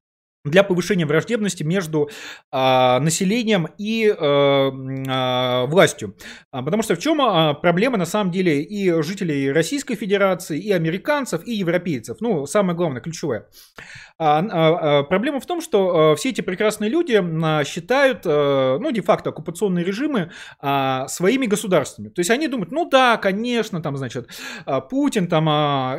для 0.43 0.63
повышения 0.63 1.05
враждебности 1.05 1.63
между 1.63 2.09
а, 2.51 2.99
населением 2.99 3.67
и 3.77 4.09
а, 4.09 4.71
а, 5.07 5.65
властью. 5.67 6.15
Потому 6.49 6.81
что 6.81 6.95
в 6.95 6.99
чем 6.99 7.21
а, 7.21 7.53
проблема 7.53 7.97
на 7.97 8.05
самом 8.05 8.31
деле 8.31 8.63
и 8.63 9.01
жителей 9.03 9.51
Российской 9.51 9.95
Федерации, 9.95 10.59
и 10.59 10.71
американцев, 10.71 11.45
и 11.45 11.53
европейцев? 11.53 12.17
Ну, 12.21 12.47
самое 12.47 12.75
главное, 12.75 13.01
ключевое. 13.01 13.47
А, 14.23 14.37
а, 14.37 14.99
а, 14.99 15.03
проблема 15.03 15.39
в 15.39 15.47
том, 15.47 15.61
что 15.61 16.13
все 16.15 16.29
эти 16.29 16.41
прекрасные 16.41 16.91
люди 16.91 17.13
считают, 17.65 18.23
ну, 18.23 18.91
де-факто, 18.91 19.31
оккупационные 19.31 19.83
режимы 19.83 20.31
своими 20.59 21.47
государствами. 21.47 22.09
То 22.09 22.19
есть 22.19 22.29
они 22.29 22.47
думают, 22.47 22.71
ну 22.71 22.87
да, 22.87 23.17
конечно, 23.17 23.81
там, 23.81 23.97
значит, 23.97 24.29
Путин, 24.91 25.27
там, 25.27 25.49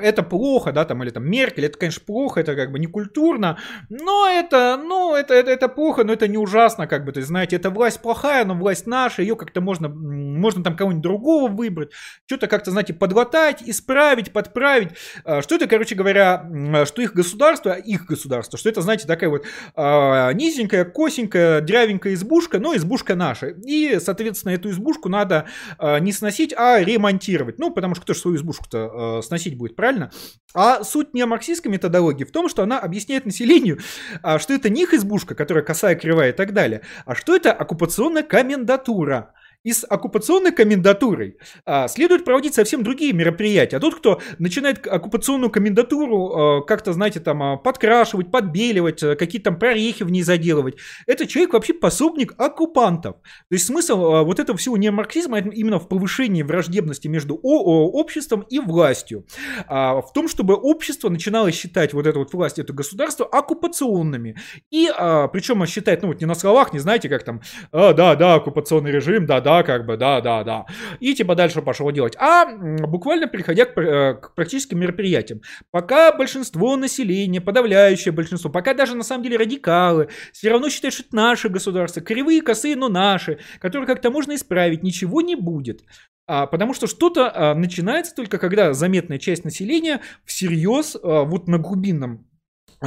это 0.00 0.22
плохо, 0.22 0.70
да, 0.72 0.84
там, 0.84 1.02
или 1.02 1.10
там 1.10 1.28
Меркель, 1.28 1.64
это, 1.64 1.76
конечно, 1.76 2.02
плохо, 2.06 2.40
это 2.40 2.54
как 2.54 2.70
бы 2.70 2.78
не 2.78 2.86
культурно, 2.86 3.58
но 3.88 4.28
это, 4.28 4.80
ну, 4.80 5.16
это, 5.16 5.34
это, 5.34 5.50
это 5.50 5.68
плохо, 5.68 6.04
но 6.04 6.12
это 6.12 6.28
не 6.28 6.38
ужасно, 6.38 6.86
как 6.86 7.04
бы, 7.04 7.10
то 7.10 7.18
есть, 7.18 7.28
знаете, 7.28 7.56
это 7.56 7.70
власть 7.70 8.00
плохая, 8.02 8.44
но 8.44 8.54
власть 8.54 8.86
наша, 8.86 9.22
ее 9.22 9.34
как-то 9.34 9.60
можно, 9.60 9.88
можно 9.88 10.62
там 10.62 10.76
кого-нибудь 10.76 11.02
другого 11.02 11.50
выбрать, 11.50 11.90
что-то 12.26 12.46
как-то, 12.46 12.70
знаете, 12.70 12.94
подглотать, 12.94 13.62
исправить, 13.66 14.32
подправить. 14.32 14.90
Что 15.24 15.56
это, 15.56 15.66
короче 15.66 15.96
говоря, 15.96 16.46
что 16.86 17.02
их 17.02 17.14
государство, 17.14 17.72
их 17.72 18.11
государство, 18.12 18.58
что 18.58 18.68
это, 18.68 18.82
знаете, 18.82 19.06
такая 19.06 19.30
вот 19.30 19.44
а, 19.74 20.32
низенькая, 20.32 20.84
косенькая, 20.84 21.60
дрявенькая 21.60 22.14
избушка, 22.14 22.58
но 22.58 22.76
избушка 22.76 23.14
наша. 23.14 23.48
И, 23.48 23.98
соответственно, 24.00 24.52
эту 24.52 24.70
избушку 24.70 25.08
надо 25.08 25.46
а, 25.78 25.98
не 25.98 26.12
сносить, 26.12 26.54
а 26.56 26.78
ремонтировать. 26.80 27.58
Ну, 27.58 27.70
потому 27.70 27.94
что 27.94 28.04
кто 28.04 28.14
же 28.14 28.20
свою 28.20 28.36
избушку-то 28.36 29.20
сносить 29.22 29.56
будет, 29.56 29.76
правильно? 29.76 30.10
А 30.54 30.84
суть 30.84 31.14
не 31.14 31.24
марксистской 31.24 31.70
методологии 31.70 32.24
в 32.24 32.32
том, 32.32 32.48
что 32.48 32.62
она 32.62 32.78
объясняет 32.78 33.24
населению, 33.24 33.78
а 34.22 34.38
что 34.38 34.52
это 34.52 34.68
не 34.68 34.82
их 34.82 34.94
избушка, 34.94 35.34
которая 35.34 35.64
косая, 35.64 35.94
кривая 35.94 36.30
и 36.30 36.36
так 36.36 36.52
далее, 36.52 36.82
а 37.06 37.14
что 37.14 37.34
это 37.34 37.52
оккупационная 37.52 38.22
комендатура. 38.22 39.32
И 39.64 39.72
с 39.72 39.84
оккупационной 39.88 40.52
комендатурой 40.52 41.36
а, 41.64 41.88
следует 41.88 42.24
проводить 42.24 42.54
совсем 42.54 42.82
другие 42.82 43.12
мероприятия. 43.12 43.76
А 43.76 43.80
тот, 43.80 43.94
кто 43.94 44.20
начинает 44.38 44.86
оккупационную 44.86 45.50
комендатуру 45.50 46.32
а, 46.34 46.62
как-то, 46.62 46.92
знаете, 46.92 47.20
там 47.20 47.42
а, 47.42 47.56
подкрашивать, 47.56 48.30
подбеливать, 48.30 49.02
а, 49.02 49.16
какие-то 49.16 49.50
там 49.50 49.58
прорехи 49.58 50.02
в 50.02 50.10
ней 50.10 50.22
заделывать, 50.22 50.76
это 51.06 51.26
человек 51.26 51.52
вообще 51.52 51.74
пособник 51.74 52.34
оккупантов. 52.38 53.16
То 53.16 53.54
есть 53.54 53.66
смысл 53.66 54.04
а, 54.04 54.22
вот 54.22 54.40
этого 54.40 54.58
всего 54.58 54.76
неомарксизма 54.76 55.38
это 55.38 55.50
именно 55.50 55.78
в 55.78 55.88
повышении 55.88 56.42
врождебности 56.42 57.08
между 57.08 57.38
о- 57.42 57.90
обществом 57.90 58.44
и 58.48 58.58
властью. 58.58 59.26
А, 59.66 60.00
в 60.00 60.12
том, 60.12 60.28
чтобы 60.28 60.54
общество 60.54 61.08
начинало 61.08 61.52
считать 61.52 61.92
вот 61.92 62.06
эту 62.06 62.20
вот 62.20 62.32
власть, 62.32 62.58
это 62.58 62.72
государство 62.72 63.26
оккупационными. 63.26 64.36
И 64.70 64.90
а, 64.94 65.28
причем 65.28 65.64
считать, 65.66 66.02
ну 66.02 66.08
вот 66.08 66.20
не 66.20 66.26
на 66.26 66.34
словах, 66.34 66.72
не 66.72 66.78
знаете, 66.78 67.08
как 67.08 67.24
там, 67.24 67.40
а, 67.70 67.92
да, 67.92 68.16
да, 68.16 68.34
оккупационный 68.34 68.90
режим, 68.90 69.26
да, 69.26 69.40
да, 69.40 69.51
как 69.62 69.84
бы, 69.86 69.96
да, 69.96 70.20
да, 70.20 70.42
да. 70.44 70.66
И 71.00 71.14
типа 71.14 71.34
дальше 71.34 71.60
пошло 71.60 71.90
делать. 71.90 72.16
А 72.18 72.46
буквально 72.86 73.26
переходя 73.26 73.66
к, 73.66 73.78
э, 73.78 74.14
к 74.14 74.34
практическим 74.34 74.78
мероприятиям. 74.80 75.42
Пока 75.70 76.12
большинство 76.16 76.76
населения, 76.76 77.40
подавляющее 77.40 78.12
большинство, 78.12 78.50
пока 78.50 78.72
даже 78.72 78.96
на 78.96 79.02
самом 79.02 79.24
деле 79.24 79.36
радикалы, 79.36 80.08
все 80.32 80.50
равно 80.50 80.70
считают, 80.70 80.94
что 80.94 81.04
это 81.04 81.16
наше 81.16 81.48
государство, 81.48 82.00
кривые, 82.00 82.40
косые, 82.40 82.76
но 82.76 82.88
наши, 82.88 83.38
которые 83.60 83.86
как-то 83.86 84.10
можно 84.10 84.34
исправить, 84.34 84.82
ничего 84.82 85.20
не 85.20 85.36
будет. 85.36 85.82
А, 86.26 86.46
потому 86.46 86.72
что 86.72 86.86
что-то 86.86 87.30
а, 87.34 87.54
начинается 87.54 88.14
только 88.14 88.38
когда 88.38 88.72
заметная 88.72 89.18
часть 89.18 89.44
населения 89.44 90.00
всерьез, 90.24 90.96
а, 90.96 91.24
вот 91.24 91.48
на 91.48 91.58
глубинном 91.58 92.26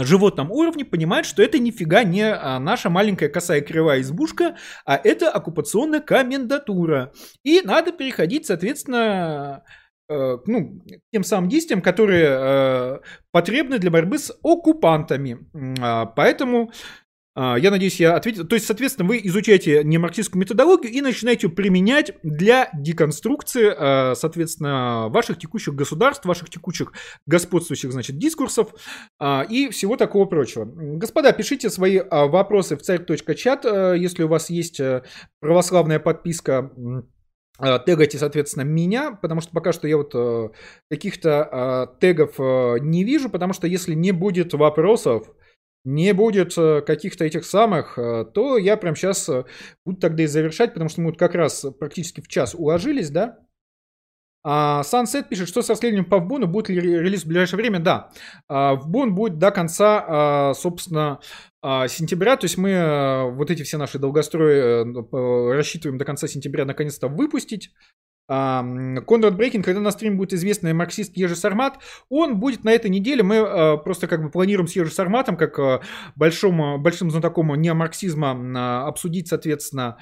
животном 0.04 0.52
уровне 0.52 0.86
понимает, 0.86 1.26
что 1.26 1.41
это 1.41 1.60
нифига 1.60 2.04
не 2.04 2.24
а, 2.24 2.60
наша 2.60 2.89
маленькая 2.89 3.30
косая 3.30 3.62
кривая 3.62 4.02
избушка, 4.02 4.58
а 4.86 5.00
это 5.02 5.30
оккупационная 5.32 6.02
комендатура. 6.02 7.12
И 7.43 7.62
надо 7.62 7.91
переходить, 7.91 8.46
соответственно, 8.46 9.64
э, 10.10 10.38
ну, 10.46 10.82
к 10.82 11.12
тем 11.12 11.24
самым 11.24 11.50
действиям, 11.50 11.82
которые 11.82 12.28
э, 12.28 13.00
потребны 13.32 13.80
для 13.80 13.91
борьбы 13.91 14.18
с 14.18 14.32
оккупантами. 14.43 15.39
А, 15.82 16.06
Поэтому 16.06 16.72
я 17.36 17.70
надеюсь, 17.70 18.00
я 18.00 18.16
ответил. 18.16 18.46
То 18.48 18.56
есть, 18.56 18.66
соответственно, 18.66 19.10
вы 19.10 19.20
изучаете 19.24 19.84
немарксистскую 19.84 20.40
методологию 20.40 20.94
и 20.94 21.02
начинаете 21.02 21.50
применять 21.50 22.14
для 22.24 22.70
деконструкции, 22.74 23.74
а, 23.78 24.16
соответственно, 24.16 25.10
ваших 25.10 25.38
текущих 25.38 25.76
государств, 25.76 26.26
ваших 26.26 26.50
текущих 26.50 26.94
господствующих, 27.26 27.92
значит, 27.92 28.18
дискурсов 28.18 28.74
а, 29.20 29.46
и 29.50 29.70
всего 29.70 29.98
такого 29.98 30.26
прочего. 30.26 30.66
Господа, 30.66 31.34
пишите 31.34 31.70
свои 31.70 31.98
а, 31.98 32.28
вопросы 32.28 32.78
в 32.78 32.82
царь.чат, 32.82 33.66
а, 33.66 33.94
если 33.94 34.24
у 34.24 34.28
вас 34.30 34.50
есть 34.50 34.80
а, 34.80 35.04
православная 35.42 36.00
подписка. 36.00 36.72
а, 37.58 37.80
Тегайте, 37.80 38.18
соответственно, 38.18 38.64
меня, 38.64 39.12
потому 39.12 39.42
что 39.42 39.52
пока 39.52 39.74
что 39.74 39.88
я 39.88 39.98
вот 39.98 40.12
э, 40.14 40.50
каких-то 40.90 41.50
а, 41.52 41.88
тегов 42.00 42.40
э, 42.40 42.80
не 42.80 43.04
вижу, 43.04 43.30
потому 43.30 43.54
что 43.54 43.68
если 43.68 43.94
не 43.94 44.12
будет 44.12 44.54
вопросов, 44.54 45.28
не 45.86 46.14
будет 46.14 46.58
э, 46.58 46.82
каких-то 46.82 47.24
этих 47.24 47.46
самых, 47.46 47.98
э, 47.98 48.26
то 48.34 48.58
я 48.58 48.76
прям 48.76 48.96
сейчас 48.96 49.30
буду 49.86 50.00
тогда 50.00 50.24
и 50.24 50.28
завершать, 50.28 50.74
потому 50.74 50.90
что 50.90 51.02
мы 51.02 51.12
вот 51.12 51.20
как 51.20 51.36
раз 51.36 51.66
практически 51.80 52.22
в 52.22 52.28
час 52.28 52.54
уложились, 52.54 53.10
да? 53.10 53.40
А, 54.48 54.82
Sunset 54.84 55.28
пишет, 55.28 55.48
что 55.48 55.64
с 55.64 55.70
расследованием 55.70 56.08
по 56.08 56.20
Вбону, 56.20 56.46
будет 56.46 56.70
ли 56.70 56.80
ре- 56.80 57.02
релиз 57.02 57.24
в 57.24 57.28
ближайшее 57.28 57.58
время? 57.58 57.80
Да. 57.80 58.12
А, 58.48 58.76
Вбон 58.76 59.16
будет 59.16 59.40
до 59.40 59.50
конца, 59.50 60.06
а, 60.08 60.54
собственно, 60.54 61.20
а, 61.64 61.88
сентября, 61.88 62.38
то 62.38 62.46
есть 62.46 62.56
мы 62.56 62.70
э, 62.70 63.32
вот 63.32 63.50
эти 63.50 63.64
все 63.64 63.80
наши 63.80 63.98
долгострои 63.98 64.84
э, 64.84 64.86
э, 64.86 65.54
рассчитываем 65.56 65.98
до 65.98 66.06
конца 66.06 66.28
сентября 66.28 66.64
наконец-то 66.64 67.08
выпустить. 67.08 67.72
Конрад 68.28 69.36
Брейкин, 69.36 69.61
когда 69.61 69.82
на 69.82 69.91
стриме 69.91 70.15
будет 70.15 70.34
известный 70.34 70.73
марксист 70.73 71.15
Ежи 71.15 71.36
Сармат, 71.36 71.80
он 72.09 72.39
будет 72.39 72.63
на 72.63 72.71
этой 72.71 72.89
неделе, 72.89 73.21
мы 73.21 73.36
э, 73.36 73.78
просто 73.78 74.07
как 74.07 74.23
бы 74.23 74.32
планируем 74.32 74.67
с 74.67 74.76
Ежи 74.76 74.91
Сарматом, 74.91 75.38
как 75.38 75.59
э, 75.59 75.82
большим, 76.15 76.61
э, 76.61 76.78
большим 76.78 77.11
знатоком 77.11 77.53
неомарксизма, 77.53 78.30
м, 78.30 78.57
а, 78.57 78.88
обсудить, 78.88 79.28
соответственно, 79.28 79.97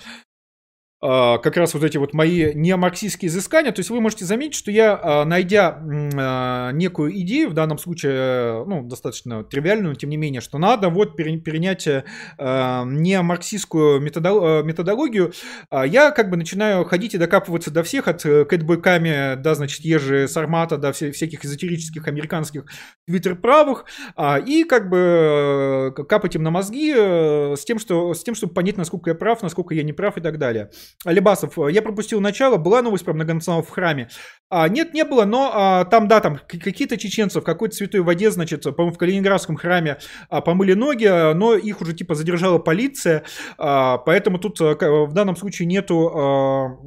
как 1.04 1.58
раз 1.58 1.74
вот 1.74 1.84
эти 1.84 1.98
вот 1.98 2.14
мои 2.14 2.54
неомарксистские 2.54 3.28
изыскания. 3.28 3.72
То 3.74 3.80
есть 3.82 3.90
вы 3.90 4.00
можете 4.00 4.24
заметить, 4.24 4.56
что 4.56 4.72
я, 4.72 4.98
а, 5.02 5.26
найдя 5.26 5.80
а, 6.16 6.72
некую 6.72 7.20
идею, 7.22 7.50
в 7.50 7.54
данном 7.54 7.78
случае, 7.78 8.14
э, 8.14 8.64
ну, 8.66 8.84
достаточно 8.84 9.44
тривиальную, 9.44 9.96
тем 9.96 10.10
не 10.10 10.18
менее, 10.18 10.40
что 10.40 10.58
надо 10.58 10.88
вот 10.90 11.18
пере- 11.18 11.40
перенять 11.40 11.88
э, 11.88 12.06
а, 12.38 12.86
неомарксистскую 12.86 14.00
э, 14.00 14.64
методологию, 14.64 15.34
а, 15.70 15.86
я 15.86 16.12
как 16.12 16.30
бы 16.30 16.38
начинаю 16.38 16.86
ходить 16.86 17.14
и 17.16 17.18
докапываться 17.18 17.70
до 17.72 17.84
всех, 17.84 18.08
от 18.08 18.26
э, 18.26 18.46
Кэтбой 18.46 18.82
Ками 18.82 19.36
до, 19.36 19.56
значит, 19.56 19.82
Ежи 19.82 20.28
Сармата, 20.28 20.78
до 20.78 20.90
вся- 20.92 21.12
всяких 21.12 21.44
эзотерических 21.44 22.08
американских 22.08 22.66
твиттер-правых, 23.08 23.86
а, 24.16 24.38
и 24.38 24.64
как 24.64 24.90
бы 24.90 25.94
капать 26.08 26.36
им 26.36 26.44
на 26.44 26.52
мозги 26.52 26.94
с 26.94 27.66
тем, 27.66 27.78
что, 27.80 28.14
с 28.14 28.24
тем, 28.24 28.36
чтобы 28.36 28.54
понять, 28.54 28.78
насколько 28.78 29.10
я 29.10 29.16
прав, 29.16 29.42
насколько 29.42 29.74
я 29.74 29.84
не 29.84 29.94
прав 29.94 30.18
и 30.18 30.22
так 30.22 30.38
далее. 30.38 30.70
Алибасов, 31.06 31.58
э, 31.60 31.72
я 31.72 31.82
пропустил 31.82 32.22
начало, 32.22 32.58
была 32.58 32.82
новость 32.82 33.06
про 33.06 33.14
многонационалов 33.14 33.68
в 33.68 33.72
храме. 33.72 34.10
А, 34.50 34.70
нет, 34.70 34.94
не 34.94 35.04
было, 35.04 35.26
но 35.26 35.52
а, 35.54 35.86
там, 35.86 36.08
да, 36.08 36.20
там 36.20 36.40
какие-то 36.48 36.98
чеченцы 36.98 37.42
в 37.42 37.44
какой-то 37.44 37.76
святой 37.76 38.02
воде, 38.02 38.32
значит, 38.32 38.64
по-моему, 38.64 38.94
в 38.94 38.98
Калининградском 38.98 39.56
храме 39.56 39.98
а, 40.30 40.42
помыли 40.42 40.74
ноги, 40.74 41.06
а, 41.06 41.34
но 41.34 41.56
их 41.56 41.82
уже 41.82 41.94
типа 41.94 42.16
задержала 42.16 42.60
полиция, 42.60 43.24
а, 43.58 43.98
поэтому 43.98 44.38
тут 44.40 44.60
а, 44.62 44.76
в 44.76 45.14
данном 45.14 45.36
случае 45.36 45.68
нету... 45.68 46.12
а, 46.16 46.78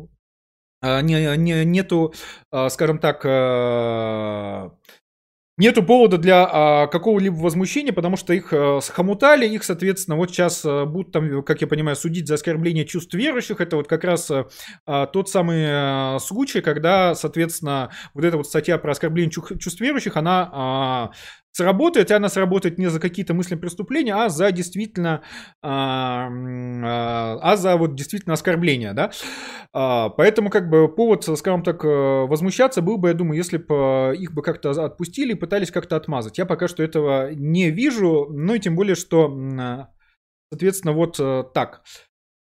а, 0.83 1.01
не, 1.01 1.37
не- 1.37 1.65
нету, 1.65 2.15
а, 2.53 2.69
скажем 2.69 2.99
так, 2.99 3.25
Нету 5.59 5.83
повода 5.83 6.19
для 6.19 6.47
а, 6.47 6.87
какого-либо 6.87 7.37
возмущения, 7.37 7.91
потому 7.91 8.19
что 8.19 8.35
их 8.35 8.53
а, 8.53 8.81
схомутали, 8.83 9.49
их, 9.49 9.65
соответственно, 9.65 10.19
вот 10.19 10.31
сейчас 10.31 10.63
а, 10.67 10.85
будут 10.85 11.13
там, 11.13 11.43
как 11.43 11.63
я 11.63 11.67
понимаю, 11.67 11.97
судить 11.97 12.29
за 12.29 12.35
оскорбление 12.35 12.85
чувств 12.85 13.15
верующих. 13.15 13.63
Это 13.63 13.77
вот 13.77 13.89
как 13.89 14.05
раз 14.05 14.31
а, 14.31 14.49
а, 14.85 15.07
тот 15.07 15.31
самый 15.31 15.65
а, 15.67 16.19
случай, 16.19 16.61
когда, 16.61 17.15
соответственно, 17.15 17.91
вот 18.13 18.27
эта 18.27 18.37
вот 18.37 18.47
статья 18.47 18.77
про 18.77 18.93
оскорбление 18.93 19.31
чу- 19.31 19.57
чувств 19.59 19.81
верующих, 19.81 20.19
она 20.19 20.51
а, 20.53 21.11
сработает, 21.57 22.11
и 22.11 22.15
она 22.15 22.29
сработает 22.29 22.77
не 22.77 22.89
за 22.89 23.01
какие-то 23.01 23.33
мысли 23.33 23.55
преступления, 23.55 24.15
а 24.15 24.29
за 24.29 24.53
действительно, 24.53 25.23
а, 25.63 26.29
а, 26.29 27.39
а 27.41 27.57
за 27.57 27.77
вот 27.77 27.95
действительно 27.95 28.35
оскорбление, 28.35 28.93
да. 28.93 29.11
А, 29.73 30.11
Поэтому 30.11 30.51
как 30.51 30.69
бы 30.69 30.87
повод, 30.95 31.25
скажем 31.25 31.63
так, 31.63 31.83
э, 31.83 31.89
возмущаться 31.89 32.83
был 32.83 32.99
бы, 32.99 33.09
я 33.09 33.15
думаю, 33.15 33.39
если 33.39 33.57
бы 33.57 34.15
их 34.19 34.35
бы 34.35 34.43
как-то 34.43 34.71
отпустили 34.71 35.33
и 35.33 35.37
пытались 35.37 35.71
как-то 35.71 35.97
отмазать. 35.97 36.37
Я 36.37 36.45
пока 36.45 36.69
что 36.69 36.83
этого 36.83 37.33
не 37.33 37.71
вижу, 37.71 38.29
ну 38.31 38.55
и 38.55 38.59
тем 38.59 38.77
более, 38.77 38.95
что, 38.95 39.35
соответственно, 40.51 40.93
вот 40.93 41.17
э, 41.19 41.45
так. 41.55 41.83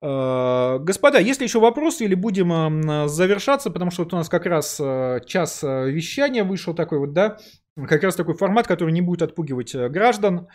Э, 0.03 0.79
Господа, 0.81 1.19
есть 1.19 1.41
ли 1.41 1.47
еще 1.47 1.61
вопросы 1.61 2.05
или 2.05 2.15
будем 2.15 3.09
завершаться, 3.09 3.71
потому 3.71 3.91
что 3.91 4.05
вот 4.05 4.13
у 4.13 4.17
нас 4.17 4.29
как 4.29 4.45
раз 4.45 4.79
э, 4.79 5.21
час 5.27 5.65
э, 5.65 5.91
вещания 5.91 6.45
вышел 6.45 6.75
такой 6.75 6.99
вот, 6.99 7.15
да, 7.15 7.39
как 7.87 8.03
раз 8.03 8.17
такой 8.17 8.35
формат, 8.35 8.67
который 8.67 8.93
не 8.93 9.03
будет 9.03 9.23
отпугивать 9.23 9.75
э, 9.75 9.89
граждан. 9.89 10.49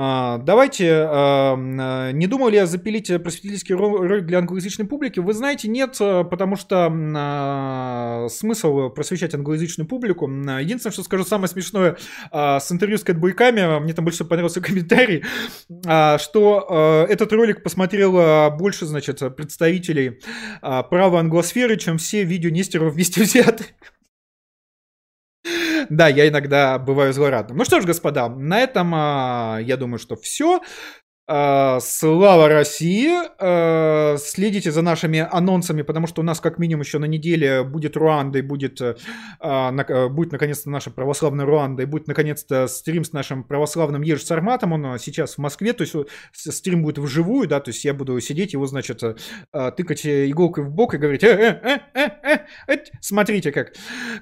А, 0.00 0.38
Давайте, 0.38 0.92
а, 0.92 1.54
м, 1.54 1.78
а, 1.80 2.12
не 2.12 2.28
думал 2.28 2.50
ли 2.50 2.56
я 2.56 2.66
запилить 2.66 3.10
э, 3.10 3.18
просветительский 3.18 3.74
ро- 3.74 4.06
ролик 4.06 4.26
для 4.26 4.38
англоязычной 4.38 4.86
публики? 4.86 5.18
Вы 5.18 5.32
знаете, 5.32 5.66
нет, 5.66 5.96
э, 6.00 6.22
потому 6.22 6.54
что 6.54 8.28
смысл 8.30 8.90
просвещать 8.90 9.34
англоязычную 9.34 9.88
публику. 9.88 10.28
Единственное, 10.28 10.92
что 10.92 11.02
скажу 11.02 11.24
самое 11.24 11.48
смешное 11.48 11.96
с 12.32 12.70
интервью 12.70 12.98
с 12.98 13.02
Кэтбойками, 13.02 13.80
мне 13.80 13.92
там 13.92 14.04
больше 14.04 14.24
понравился 14.24 14.60
комментарий, 14.60 15.24
что 15.68 17.06
э, 17.08 17.12
этот 17.12 17.32
ролик 17.32 17.64
посмотрело 17.64 18.50
больше, 18.50 18.86
значит, 18.86 19.20
представителей 19.36 20.20
права 20.60 21.18
англосферы, 21.18 21.76
чем 21.76 21.98
все 21.98 22.22
видео 22.22 22.50
Нестерова 22.50 22.90
вместе 22.90 23.22
взяты. 23.22 23.64
Да, 25.88 26.08
я 26.08 26.28
иногда 26.28 26.78
бываю 26.78 27.12
злорадным. 27.12 27.58
Ну 27.58 27.64
что 27.64 27.80
ж, 27.80 27.84
господа, 27.84 28.28
на 28.28 28.60
этом 28.60 28.92
а, 28.94 29.58
я 29.60 29.76
думаю, 29.76 29.98
что 29.98 30.16
все. 30.16 30.60
Слава 31.30 32.48
России! 32.48 33.10
А, 33.38 34.16
Следите 34.16 34.72
за 34.72 34.80
нашими 34.80 35.28
анонсами, 35.30 35.82
потому 35.82 36.06
что 36.06 36.22
у 36.22 36.24
нас 36.24 36.40
как 36.40 36.58
минимум 36.58 36.80
еще 36.80 36.98
на 36.98 37.04
неделе 37.04 37.64
будет 37.64 37.98
Руанда 37.98 38.38
и 38.38 38.42
будет, 38.42 38.80
а, 39.38 40.08
будет 40.08 40.32
наконец-то 40.32 40.70
наша 40.70 40.90
православная 40.90 41.44
Руанда 41.44 41.82
и 41.82 41.86
будет 41.86 42.06
наконец-то 42.06 42.66
стрим 42.66 43.04
с 43.04 43.12
нашим 43.12 43.44
православным 43.44 44.00
Еж 44.00 44.24
Сарматом. 44.24 44.72
Он 44.72 44.86
а, 44.86 44.98
сейчас 44.98 45.34
в 45.34 45.38
Москве, 45.38 45.74
то 45.74 45.82
есть 45.82 45.94
э, 45.94 46.04
стрим 46.32 46.82
будет 46.82 46.96
вживую, 46.96 47.46
да, 47.46 47.60
то 47.60 47.72
есть 47.72 47.84
я 47.84 47.92
буду 47.92 48.18
сидеть, 48.20 48.54
его, 48.54 48.66
значит, 48.66 49.02
э, 49.02 49.14
а, 49.52 49.70
тыкать 49.70 50.06
э, 50.06 50.30
иголкой 50.30 50.64
в 50.64 50.70
бок 50.70 50.94
и 50.94 50.96
говорить, 50.96 51.24
э, 51.24 51.60
э, 51.62 51.78
э, 51.94 52.08
э, 52.22 52.38
э, 52.68 52.78
смотрите, 53.02 53.52
как 53.52 53.74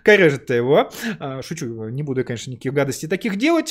корежит-то 0.02 0.54
его. 0.54 0.90
А, 1.20 1.40
Шучу, 1.40 1.88
не 1.88 2.02
буду, 2.02 2.24
конечно, 2.24 2.50
никаких 2.50 2.72
гадостей 2.72 3.08
таких 3.08 3.36
делать. 3.36 3.70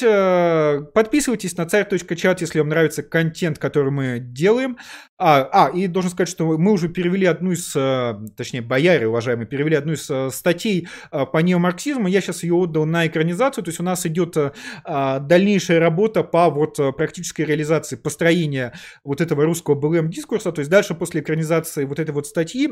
Подписывайтесь 0.93 1.57
на 1.57 1.65
царь.чат, 1.65 2.39
если 2.39 2.59
вам 2.59 2.69
нравится 2.69 3.03
контент 3.03 3.24
контент, 3.25 3.59
который 3.59 3.91
мы 3.91 4.19
делаем. 4.19 4.77
А, 5.17 5.47
а, 5.51 5.69
и 5.69 5.87
должен 5.87 6.11
сказать, 6.11 6.29
что 6.29 6.57
мы 6.57 6.71
уже 6.71 6.89
перевели 6.89 7.25
одну 7.25 7.51
из, 7.51 7.73
э, 7.75 8.15
точнее, 8.35 8.61
бояре, 8.61 9.07
уважаемые, 9.07 9.47
перевели 9.47 9.75
одну 9.75 9.93
из 9.93 10.09
э, 10.09 10.29
статей 10.31 10.87
э, 11.11 11.25
по 11.25 11.37
неомарксизму. 11.37 12.07
Я 12.07 12.21
сейчас 12.21 12.43
ее 12.43 12.55
отдал 12.55 12.85
на 12.85 13.07
экранизацию, 13.07 13.63
то 13.63 13.69
есть 13.69 13.79
у 13.79 13.83
нас 13.83 14.05
идет 14.05 14.35
а, 14.83 15.19
дальнейшая 15.19 15.79
работа 15.79 16.23
по 16.23 16.49
вот 16.49 16.77
практической 16.97 17.43
реализации 17.43 17.95
построения 17.95 18.73
вот 19.03 19.21
этого 19.21 19.45
русского 19.45 19.75
БЛМ 19.75 20.09
дискурса. 20.09 20.51
То 20.51 20.59
есть 20.59 20.69
дальше 20.69 20.93
после 20.93 21.21
экранизации 21.21 21.85
вот 21.85 21.99
этой 21.99 22.11
вот 22.11 22.27
статьи 22.27 22.69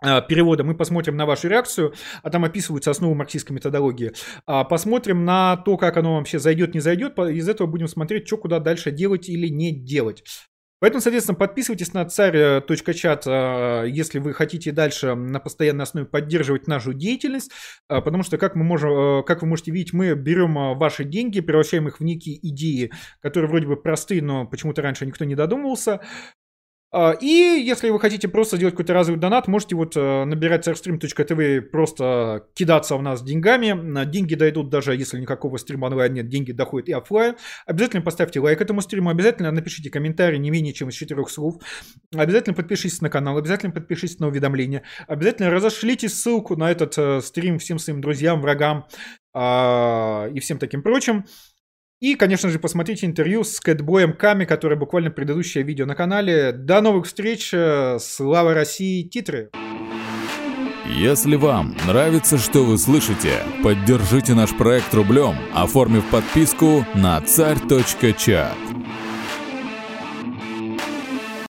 перевода 0.00 0.64
мы 0.64 0.74
посмотрим 0.74 1.16
на 1.16 1.26
вашу 1.26 1.48
реакцию, 1.48 1.94
а 2.22 2.30
там 2.30 2.44
описываются 2.44 2.90
основы 2.90 3.14
марксистской 3.14 3.54
методологии. 3.54 4.12
Посмотрим 4.46 5.24
на 5.24 5.56
то, 5.56 5.76
как 5.76 5.96
оно 5.96 6.16
вообще 6.16 6.38
зайдет, 6.38 6.74
не 6.74 6.80
зайдет. 6.80 7.18
Из 7.18 7.48
этого 7.48 7.66
будем 7.66 7.88
смотреть, 7.88 8.26
что 8.26 8.36
куда 8.36 8.58
дальше 8.58 8.90
делать 8.90 9.28
или 9.28 9.48
не 9.48 9.72
делать. 9.72 10.24
Поэтому, 10.80 11.02
соответственно, 11.02 11.36
подписывайтесь 11.36 11.92
на 11.92 12.06
царь.чат, 12.06 13.24
а, 13.26 13.84
если 13.84 14.18
вы 14.18 14.32
хотите 14.32 14.72
дальше 14.72 15.14
на 15.14 15.38
постоянной 15.38 15.82
основе 15.82 16.06
поддерживать 16.06 16.66
нашу 16.66 16.94
деятельность, 16.94 17.50
а, 17.88 18.00
потому 18.00 18.22
что, 18.22 18.38
как, 18.38 18.56
мы 18.56 18.64
можем, 18.64 18.90
а, 18.90 19.22
как 19.22 19.42
вы 19.42 19.48
можете 19.48 19.72
видеть, 19.72 19.92
мы 19.92 20.14
берем 20.14 20.78
ваши 20.78 21.04
деньги, 21.04 21.40
превращаем 21.40 21.86
их 21.86 22.00
в 22.00 22.04
некие 22.04 22.38
идеи, 22.48 22.90
которые 23.20 23.50
вроде 23.50 23.66
бы 23.66 23.76
простые, 23.76 24.22
но 24.22 24.46
почему-то 24.46 24.80
раньше 24.80 25.04
никто 25.04 25.26
не 25.26 25.34
додумывался, 25.34 25.92
а, 25.92 26.00
и 26.92 27.62
если 27.64 27.90
вы 27.90 28.00
хотите 28.00 28.26
просто 28.26 28.56
сделать 28.56 28.74
какой-то 28.74 28.94
разовый 28.94 29.20
донат, 29.20 29.46
можете 29.46 29.76
вот 29.76 29.96
э, 29.96 30.24
набирать 30.24 30.66
airstream.tv, 30.66 31.60
просто 31.60 32.46
кидаться 32.54 32.96
у 32.96 33.00
нас 33.00 33.22
деньгами. 33.22 34.04
Деньги 34.06 34.34
дойдут 34.34 34.70
даже 34.70 34.96
если 34.96 35.20
никакого 35.20 35.56
стрима 35.58 35.86
онлайн 35.86 36.14
нет, 36.14 36.28
деньги 36.28 36.50
доходят 36.50 36.88
и 36.88 36.92
офлайн. 36.92 37.36
Обязательно 37.64 38.02
поставьте 38.02 38.40
лайк 38.40 38.60
этому 38.60 38.80
стриму, 38.80 39.10
обязательно 39.10 39.52
напишите 39.52 39.88
комментарий 39.88 40.38
не 40.38 40.50
менее 40.50 40.72
чем 40.72 40.88
из 40.88 40.94
четырех 40.94 41.30
слов. 41.30 41.62
Обязательно 42.12 42.54
подпишитесь 42.54 43.00
на 43.00 43.08
канал, 43.08 43.38
обязательно 43.38 43.72
подпишитесь 43.72 44.18
на 44.18 44.26
уведомления. 44.26 44.82
Обязательно 45.06 45.50
разошлите 45.50 46.08
ссылку 46.08 46.56
на 46.56 46.72
этот 46.72 46.98
э, 46.98 47.20
стрим 47.20 47.60
всем 47.60 47.78
своим 47.78 48.00
друзьям, 48.00 48.40
врагам 48.40 48.86
а, 49.32 50.28
и 50.34 50.40
всем 50.40 50.58
таким 50.58 50.82
прочим. 50.82 51.24
И, 52.00 52.14
конечно 52.14 52.48
же, 52.48 52.58
посмотрите 52.58 53.04
интервью 53.04 53.44
с 53.44 53.60
Кэтбоем 53.60 54.14
Ками, 54.14 54.46
которое 54.46 54.76
буквально 54.76 55.10
предыдущее 55.10 55.64
видео 55.64 55.84
на 55.84 55.94
канале. 55.94 56.50
До 56.50 56.80
новых 56.80 57.04
встреч! 57.04 57.54
Слава 57.98 58.54
России! 58.54 59.02
Титры! 59.02 59.50
Если 60.86 61.36
вам 61.36 61.76
нравится, 61.86 62.38
что 62.38 62.64
вы 62.64 62.78
слышите, 62.78 63.42
поддержите 63.62 64.34
наш 64.34 64.56
проект 64.56 64.92
рублем, 64.94 65.36
оформив 65.54 66.08
подписку 66.10 66.86
на 66.94 67.20
царь.чат. 67.20 68.56